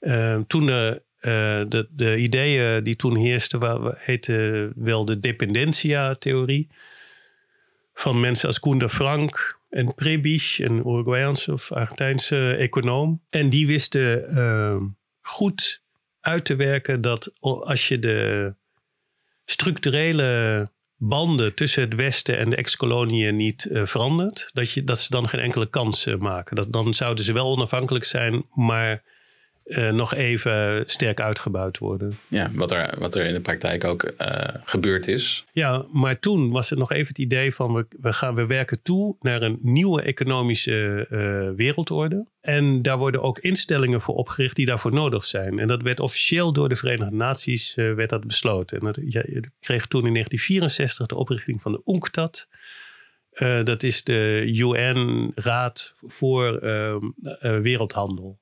Uh, 0.00 0.40
toen 0.46 0.66
de, 0.66 1.02
uh, 1.16 1.30
de, 1.68 1.88
de, 1.90 2.16
ideeën 2.16 2.84
die 2.84 2.96
toen 2.96 3.16
heersten, 3.16 3.94
heten 3.96 4.72
wel 4.76 5.04
de 5.04 5.20
dependentia-theorie. 5.20 6.68
Van 7.94 8.20
mensen 8.20 8.48
als 8.48 8.60
Koen 8.60 8.78
de 8.78 8.88
Frank 8.88 9.60
en 9.68 9.94
Prebisch, 9.94 10.58
een 10.58 10.78
Uruguayaanse 10.78 11.52
of 11.52 11.72
Argentijnse 11.72 12.54
econoom. 12.54 13.22
En 13.28 13.50
die 13.50 13.66
wisten 13.66 14.34
uh, 14.34 14.76
goed 15.20 15.82
uit 16.20 16.44
te 16.44 16.56
werken 16.56 17.00
dat 17.00 17.32
als 17.40 17.88
je 17.88 17.98
de 17.98 18.54
structurele 19.44 20.70
banden 21.02 21.54
tussen 21.54 21.82
het 21.82 21.94
Westen 21.94 22.38
en 22.38 22.50
de 22.50 22.56
ex-koloniën 22.56 23.36
niet 23.36 23.66
uh, 23.70 23.84
verandert, 23.84 24.50
dat, 24.52 24.72
je, 24.72 24.84
dat 24.84 24.98
ze 24.98 25.10
dan 25.10 25.28
geen 25.28 25.40
enkele 25.40 25.70
kans 25.70 26.06
uh, 26.06 26.16
maken. 26.16 26.56
Dat, 26.56 26.72
dan 26.72 26.94
zouden 26.94 27.24
ze 27.24 27.32
wel 27.32 27.46
onafhankelijk 27.46 28.04
zijn, 28.04 28.44
maar 28.52 29.02
uh, 29.70 29.90
nog 29.90 30.14
even 30.14 30.82
sterk 30.86 31.20
uitgebuit 31.20 31.78
worden. 31.78 32.18
Ja, 32.28 32.50
wat 32.54 32.70
er, 32.70 32.98
wat 32.98 33.14
er 33.14 33.24
in 33.24 33.34
de 33.34 33.40
praktijk 33.40 33.84
ook 33.84 34.12
uh, 34.18 34.38
gebeurd 34.64 35.08
is. 35.08 35.44
Ja, 35.52 35.84
maar 35.92 36.18
toen 36.18 36.50
was 36.50 36.70
het 36.70 36.78
nog 36.78 36.92
even 36.92 37.08
het 37.08 37.18
idee 37.18 37.54
van 37.54 37.74
we, 37.74 37.86
we, 38.00 38.12
gaan, 38.12 38.34
we 38.34 38.46
werken 38.46 38.82
toe 38.82 39.16
naar 39.20 39.42
een 39.42 39.58
nieuwe 39.60 40.02
economische 40.02 41.06
uh, 41.10 41.56
wereldorde. 41.56 42.26
En 42.40 42.82
daar 42.82 42.98
worden 42.98 43.22
ook 43.22 43.38
instellingen 43.38 44.00
voor 44.00 44.14
opgericht 44.14 44.56
die 44.56 44.66
daarvoor 44.66 44.92
nodig 44.92 45.24
zijn. 45.24 45.58
En 45.58 45.68
dat 45.68 45.82
werd 45.82 46.00
officieel 46.00 46.52
door 46.52 46.68
de 46.68 46.76
Verenigde 46.76 47.16
Naties 47.16 47.74
werd 47.74 48.10
dat 48.10 48.26
besloten. 48.26 48.78
En 48.78 48.84
dat, 48.84 48.98
ja, 49.04 49.24
kreeg 49.60 49.86
toen 49.86 50.06
in 50.06 50.12
1964 50.12 51.06
de 51.06 51.16
oprichting 51.16 51.62
van 51.62 51.72
de 51.72 51.80
UNCTAD. 51.84 52.48
dat 53.64 53.82
is 53.82 54.04
de 54.04 54.42
UN-raad 54.46 55.92
voor 56.06 56.56
ehm, 56.56 57.10
wereldhandel. 57.62 58.39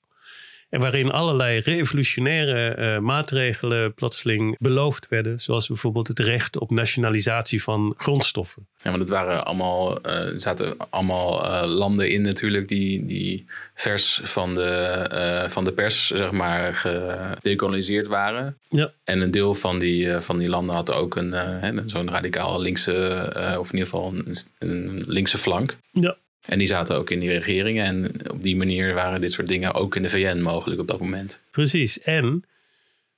En 0.68 0.80
waarin 0.80 1.10
allerlei 1.10 1.60
revolutionaire 1.60 2.76
uh, 2.78 2.98
maatregelen 2.98 3.94
plotseling 3.94 4.56
beloofd 4.58 5.08
werden. 5.08 5.40
Zoals 5.40 5.66
bijvoorbeeld 5.66 6.08
het 6.08 6.18
recht 6.18 6.58
op 6.58 6.70
nationalisatie 6.70 7.62
van 7.62 7.94
grondstoffen. 7.96 8.68
Ja, 8.82 8.90
want 8.90 9.02
het 9.02 9.08
waren 9.08 9.44
allemaal, 9.44 10.06
uh, 10.06 10.12
er 10.12 10.38
zaten 10.38 10.76
allemaal 10.90 11.44
uh, 11.44 11.62
landen 11.64 12.10
in 12.10 12.22
natuurlijk 12.22 12.68
die, 12.68 13.06
die 13.06 13.44
vers 13.74 14.20
van 14.22 14.54
de, 14.54 15.46
van 15.48 15.64
de 15.64 15.72
pers, 15.72 16.06
zeg 16.06 16.30
maar, 16.30 16.74
gedecoloniseerd 16.74 18.06
waren. 18.06 18.58
Ja. 18.68 18.92
En 19.04 19.20
een 19.20 19.30
deel 19.30 19.54
van 19.54 19.78
die, 19.78 20.20
van 20.20 20.38
die 20.38 20.48
landen 20.48 20.74
had 20.74 20.92
ook 20.92 21.16
een, 21.16 21.82
zo'n 21.86 22.10
radicaal 22.10 22.60
linkse, 22.60 23.26
of 23.58 23.72
in 23.72 23.78
ieder 23.78 23.88
geval 23.88 24.12
een, 24.14 24.36
een 24.58 25.02
linkse 25.06 25.38
flank. 25.38 25.76
Ja. 25.90 26.16
En 26.48 26.58
die 26.58 26.66
zaten 26.66 26.96
ook 26.96 27.10
in 27.10 27.20
die 27.20 27.30
regeringen. 27.30 27.86
En 27.86 28.30
op 28.30 28.42
die 28.42 28.56
manier 28.56 28.94
waren 28.94 29.20
dit 29.20 29.32
soort 29.32 29.46
dingen 29.46 29.74
ook 29.74 29.96
in 29.96 30.02
de 30.02 30.08
VN 30.08 30.40
mogelijk 30.40 30.80
op 30.80 30.86
dat 30.86 31.00
moment. 31.00 31.40
Precies. 31.50 32.00
En 32.00 32.44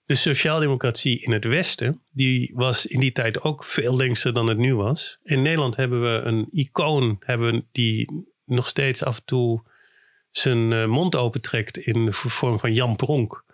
de 0.05 0.15
sociaaldemocratie 0.15 1.21
in 1.21 1.33
het 1.33 1.45
Westen, 1.45 2.03
die 2.13 2.53
was 2.55 2.87
in 2.87 3.01
die 3.01 3.13
tijd 3.13 3.43
ook 3.43 3.65
veel 3.65 3.97
linkser 3.97 4.35
dan 4.35 4.47
het 4.47 4.59
nu 4.59 4.75
was. 4.75 5.19
In 5.23 5.43
Nederland 5.43 5.77
hebben 5.77 6.03
we 6.03 6.21
een 6.25 6.47
icoon 6.51 7.17
hebben 7.21 7.69
die 7.73 8.25
nog 8.45 8.69
steeds 8.69 9.05
af 9.05 9.17
en 9.17 9.25
toe 9.25 9.63
zijn 10.31 10.73
eh, 10.73 10.87
mond 10.87 11.17
opentrekt 11.17 11.79
in 11.79 12.05
de 12.05 12.13
vorm 12.13 12.59
van 12.59 12.75
Jan 12.75 12.97
Pronk. 12.97 13.45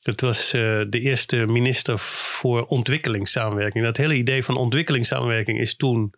Dat 0.00 0.20
was 0.20 0.54
uh, 0.54 0.60
de 0.88 1.00
eerste 1.00 1.46
minister 1.46 1.98
voor 1.98 2.66
ontwikkelingssamenwerking. 2.66 3.84
Dat 3.84 3.96
hele 3.96 4.14
idee 4.14 4.44
van 4.44 4.56
ontwikkelingssamenwerking 4.56 5.58
is 5.58 5.76
toen, 5.76 6.14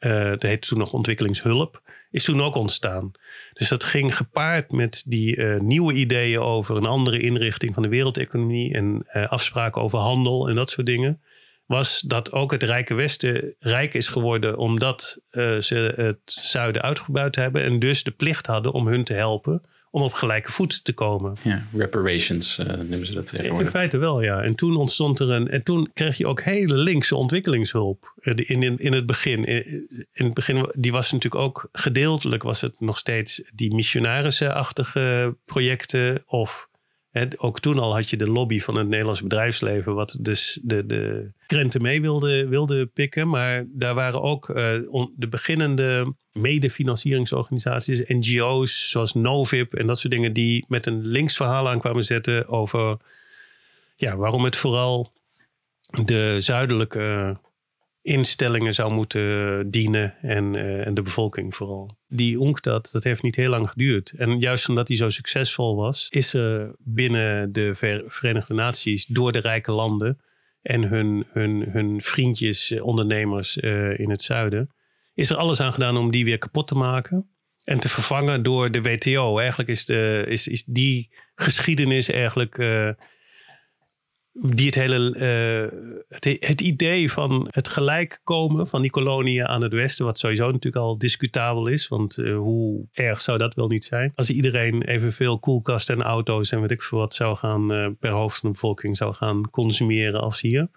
uh, 0.00 0.30
dat 0.30 0.42
heette 0.42 0.68
toen 0.68 0.78
nog 0.78 0.92
ontwikkelingshulp 0.92 1.82
is 2.10 2.24
toen 2.24 2.42
ook 2.42 2.54
ontstaan. 2.54 3.10
Dus 3.52 3.68
dat 3.68 3.84
ging 3.84 4.16
gepaard 4.16 4.72
met 4.72 5.02
die 5.06 5.36
uh, 5.36 5.58
nieuwe 5.60 5.92
ideeën 5.92 6.40
over 6.40 6.76
een 6.76 6.86
andere 6.86 7.20
inrichting 7.20 7.74
van 7.74 7.82
de 7.82 7.88
wereldeconomie 7.88 8.74
en 8.74 9.06
uh, 9.12 9.28
afspraken 9.28 9.82
over 9.82 9.98
handel 9.98 10.48
en 10.48 10.54
dat 10.54 10.70
soort 10.70 10.86
dingen. 10.86 11.22
Was 11.66 12.00
dat 12.00 12.32
ook 12.32 12.50
het 12.50 12.62
Rijke 12.62 12.94
Westen 12.94 13.54
rijk 13.58 13.94
is 13.94 14.08
geworden 14.08 14.56
omdat 14.56 15.20
ze 15.60 15.92
het 15.96 16.20
zuiden 16.24 16.82
uitgebuit 16.82 17.36
hebben 17.36 17.62
en 17.62 17.78
dus 17.78 18.02
de 18.02 18.10
plicht 18.10 18.46
hadden 18.46 18.72
om 18.72 18.86
hun 18.86 19.04
te 19.04 19.12
helpen 19.12 19.62
om 19.90 20.02
op 20.02 20.12
gelijke 20.12 20.52
voet 20.52 20.84
te 20.84 20.92
komen. 20.92 21.36
Ja, 21.42 21.66
reparations 21.72 22.58
uh, 22.58 22.66
noemen 22.66 23.06
ze 23.06 23.12
dat 23.12 23.26
tegenwoordig. 23.26 23.66
In 23.66 23.72
feite 23.72 23.98
wel, 23.98 24.22
ja. 24.22 24.42
En 24.42 24.54
toen 24.54 24.76
ontstond 24.76 25.18
er 25.18 25.30
een. 25.30 25.48
En 25.48 25.64
toen 25.64 25.90
kreeg 25.94 26.16
je 26.16 26.26
ook 26.26 26.42
hele 26.42 26.74
linkse 26.74 27.16
ontwikkelingshulp. 27.16 28.12
Eh, 28.20 28.34
in, 28.36 28.62
in, 28.62 28.76
in 28.76 28.92
het 28.92 29.06
begin. 29.06 29.44
In 29.44 30.24
het 30.24 30.34
begin, 30.34 30.72
die 30.78 30.92
was 30.92 31.12
natuurlijk 31.12 31.42
ook 31.42 31.68
gedeeltelijk 31.72 32.42
was 32.42 32.60
het 32.60 32.80
nog 32.80 32.98
steeds 32.98 33.42
die 33.54 33.74
missionarische-achtige 33.74 35.36
projecten. 35.44 36.22
Of 36.26 36.68
ook 37.36 37.60
toen 37.60 37.78
al 37.78 37.94
had 37.94 38.10
je 38.10 38.16
de 38.16 38.30
lobby 38.30 38.60
van 38.60 38.76
het 38.76 38.88
Nederlands 38.88 39.22
bedrijfsleven, 39.22 39.94
wat 39.94 40.18
dus 40.20 40.60
de, 40.62 40.86
de 40.86 41.32
krenten 41.46 41.82
mee 41.82 42.00
wilde, 42.00 42.48
wilde 42.48 42.86
pikken. 42.86 43.28
Maar 43.28 43.64
daar 43.68 43.94
waren 43.94 44.22
ook 44.22 44.48
uh, 44.48 44.56
de 45.16 45.28
beginnende 45.28 46.14
medefinancieringsorganisaties, 46.40 48.02
NGO's 48.06 48.90
zoals 48.90 49.14
Novip 49.14 49.74
en 49.74 49.86
dat 49.86 49.98
soort 49.98 50.12
dingen, 50.12 50.32
die 50.32 50.64
met 50.68 50.86
een 50.86 51.06
links 51.06 51.36
verhaal 51.36 51.68
aan 51.68 51.80
kwamen 51.80 52.04
zetten 52.04 52.48
over 52.48 52.96
ja, 53.96 54.16
waarom 54.16 54.44
het 54.44 54.56
vooral 54.56 55.12
de 56.04 56.36
zuidelijke 56.40 57.36
instellingen 58.02 58.74
zou 58.74 58.92
moeten 58.92 59.70
dienen 59.70 60.14
en, 60.22 60.54
uh, 60.54 60.86
en 60.86 60.94
de 60.94 61.02
bevolking 61.02 61.54
vooral. 61.54 61.96
Die 62.08 62.38
UNCTAD, 62.40 62.92
dat 62.92 63.04
heeft 63.04 63.22
niet 63.22 63.36
heel 63.36 63.50
lang 63.50 63.70
geduurd. 63.70 64.10
En 64.10 64.38
juist 64.38 64.68
omdat 64.68 64.88
hij 64.88 64.96
zo 64.96 65.10
succesvol 65.10 65.76
was, 65.76 66.06
is 66.10 66.34
er 66.34 66.74
binnen 66.78 67.52
de 67.52 67.74
Verenigde 68.06 68.54
Naties 68.54 69.06
door 69.06 69.32
de 69.32 69.38
rijke 69.38 69.72
landen 69.72 70.20
en 70.62 70.82
hun, 70.82 71.26
hun, 71.28 71.68
hun 71.70 72.00
vriendjes, 72.00 72.70
eh, 72.70 72.84
ondernemers 72.84 73.56
uh, 73.56 73.98
in 73.98 74.10
het 74.10 74.22
zuiden, 74.22 74.70
is 75.18 75.30
er 75.30 75.36
alles 75.36 75.60
aan 75.60 75.72
gedaan 75.72 75.96
om 75.96 76.10
die 76.10 76.24
weer 76.24 76.38
kapot 76.38 76.66
te 76.66 76.74
maken. 76.74 77.30
En 77.64 77.80
te 77.80 77.88
vervangen 77.88 78.42
door 78.42 78.70
de 78.70 78.82
WTO. 78.82 79.38
Eigenlijk 79.38 79.70
is, 79.70 79.84
de, 79.84 80.24
is, 80.28 80.48
is 80.48 80.64
die 80.64 81.10
geschiedenis 81.34 82.10
eigenlijk 82.10 82.58
uh, 82.58 82.90
die 84.32 84.66
het 84.66 84.74
hele 84.74 84.98
uh, 85.16 86.04
het, 86.08 86.24
het, 86.24 86.60
idee 86.60 87.12
van 87.12 87.48
het 87.50 87.68
gelijk 87.68 88.20
komen 88.24 88.68
van 88.68 88.82
die 88.82 88.90
koloniën 88.90 89.46
aan 89.46 89.62
het 89.62 89.72
westen, 89.72 90.04
wat 90.04 90.18
sowieso 90.18 90.46
natuurlijk 90.46 90.84
al 90.84 90.98
discutabel 90.98 91.66
is, 91.66 91.88
want 91.88 92.18
uh, 92.18 92.36
hoe 92.36 92.86
erg 92.92 93.20
zou 93.20 93.38
dat 93.38 93.54
wel 93.54 93.68
niet 93.68 93.84
zijn? 93.84 94.12
Als 94.14 94.30
iedereen 94.30 94.82
evenveel 94.82 95.38
koelkasten 95.38 95.96
en 95.96 96.02
auto's 96.02 96.50
en 96.50 96.60
weet 96.60 96.70
ik 96.70 96.82
veel 96.82 96.98
wat 96.98 97.14
zou 97.14 97.36
gaan 97.36 97.96
per 98.00 98.10
hoofd 98.10 98.38
van 98.38 98.48
de 98.48 98.54
bevolking 98.54 98.96
zou 98.96 99.14
gaan 99.14 99.50
consumeren 99.50 100.20
als 100.20 100.40
hier, 100.40 100.68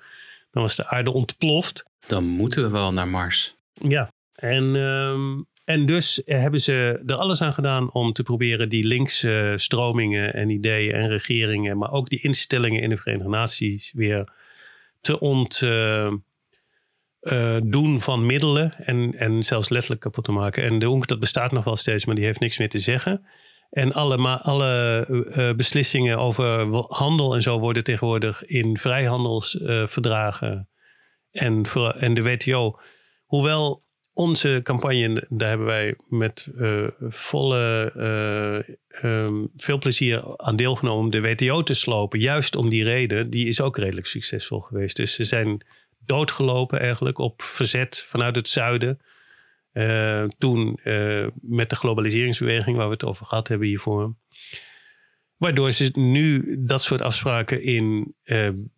dan 0.52 0.64
was 0.64 0.76
de 0.76 0.88
aarde 0.88 1.12
ontploft. 1.12 1.84
Dan 2.08 2.24
moeten 2.24 2.64
we 2.64 2.70
wel 2.70 2.94
naar 2.94 3.08
Mars. 3.08 3.56
Ja, 3.74 4.10
en 4.42 4.76
um, 4.76 5.50
en 5.66 5.86
dus 5.86 6.22
hebben 6.26 6.60
ze 6.60 7.04
er 7.06 7.16
alles 7.16 7.42
aan 7.42 7.54
gedaan 7.54 7.92
om 7.92 8.14
te 8.14 8.24
proberen 8.24 8.70
die 8.70 8.86
linkse 8.86 9.54
stromingen 9.56 10.34
en 10.34 10.50
ideeën 10.50 10.94
en 10.94 11.10
regeringen, 11.10 11.78
maar 11.78 11.92
ook 11.92 12.10
die 12.10 12.22
instellingen 12.22 12.82
in 12.82 12.90
de 12.90 12.98
Verenigde 12.98 13.30
Naties 13.30 13.92
weer 13.96 14.34
te 15.02 15.20
ontdoen 15.20 16.24
uh, 17.24 17.94
uh, 17.94 17.98
van 17.98 18.26
middelen 18.26 18.74
en, 18.78 19.14
en 19.18 19.44
zelfs 19.44 19.70
letterlijk 19.70 20.02
kapot 20.02 20.24
te 20.24 20.32
maken. 20.32 20.64
En 20.64 20.80
de 20.80 20.86
UNC 20.86 21.08
dat 21.08 21.20
bestaat 21.20 21.52
nog 21.52 21.64
wel 21.64 21.76
steeds, 21.76 22.06
maar 22.06 22.16
die 22.16 22.26
heeft 22.26 22.40
niks 22.40 22.58
meer 22.58 22.70
te 22.70 22.80
zeggen. 22.80 23.26
En 23.70 23.94
alle, 23.94 24.18
alle 24.40 25.54
beslissingen 25.58 26.18
over 26.18 26.66
handel 26.88 27.36
en 27.36 27.42
zo 27.42 27.60
worden 27.60 27.84
tegenwoordig 27.84 28.46
in 28.46 28.78
vrijhandelsverdragen 28.78 30.70
en, 31.32 31.66
en 31.98 32.14
de 32.14 32.24
WTO. 32.24 32.80
Hoewel 33.26 33.84
onze 34.14 34.60
campagne, 34.64 35.26
daar 35.30 35.50
hebben 35.50 35.68
wij 35.68 35.96
met 36.10 36.48
uh, 36.56 36.88
volle 37.00 37.92
uh, 39.04 39.24
um, 39.26 39.52
veel 39.56 39.78
plezier 39.78 40.38
aan 40.38 40.56
deelgenomen 40.56 41.04
om 41.04 41.10
de 41.10 41.22
WTO 41.22 41.64
te 41.64 41.74
slopen. 41.74 42.20
Juist 42.20 42.56
om 42.56 42.70
die 42.70 42.84
reden, 42.84 43.30
die 43.30 43.48
is 43.48 43.62
ook 43.62 43.78
redelijk 43.78 44.08
succesvol 44.08 44.60
geweest. 44.60 44.96
Dus 44.96 45.14
ze 45.14 45.26
zijn 45.26 45.66
doodgelopen 46.06 46.80
eigenlijk 46.80 47.18
op 47.18 47.42
verzet 47.42 48.06
vanuit 48.08 48.36
het 48.36 48.50
zuiden. 48.50 49.00
Uh, 49.74 50.24
toen 50.38 50.80
met 51.42 51.70
de 51.70 51.76
globaliseringsbeweging 51.76 52.78
waar 52.78 52.88
we 52.88 52.94
het 52.94 53.06
over 53.06 53.26
gehad 53.26 53.48
hebben 53.48 53.68
hiervoor. 53.68 54.16
Waardoor 55.38 55.72
ze 55.72 55.92
nu 55.94 56.58
dat 56.60 56.82
soort 56.82 57.02
afspraken 57.02 57.64
in 57.64 58.16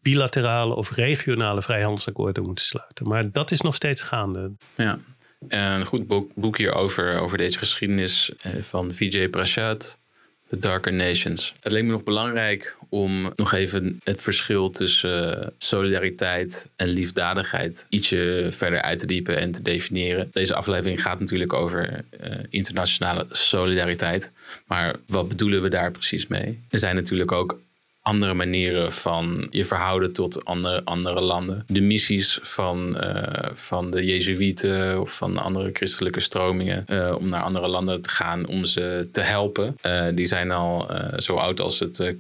bilaterale 0.02 0.76
of 0.76 0.92
regionale 0.92 1.62
vrijhandelsakkoorden 1.62 2.44
moeten 2.44 2.66
sluiten. 2.66 3.08
Maar 3.08 3.32
dat 3.32 3.52
is 3.52 3.62
nog 3.62 3.76
steeds 3.76 4.02
gaande. 4.02 4.56
Ja, 4.76 5.00
een 5.48 5.86
goed 5.86 6.08
boek, 6.08 6.32
boek 6.36 6.58
hierover, 6.58 7.20
over 7.20 7.38
deze 7.38 7.58
geschiedenis 7.58 8.32
eh, 8.42 8.62
van 8.62 8.94
Vijay 8.94 9.28
Prashad, 9.28 10.00
The 10.48 10.60
Darker 10.60 10.94
Nations. 10.94 11.54
Het 11.60 11.72
leek 11.72 11.84
me 11.84 11.92
nog 11.92 12.04
belangrijk 12.04 12.76
om 12.90 13.34
nog 13.36 13.54
even 13.54 14.00
het 14.04 14.22
verschil 14.22 14.70
tussen 14.70 15.42
eh, 15.42 15.48
solidariteit 15.58 16.70
en 16.76 16.88
liefdadigheid 16.88 17.86
ietsje 17.90 18.48
verder 18.50 18.82
uit 18.82 19.00
te 19.00 19.06
diepen 19.06 19.38
en 19.38 19.52
te 19.52 19.62
definiëren. 19.62 20.30
Deze 20.32 20.56
aflevering 20.56 21.02
gaat 21.02 21.20
natuurlijk 21.20 21.54
over 21.54 21.90
uh, 21.90 22.30
internationale 22.50 23.26
solidariteit. 23.30 24.32
Maar 24.68 24.96
wat 25.08 25.28
bedoelen 25.28 25.62
we 25.62 25.70
daar 25.70 25.92
precies 25.92 26.28
mee? 26.28 26.60
Er 26.70 26.80
zijn 26.80 26.96
natuurlijk 26.96 27.32
ook 27.32 27.60
andere 28.04 28.34
manieren 28.34 28.92
van 28.92 29.48
je 29.50 29.66
verhouden 29.66 30.14
tot 30.14 30.46
andere, 30.46 30.82
andere 30.84 31.22
landen. 31.22 31.64
De 31.68 31.82
missies 31.82 32.40
van, 32.42 32.98
uh, 33.04 33.24
van 33.54 33.92
de 33.92 34.06
Jezuïeten 34.06 35.02
of 35.02 35.16
van 35.16 35.38
andere 35.38 35.70
christelijke 35.74 36.20
stromingen 36.20 36.86
uh, 36.90 37.16
om 37.18 37.30
naar 37.30 37.42
andere 37.42 37.68
landen 37.68 38.02
te 38.02 38.10
gaan 38.10 38.48
om 38.48 38.66
ze 38.66 39.10
te 39.12 39.22
helpen. 39.22 39.78
Uh, 39.86 40.06
die 40.14 40.26
zijn 40.26 40.52
al 40.52 40.90
zo 41.18 41.36
oud 41.36 41.60
als 41.60 41.80
het 41.80 42.16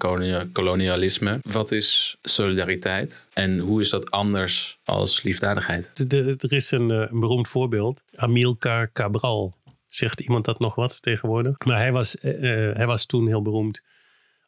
kolonialisme. 0.52 1.40
Wat 1.44 1.72
is 1.72 2.18
solidariteit 2.22 3.28
en 3.34 3.60
hoe 3.60 3.82
is 3.82 3.90
dat 3.90 4.12
anders 4.12 4.78
als 4.86 5.24
liefdadigheid? 5.24 6.12
er 6.38 6.54
is 6.54 6.72
een, 6.72 6.90
een 6.90 7.20
beroemd 7.20 7.48
voorbeeld. 7.48 8.04
Amilcar 8.16 8.92
Cabral. 8.94 9.54
Zegt 9.86 10.20
iemand 10.20 10.46
dat 10.46 10.60
nog 10.60 10.76
wat 10.76 11.02
tegenwoordig? 11.02 11.56
Maar 11.66 11.78
hij 11.78 11.92
was, 11.92 12.16
hij 12.22 12.86
was 12.86 13.06
toen 13.06 13.28
heel 13.28 13.42
beroemd 13.42 13.82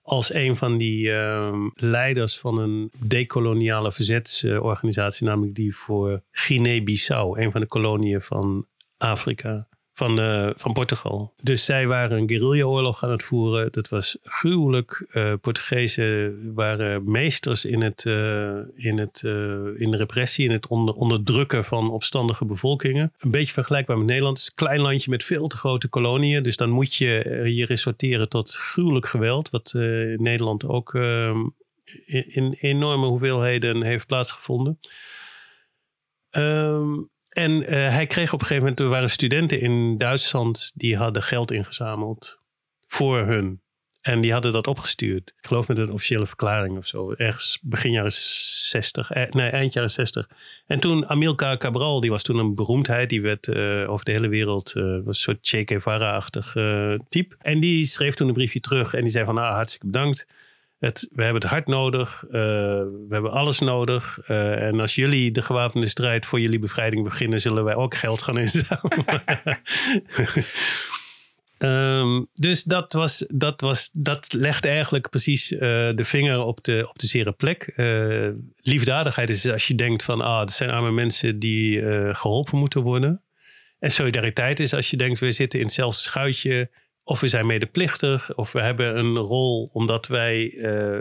als 0.05 0.33
een 0.33 0.55
van 0.55 0.77
die 0.77 1.07
uh, 1.07 1.65
leiders 1.73 2.39
van 2.39 2.57
een 2.59 2.91
decoloniale 2.97 3.91
verzetsorganisatie, 3.91 5.27
namelijk 5.27 5.55
die 5.55 5.75
voor 5.75 6.21
Guinea-Bissau, 6.31 7.41
een 7.41 7.51
van 7.51 7.61
de 7.61 7.67
koloniën 7.67 8.21
van 8.21 8.67
Afrika, 8.97 9.67
van, 9.97 10.19
uh, 10.19 10.49
van 10.55 10.73
Portugal. 10.73 11.33
Dus 11.41 11.65
zij 11.65 11.87
waren 11.87 12.17
een 12.17 12.27
guerrillaoorlog 12.27 13.03
aan 13.03 13.11
het 13.11 13.23
voeren. 13.23 13.71
Dat 13.71 13.89
was 13.89 14.17
gruwelijk. 14.23 15.05
Uh, 15.11 15.33
Portugezen 15.41 16.53
waren 16.53 17.11
meesters 17.11 17.65
in, 17.65 17.81
het, 17.81 18.03
uh, 18.07 18.57
in, 18.75 18.99
het, 18.99 19.21
in 19.75 19.91
de 19.91 19.97
repressie, 19.97 20.45
in 20.45 20.51
het 20.51 20.67
onder, 20.67 20.95
onderdrukken 20.95 21.65
van 21.65 21.89
opstandige 21.89 22.45
bevolkingen. 22.45 23.13
Een 23.19 23.31
beetje 23.31 23.53
vergelijkbaar 23.53 23.97
met 23.97 24.07
Nederland. 24.07 24.37
Het 24.37 24.45
is 24.45 24.51
een 24.51 24.65
klein 24.65 24.81
landje 24.81 25.09
met 25.09 25.23
veel 25.23 25.47
te 25.47 25.57
grote 25.57 25.87
koloniën. 25.87 26.43
Dus 26.43 26.57
dan 26.57 26.69
moet 26.69 26.95
je 26.95 27.41
je 27.55 27.65
resorteren 27.65 28.29
tot 28.29 28.53
gruwelijk 28.53 29.05
geweld. 29.05 29.49
Wat 29.49 29.73
in 29.73 30.23
Nederland 30.23 30.65
ook 30.65 30.93
in, 32.05 32.25
in, 32.27 32.55
enorme 32.59 33.05
hoeveelheden 33.05 33.83
heeft 33.83 34.07
plaatsgevonden. 34.07 34.79
Um, 36.31 37.09
en 37.35 37.51
uh, 37.51 37.67
hij 37.69 38.07
kreeg 38.07 38.33
op 38.33 38.39
een 38.39 38.45
gegeven 38.45 38.63
moment, 38.63 38.79
er 38.79 38.89
waren 38.89 39.09
studenten 39.09 39.59
in 39.59 39.97
Duitsland 39.97 40.71
die 40.75 40.97
hadden 40.97 41.23
geld 41.23 41.51
ingezameld 41.51 42.39
voor 42.87 43.19
hun. 43.19 43.61
En 44.01 44.21
die 44.21 44.31
hadden 44.31 44.51
dat 44.51 44.67
opgestuurd. 44.67 45.33
Ik 45.37 45.47
geloof 45.47 45.67
met 45.67 45.77
een 45.77 45.91
officiële 45.91 46.25
verklaring 46.25 46.77
of 46.77 46.85
zo. 46.85 47.11
Ergens 47.11 47.59
begin 47.61 47.91
jaren 47.91 48.11
60. 48.11 49.11
Eh, 49.11 49.29
nee, 49.29 49.49
eind 49.49 49.73
jaren 49.73 49.91
60. 49.91 50.29
En 50.65 50.79
toen 50.79 51.09
Amilcar 51.09 51.57
Cabral, 51.57 52.01
die 52.01 52.09
was 52.09 52.23
toen 52.23 52.37
een 52.37 52.55
beroemdheid. 52.55 53.09
Die 53.09 53.21
werd 53.21 53.47
uh, 53.47 53.89
over 53.89 54.05
de 54.05 54.11
hele 54.11 54.27
wereld, 54.27 54.75
een 54.75 55.03
soort 55.07 55.37
Che 55.41 55.61
Guevara-achtig 55.65 56.51
type. 57.09 57.35
En 57.39 57.59
die 57.59 57.85
schreef 57.85 58.15
toen 58.15 58.27
een 58.27 58.33
briefje 58.33 58.59
terug. 58.59 58.93
En 58.93 59.01
die 59.01 59.11
zei 59.11 59.25
van, 59.25 59.37
ah, 59.37 59.53
hartstikke 59.53 59.85
bedankt. 59.85 60.27
Het, 60.79 61.09
we 61.11 61.23
hebben 61.23 61.41
het 61.41 61.51
hard 61.51 61.67
nodig. 61.67 62.23
Uh, 62.27 62.31
we 62.31 63.07
hebben 63.09 63.31
alles 63.31 63.59
nodig. 63.59 64.19
Uh, 64.27 64.61
en 64.61 64.79
als 64.79 64.95
jullie 64.95 65.31
de 65.31 65.41
gewapende 65.41 65.87
strijd 65.87 66.25
voor 66.25 66.39
jullie 66.39 66.59
bevrijding 66.59 67.03
beginnen, 67.03 67.41
zullen 67.41 67.63
wij 67.63 67.75
ook 67.75 67.95
geld 67.95 68.21
gaan 68.21 68.37
inzamelen. 68.37 69.23
um, 71.57 72.27
dus 72.33 72.63
dat, 72.63 72.93
was, 72.93 73.25
dat, 73.27 73.61
was, 73.61 73.89
dat 73.93 74.33
legde 74.33 74.67
eigenlijk 74.67 75.09
precies 75.09 75.51
uh, 75.51 75.59
de 75.59 76.05
vinger 76.05 76.39
op 76.39 76.63
de, 76.63 76.85
op 76.89 76.99
de 76.99 77.07
zere 77.07 77.31
plek. 77.31 77.73
liefdadigheid 78.61 79.29
is 79.29 79.51
als 79.51 79.67
je 79.67 79.75
denkt 79.75 80.03
van, 80.03 80.21
ah, 80.21 80.39
het 80.39 80.51
zijn 80.51 80.69
arme 80.69 80.91
mensen 80.91 81.39
die 81.39 81.81
geholpen 82.13 82.57
moeten 82.57 82.81
worden. 82.81 83.23
En 83.79 83.91
solidariteit 83.91 84.59
is 84.59 84.73
als 84.73 84.89
je 84.89 84.97
denkt, 84.97 85.19
we 85.19 85.31
zitten 85.31 85.59
in 85.59 85.65
hetzelfde 85.65 86.01
schuitje 86.01 86.69
of 87.07 87.19
we 87.19 87.27
zijn 87.27 87.45
medeplichtig, 87.45 88.35
of 88.35 88.51
we 88.51 88.61
hebben 88.61 88.97
een 88.97 89.17
rol 89.17 89.69
omdat 89.73 90.07
wij 90.07 90.51
uh, 90.51 90.97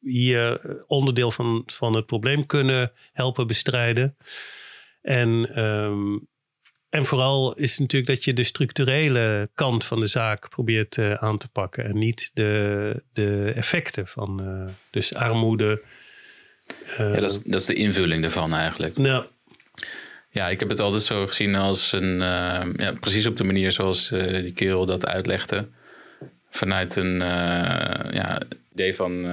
hier 0.00 0.60
onderdeel 0.86 1.30
van, 1.30 1.62
van 1.66 1.94
het 1.94 2.06
probleem 2.06 2.46
kunnen 2.46 2.92
helpen 3.12 3.46
bestrijden. 3.46 4.16
En, 5.02 5.62
um, 5.64 6.28
en 6.88 7.04
vooral 7.04 7.54
is 7.54 7.78
natuurlijk 7.78 8.12
dat 8.12 8.24
je 8.24 8.32
de 8.32 8.42
structurele 8.42 9.50
kant 9.54 9.84
van 9.84 10.00
de 10.00 10.06
zaak 10.06 10.48
probeert 10.48 10.96
uh, 10.96 11.12
aan 11.12 11.38
te 11.38 11.48
pakken 11.48 11.84
en 11.84 11.98
niet 11.98 12.30
de, 12.34 13.02
de 13.12 13.52
effecten 13.54 14.06
van 14.06 14.40
uh, 14.42 14.72
dus 14.90 15.14
armoede. 15.14 15.82
ja, 16.98 17.14
dat 17.14 17.30
is, 17.30 17.42
dat 17.42 17.60
is 17.60 17.66
de 17.66 17.74
invulling 17.74 18.24
ervan 18.24 18.54
eigenlijk. 18.54 18.96
Nou, 18.96 19.24
ja, 20.36 20.48
ik 20.48 20.60
heb 20.60 20.68
het 20.68 20.80
altijd 20.80 21.02
zo 21.02 21.26
gezien 21.26 21.54
als 21.54 21.92
een. 21.92 22.14
Uh, 22.14 22.64
ja, 22.76 22.92
precies 23.00 23.26
op 23.26 23.36
de 23.36 23.44
manier 23.44 23.72
zoals 23.72 24.10
uh, 24.10 24.42
die 24.42 24.52
kerel 24.52 24.86
dat 24.86 25.06
uitlegde. 25.06 25.68
Vanuit 26.50 26.96
een 26.96 27.14
uh, 27.14 27.20
ja, 28.10 28.38
idee 28.72 28.94
van 28.94 29.26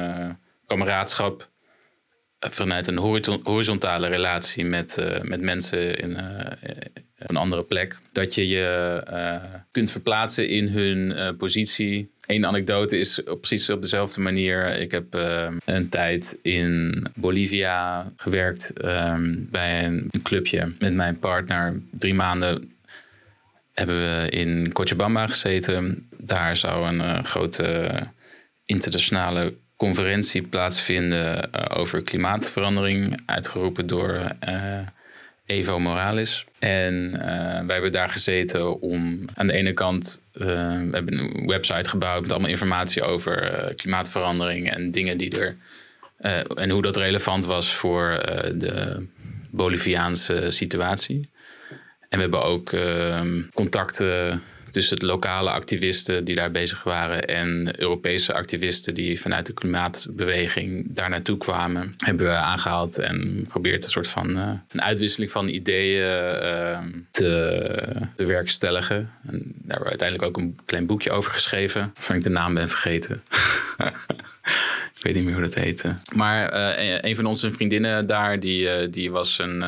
kameraadschap. 0.68 1.51
Vanuit 2.39 2.88
een 2.88 2.97
horizontale 3.43 4.08
relatie 4.08 4.66
met, 4.66 5.20
met 5.22 5.41
mensen 5.41 5.95
in 5.95 6.18
een 7.18 7.36
andere 7.36 7.64
plek. 7.64 7.99
Dat 8.12 8.36
je 8.36 8.47
je 8.47 9.66
kunt 9.72 9.91
verplaatsen 9.91 10.47
in 10.47 10.68
hun 10.68 11.36
positie 11.38 12.12
Eén 12.26 12.45
anekdote 12.45 12.97
is 12.97 13.21
precies 13.41 13.69
op 13.69 13.82
dezelfde 13.82 14.21
manier. 14.21 14.80
Ik 14.80 14.91
heb 14.91 15.15
uh, 15.15 15.51
een 15.65 15.89
tijd 15.89 16.39
in 16.41 17.05
Bolivia 17.15 18.11
gewerkt 18.15 18.86
um, 18.86 19.47
bij 19.51 19.86
een, 19.86 20.11
clubje 20.24 20.74
met 20.80 20.93
mijn 20.93 21.19
partner. 21.19 21.82
Drie 21.91 22.13
maanden 22.13 22.74
hebben 23.74 23.95
we 23.95 24.30
in 24.30 24.71
Cochabamba 24.71 25.28
gezeten. 25.28 26.09
Daar 26.17 26.57
zou 26.57 26.88
een 26.88 26.99
uh, 26.99 27.24
grote 27.24 27.91
internationale 28.65 29.53
conferentie 29.76 30.41
plaatsvinden 30.41 31.49
uh, 31.55 31.65
over 31.78 32.01
klimaatverandering, 32.01 33.21
uitgeroepen 33.26 33.88
door 33.88 34.32
Evo 35.46 35.80
Morales. 35.80 36.46
En 36.60 37.12
uh, 37.14 37.22
wij 37.66 37.74
hebben 37.74 37.91
daar 37.91 38.10
gezeten 38.10 38.82
om 38.82 39.26
aan 39.34 39.48
de 39.48 39.54
ene 39.54 39.74
kant, 39.74 40.22
uh, 40.34 40.46
we 40.46 40.89
hebben 40.91 41.20
een 41.20 41.48
website 41.48 41.89
gebouwd 41.89 42.22
met 42.22 42.32
allemaal 42.32 42.50
informatie 42.50 43.04
over 43.04 43.66
uh, 43.68 43.76
klimaatverandering 43.76 44.72
en 44.72 44.91
dingen 44.91 45.18
die 45.18 45.39
er, 45.39 45.56
en 46.56 46.70
hoe 46.70 46.82
dat 46.82 46.98
relevant 46.98 47.46
was 47.46 47.74
voor 47.74 48.20
de 48.56 49.06
Boliviaanse 49.52 50.46
situatie. 50.52 51.30
En 52.10 52.20
we 52.20 52.22
hebben 52.22 52.44
ook 52.44 52.72
ehm, 52.72 53.41
contacten 53.54 54.41
tussen 54.74 54.99
de 54.99 55.05
lokale 55.05 55.49
activisten 55.49 56.26
die 56.26 56.36
daar 56.36 56.51
bezig 56.51 56.84
waren 56.84 57.28
en 57.28 57.82
Europese 57.82 58.34
activisten 58.34 58.93
die 58.93 59.21
vanuit 59.21 59.45
de 59.45 59.53
klimaatbeweging 59.53 60.93
daar 60.93 61.09
naartoe 61.09 61.38
kwamen, 61.38 61.93
hebben 61.97 62.26
we 62.26 62.32
aangehaald 62.32 62.99
en 62.99 63.39
geprobeerd 63.43 63.84
een 63.84 63.89
soort 63.89 64.07
van 64.07 64.30
uh, 64.30 64.51
een 64.71 64.82
uitwisseling 64.82 65.32
van 65.32 65.47
ideeën 65.47 66.07
uh, 66.43 66.80
te 67.11 68.07
bewerkstelligen. 68.15 68.95
En 69.24 69.39
daar 69.39 69.67
hebben 69.67 69.84
we 69.84 69.89
uiteindelijk 69.89 70.30
ook 70.30 70.38
een 70.38 70.57
klein 70.65 70.86
boekje 70.86 71.11
over 71.11 71.32
geschreven, 71.32 71.91
waarvan 71.93 72.15
ik 72.15 72.24
de 72.24 72.30
naam 72.30 72.53
ben 72.53 72.69
vergeten. 72.69 73.24
ik 74.95 75.01
weet 75.01 75.15
niet 75.15 75.24
meer 75.24 75.34
hoe 75.34 75.43
dat 75.43 75.55
heette. 75.55 75.95
Maar 76.15 76.53
uh, 76.53 76.97
een 77.01 77.15
van 77.15 77.26
onze 77.26 77.51
vriendinnen 77.51 78.07
daar, 78.07 78.39
die, 78.39 78.89
die 78.89 79.11
was 79.11 79.39
een, 79.39 79.61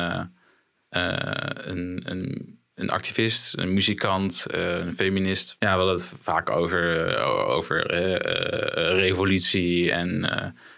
een, 0.88 2.02
een 2.04 2.55
een 2.76 2.90
activist, 2.90 3.58
een 3.58 3.74
muzikant, 3.74 4.46
eh, 4.46 4.78
een 4.78 4.94
feminist. 4.94 5.56
Ja, 5.58 5.72
we 5.72 5.76
hadden 5.76 5.94
het 5.94 6.12
vaak 6.20 6.50
over, 6.50 7.08
eh, 7.08 7.48
over 7.48 7.94
uh, 7.94 8.98
revolutie 8.98 9.92
en, 9.92 10.32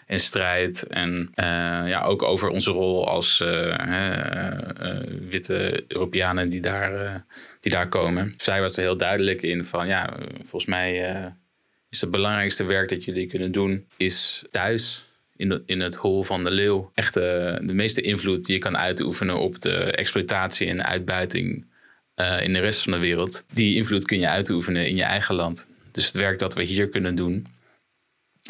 en 0.07 0.21
strijd. 0.21 0.83
En 0.83 1.33
ja, 1.87 2.03
ook 2.03 2.23
over 2.23 2.49
onze 2.49 2.71
rol 2.71 3.09
als 3.09 3.45
witte 5.29 5.85
Europeanen 5.89 6.49
die 6.49 6.61
daar, 6.61 7.25
die 7.61 7.73
daar 7.73 7.89
komen. 7.89 8.35
Zij 8.37 8.61
was 8.61 8.77
er 8.77 8.83
heel 8.83 8.97
duidelijk 8.97 9.43
in 9.43 9.65
van 9.65 9.87
ja, 9.87 10.17
volgens 10.35 10.67
mij 10.67 11.15
is 11.91 12.01
het 12.01 12.11
belangrijkste 12.11 12.65
werk 12.65 12.89
dat 12.89 13.05
jullie 13.05 13.27
kunnen 13.27 13.53
doen, 13.53 13.87
is 13.97 14.45
thuis 14.51 15.05
in, 15.37 15.63
in 15.67 15.81
het 15.81 15.95
hol 15.95 16.23
van 16.23 16.43
de 16.43 16.51
leeuw. 16.51 16.91
Echt 16.95 17.15
de, 17.15 17.59
de 17.63 17.75
meeste 17.75 18.01
invloed 18.01 18.45
die 18.45 18.55
je 18.55 18.61
kan 18.61 18.77
uitoefenen 18.77 19.39
op 19.39 19.61
de 19.61 19.77
exploitatie 19.77 20.69
en 20.69 20.85
uitbuiting 20.85 21.67
uh, 22.21 22.43
in 22.43 22.53
de 22.53 22.59
rest 22.59 22.83
van 22.83 22.93
de 22.93 22.99
wereld. 22.99 23.45
Die 23.53 23.75
invloed 23.75 24.05
kun 24.05 24.19
je 24.19 24.29
uitoefenen 24.29 24.89
in 24.89 24.97
je 24.97 25.03
eigen 25.03 25.35
land. 25.35 25.69
Dus 25.93 26.07
het 26.07 26.15
werk 26.15 26.39
dat 26.39 26.55
we 26.55 26.63
hier 26.63 26.89
kunnen 26.89 27.15
doen, 27.15 27.47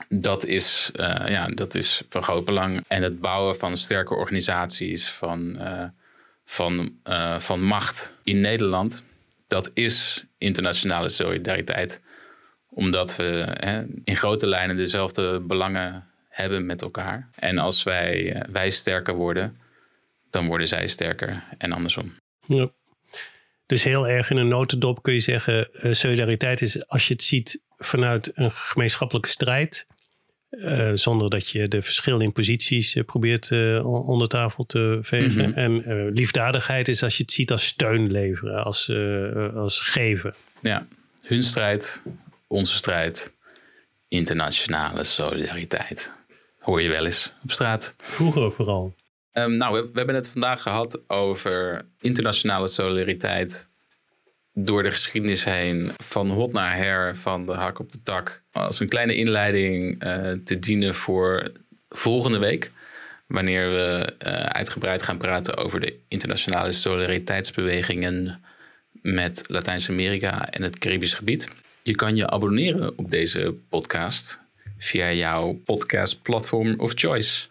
dat 0.09 0.45
is, 0.45 0.91
uh, 0.97 1.25
ja, 1.29 1.47
dat 1.47 1.75
is 1.75 2.03
van 2.09 2.23
groot 2.23 2.45
belang. 2.45 2.85
En 2.89 3.03
het 3.03 3.21
bouwen 3.21 3.57
van 3.57 3.77
sterke 3.77 4.15
organisaties, 4.15 5.09
van, 5.09 5.57
uh, 5.61 5.85
van, 6.45 6.99
van 7.39 7.63
macht 7.63 8.15
in 8.23 8.41
Nederland, 8.41 9.05
dat 9.47 9.71
is 9.75 10.25
internationale 10.39 11.09
solidariteit. 11.09 12.01
Omdat 12.71 13.17
we 13.17 13.47
hè, 13.61 13.85
in 14.05 14.17
grote 14.17 14.47
lijnen 14.47 14.77
dezelfde 14.77 15.41
belangen 15.41 16.07
hebben 16.29 16.67
met 16.67 16.83
elkaar. 16.83 17.29
En 17.35 17.59
als 17.59 17.83
wij, 17.83 18.43
wij 18.53 18.71
sterker 18.71 19.15
worden, 19.15 19.59
dan 20.31 20.47
worden 20.47 20.69
zij 20.69 20.87
sterker 20.87 21.45
en 21.59 21.73
andersom. 21.73 22.17
Ja. 22.47 22.71
Dus 23.69 23.85
heel 23.85 24.09
erg 24.09 24.31
in 24.31 24.37
een 24.37 24.49
notendop 24.49 25.03
kun 25.03 25.15
je 25.15 25.21
zeggen: 25.21 25.69
uh, 25.73 25.93
solidariteit 25.93 26.63
is 26.63 26.87
als 26.87 27.07
je 27.07 27.13
het 27.13 27.23
ziet 27.23 27.61
vanuit 27.77 28.31
een 28.35 28.51
gemeenschappelijke 28.51 29.29
strijd. 29.29 29.87
Uh, 30.51 30.93
zonder 30.95 31.31
dat 31.31 31.49
je 31.49 31.69
de 31.69 31.83
verschillen 31.83 32.21
in 32.21 32.33
posities 32.33 32.95
uh, 32.95 33.05
probeert 33.05 33.53
onder 33.83 34.29
tafel 34.29 34.67
te 34.67 34.99
vegen. 35.03 35.51
Mhm. 35.51 35.59
En 35.59 36.09
liefdadigheid 36.11 36.89
is 36.89 37.03
als 37.03 37.17
je 37.17 37.23
het 37.23 37.33
ziet 37.33 37.51
als 37.51 37.67
steun 37.67 38.11
leveren, 38.11 38.65
als, 38.65 38.93
als 39.55 39.81
geven. 39.81 40.35
Ja, 40.61 40.87
hun 41.23 41.43
strijd, 41.43 42.03
onze 42.47 42.75
strijd, 42.75 43.33
internationale 44.09 45.05
solidariteit. 45.05 46.13
Hoor 46.59 46.83
je 46.83 46.89
wel 46.89 47.05
eens 47.05 47.33
op 47.43 47.51
straat. 47.51 47.95
Vroeger 47.99 48.53
vooral. 48.53 48.95
Um, 49.43 49.57
nou, 49.57 49.83
we, 49.93 49.99
hebben 49.99 50.15
het 50.15 50.31
vandaag 50.31 50.63
gehad 50.63 51.01
over 51.07 51.83
internationale 52.01 52.69
solidariteit 52.69 53.69
door 54.55 54.83
de 54.83 54.91
geschiedenis 54.91 55.45
heen, 55.45 55.91
van 56.03 56.31
hot 56.31 56.53
naar 56.53 56.77
her, 56.77 57.17
van 57.17 57.47
de 57.47 57.53
hak 57.53 57.79
op 57.79 57.93
de 57.93 58.03
tak. 58.03 58.43
Als 58.53 58.81
een 58.81 58.89
kleine 58.89 59.15
inleiding 59.15 60.05
uh, 60.05 60.33
te 60.45 60.59
dienen 60.59 60.95
voor 60.95 61.53
volgende 61.89 62.39
week, 62.39 62.71
wanneer 63.27 63.71
we 63.71 64.15
uh, 64.27 64.33
uitgebreid 64.33 65.03
gaan 65.03 65.19
praten 65.19 65.57
over 65.57 65.81
de 65.81 65.99
internationale 66.09 66.73
solidariteitsbewegingen 66.73 68.41
met 68.93 69.43
Latijns-Amerika 69.47 70.51
en 70.51 70.63
het 70.63 70.79
Caribisch 70.79 71.15
gebied. 71.15 71.49
Je 71.83 71.95
kan 71.95 72.17
je 72.17 72.31
abonneren 72.31 72.99
op 72.99 73.11
deze 73.11 73.55
podcast 73.69 74.41
via 74.79 75.13
jouw 75.13 75.53
podcastplatform 75.65 76.75
of 76.77 76.93
choice. 76.95 77.49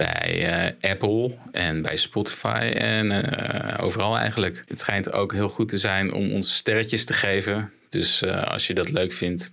Bij 0.00 0.72
uh, 0.82 0.90
Apple 0.90 1.34
en 1.52 1.82
bij 1.82 1.96
Spotify 1.96 2.72
en 2.74 3.06
uh, 3.10 3.84
overal 3.84 4.18
eigenlijk. 4.18 4.64
Het 4.66 4.80
schijnt 4.80 5.12
ook 5.12 5.32
heel 5.32 5.48
goed 5.48 5.68
te 5.68 5.78
zijn 5.78 6.12
om 6.12 6.32
ons 6.32 6.56
sterretjes 6.56 7.04
te 7.04 7.12
geven. 7.12 7.72
Dus 7.88 8.22
uh, 8.22 8.38
als 8.38 8.66
je 8.66 8.74
dat 8.74 8.90
leuk 8.90 9.12
vindt, 9.12 9.52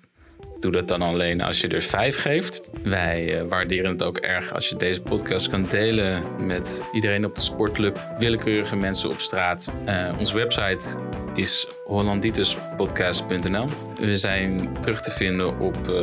Doe 0.59 0.71
dat 0.71 0.87
dan 0.87 1.01
alleen 1.01 1.41
als 1.41 1.61
je 1.61 1.67
er 1.67 1.81
vijf 1.81 2.21
geeft. 2.21 2.61
Wij 2.83 3.41
uh, 3.41 3.49
waarderen 3.49 3.91
het 3.91 4.03
ook 4.03 4.17
erg 4.17 4.53
als 4.53 4.69
je 4.69 4.75
deze 4.75 5.01
podcast 5.01 5.49
kan 5.49 5.65
delen 5.69 6.23
met 6.37 6.83
iedereen 6.93 7.25
op 7.25 7.35
de 7.35 7.41
sportclub, 7.41 7.99
willekeurige 8.17 8.75
mensen 8.75 9.09
op 9.09 9.19
straat. 9.19 9.69
Uh, 9.87 10.15
onze 10.19 10.35
website 10.35 10.97
is 11.35 11.67
hollandituspodcast.nl. 11.85 13.69
We 13.99 14.17
zijn 14.17 14.77
terug 14.81 15.01
te 15.01 15.11
vinden 15.11 15.59
op, 15.59 15.77
uh, 15.89 15.95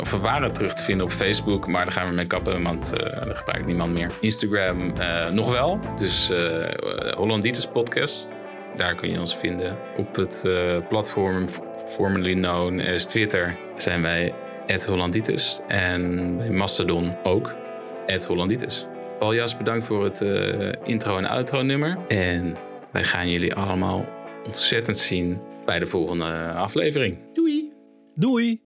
of 0.00 0.10
we 0.10 0.18
waren 0.20 0.52
terug 0.52 0.74
te 0.74 0.82
vinden 0.82 1.06
op 1.06 1.12
Facebook, 1.12 1.66
maar 1.66 1.84
daar 1.84 1.92
gaan 1.92 2.08
we 2.08 2.14
mee 2.14 2.26
kappen, 2.26 2.62
want 2.62 2.92
daar 2.96 3.36
gebruikt 3.36 3.66
niemand 3.66 3.92
meer. 3.92 4.10
Instagram 4.20 4.92
nog 5.32 5.50
wel, 5.52 5.80
dus 5.96 6.30
Hollanditis 7.16 7.66
Podcast. 7.66 8.32
Daar 8.76 8.94
kun 8.94 9.10
je 9.10 9.18
ons 9.18 9.36
vinden 9.36 9.78
op 9.96 10.16
het 10.16 10.46
platform 10.88 11.48
formerly 11.86 12.34
known 12.34 12.80
as 12.80 13.06
Twitter, 13.06 13.56
zijn 13.76 14.02
wij 14.02 14.34
Hollanditis. 14.86 15.60
En 15.68 16.36
bij 16.36 16.50
Mastodon 16.50 17.14
ook, 17.22 17.54
Hollanditis. 18.26 18.86
Paljas, 19.18 19.56
bedankt 19.56 19.84
voor 19.84 20.04
het 20.04 20.20
uh, 20.20 20.72
intro 20.84 21.16
en 21.16 21.24
outro 21.24 21.62
nummer. 21.62 21.98
En 22.08 22.54
wij 22.92 23.04
gaan 23.04 23.30
jullie 23.30 23.54
allemaal 23.54 24.04
ontzettend 24.44 24.96
zien 24.96 25.40
bij 25.64 25.78
de 25.78 25.86
volgende 25.86 26.52
aflevering. 26.52 27.18
Doei! 27.32 27.72
Doei! 28.14 28.60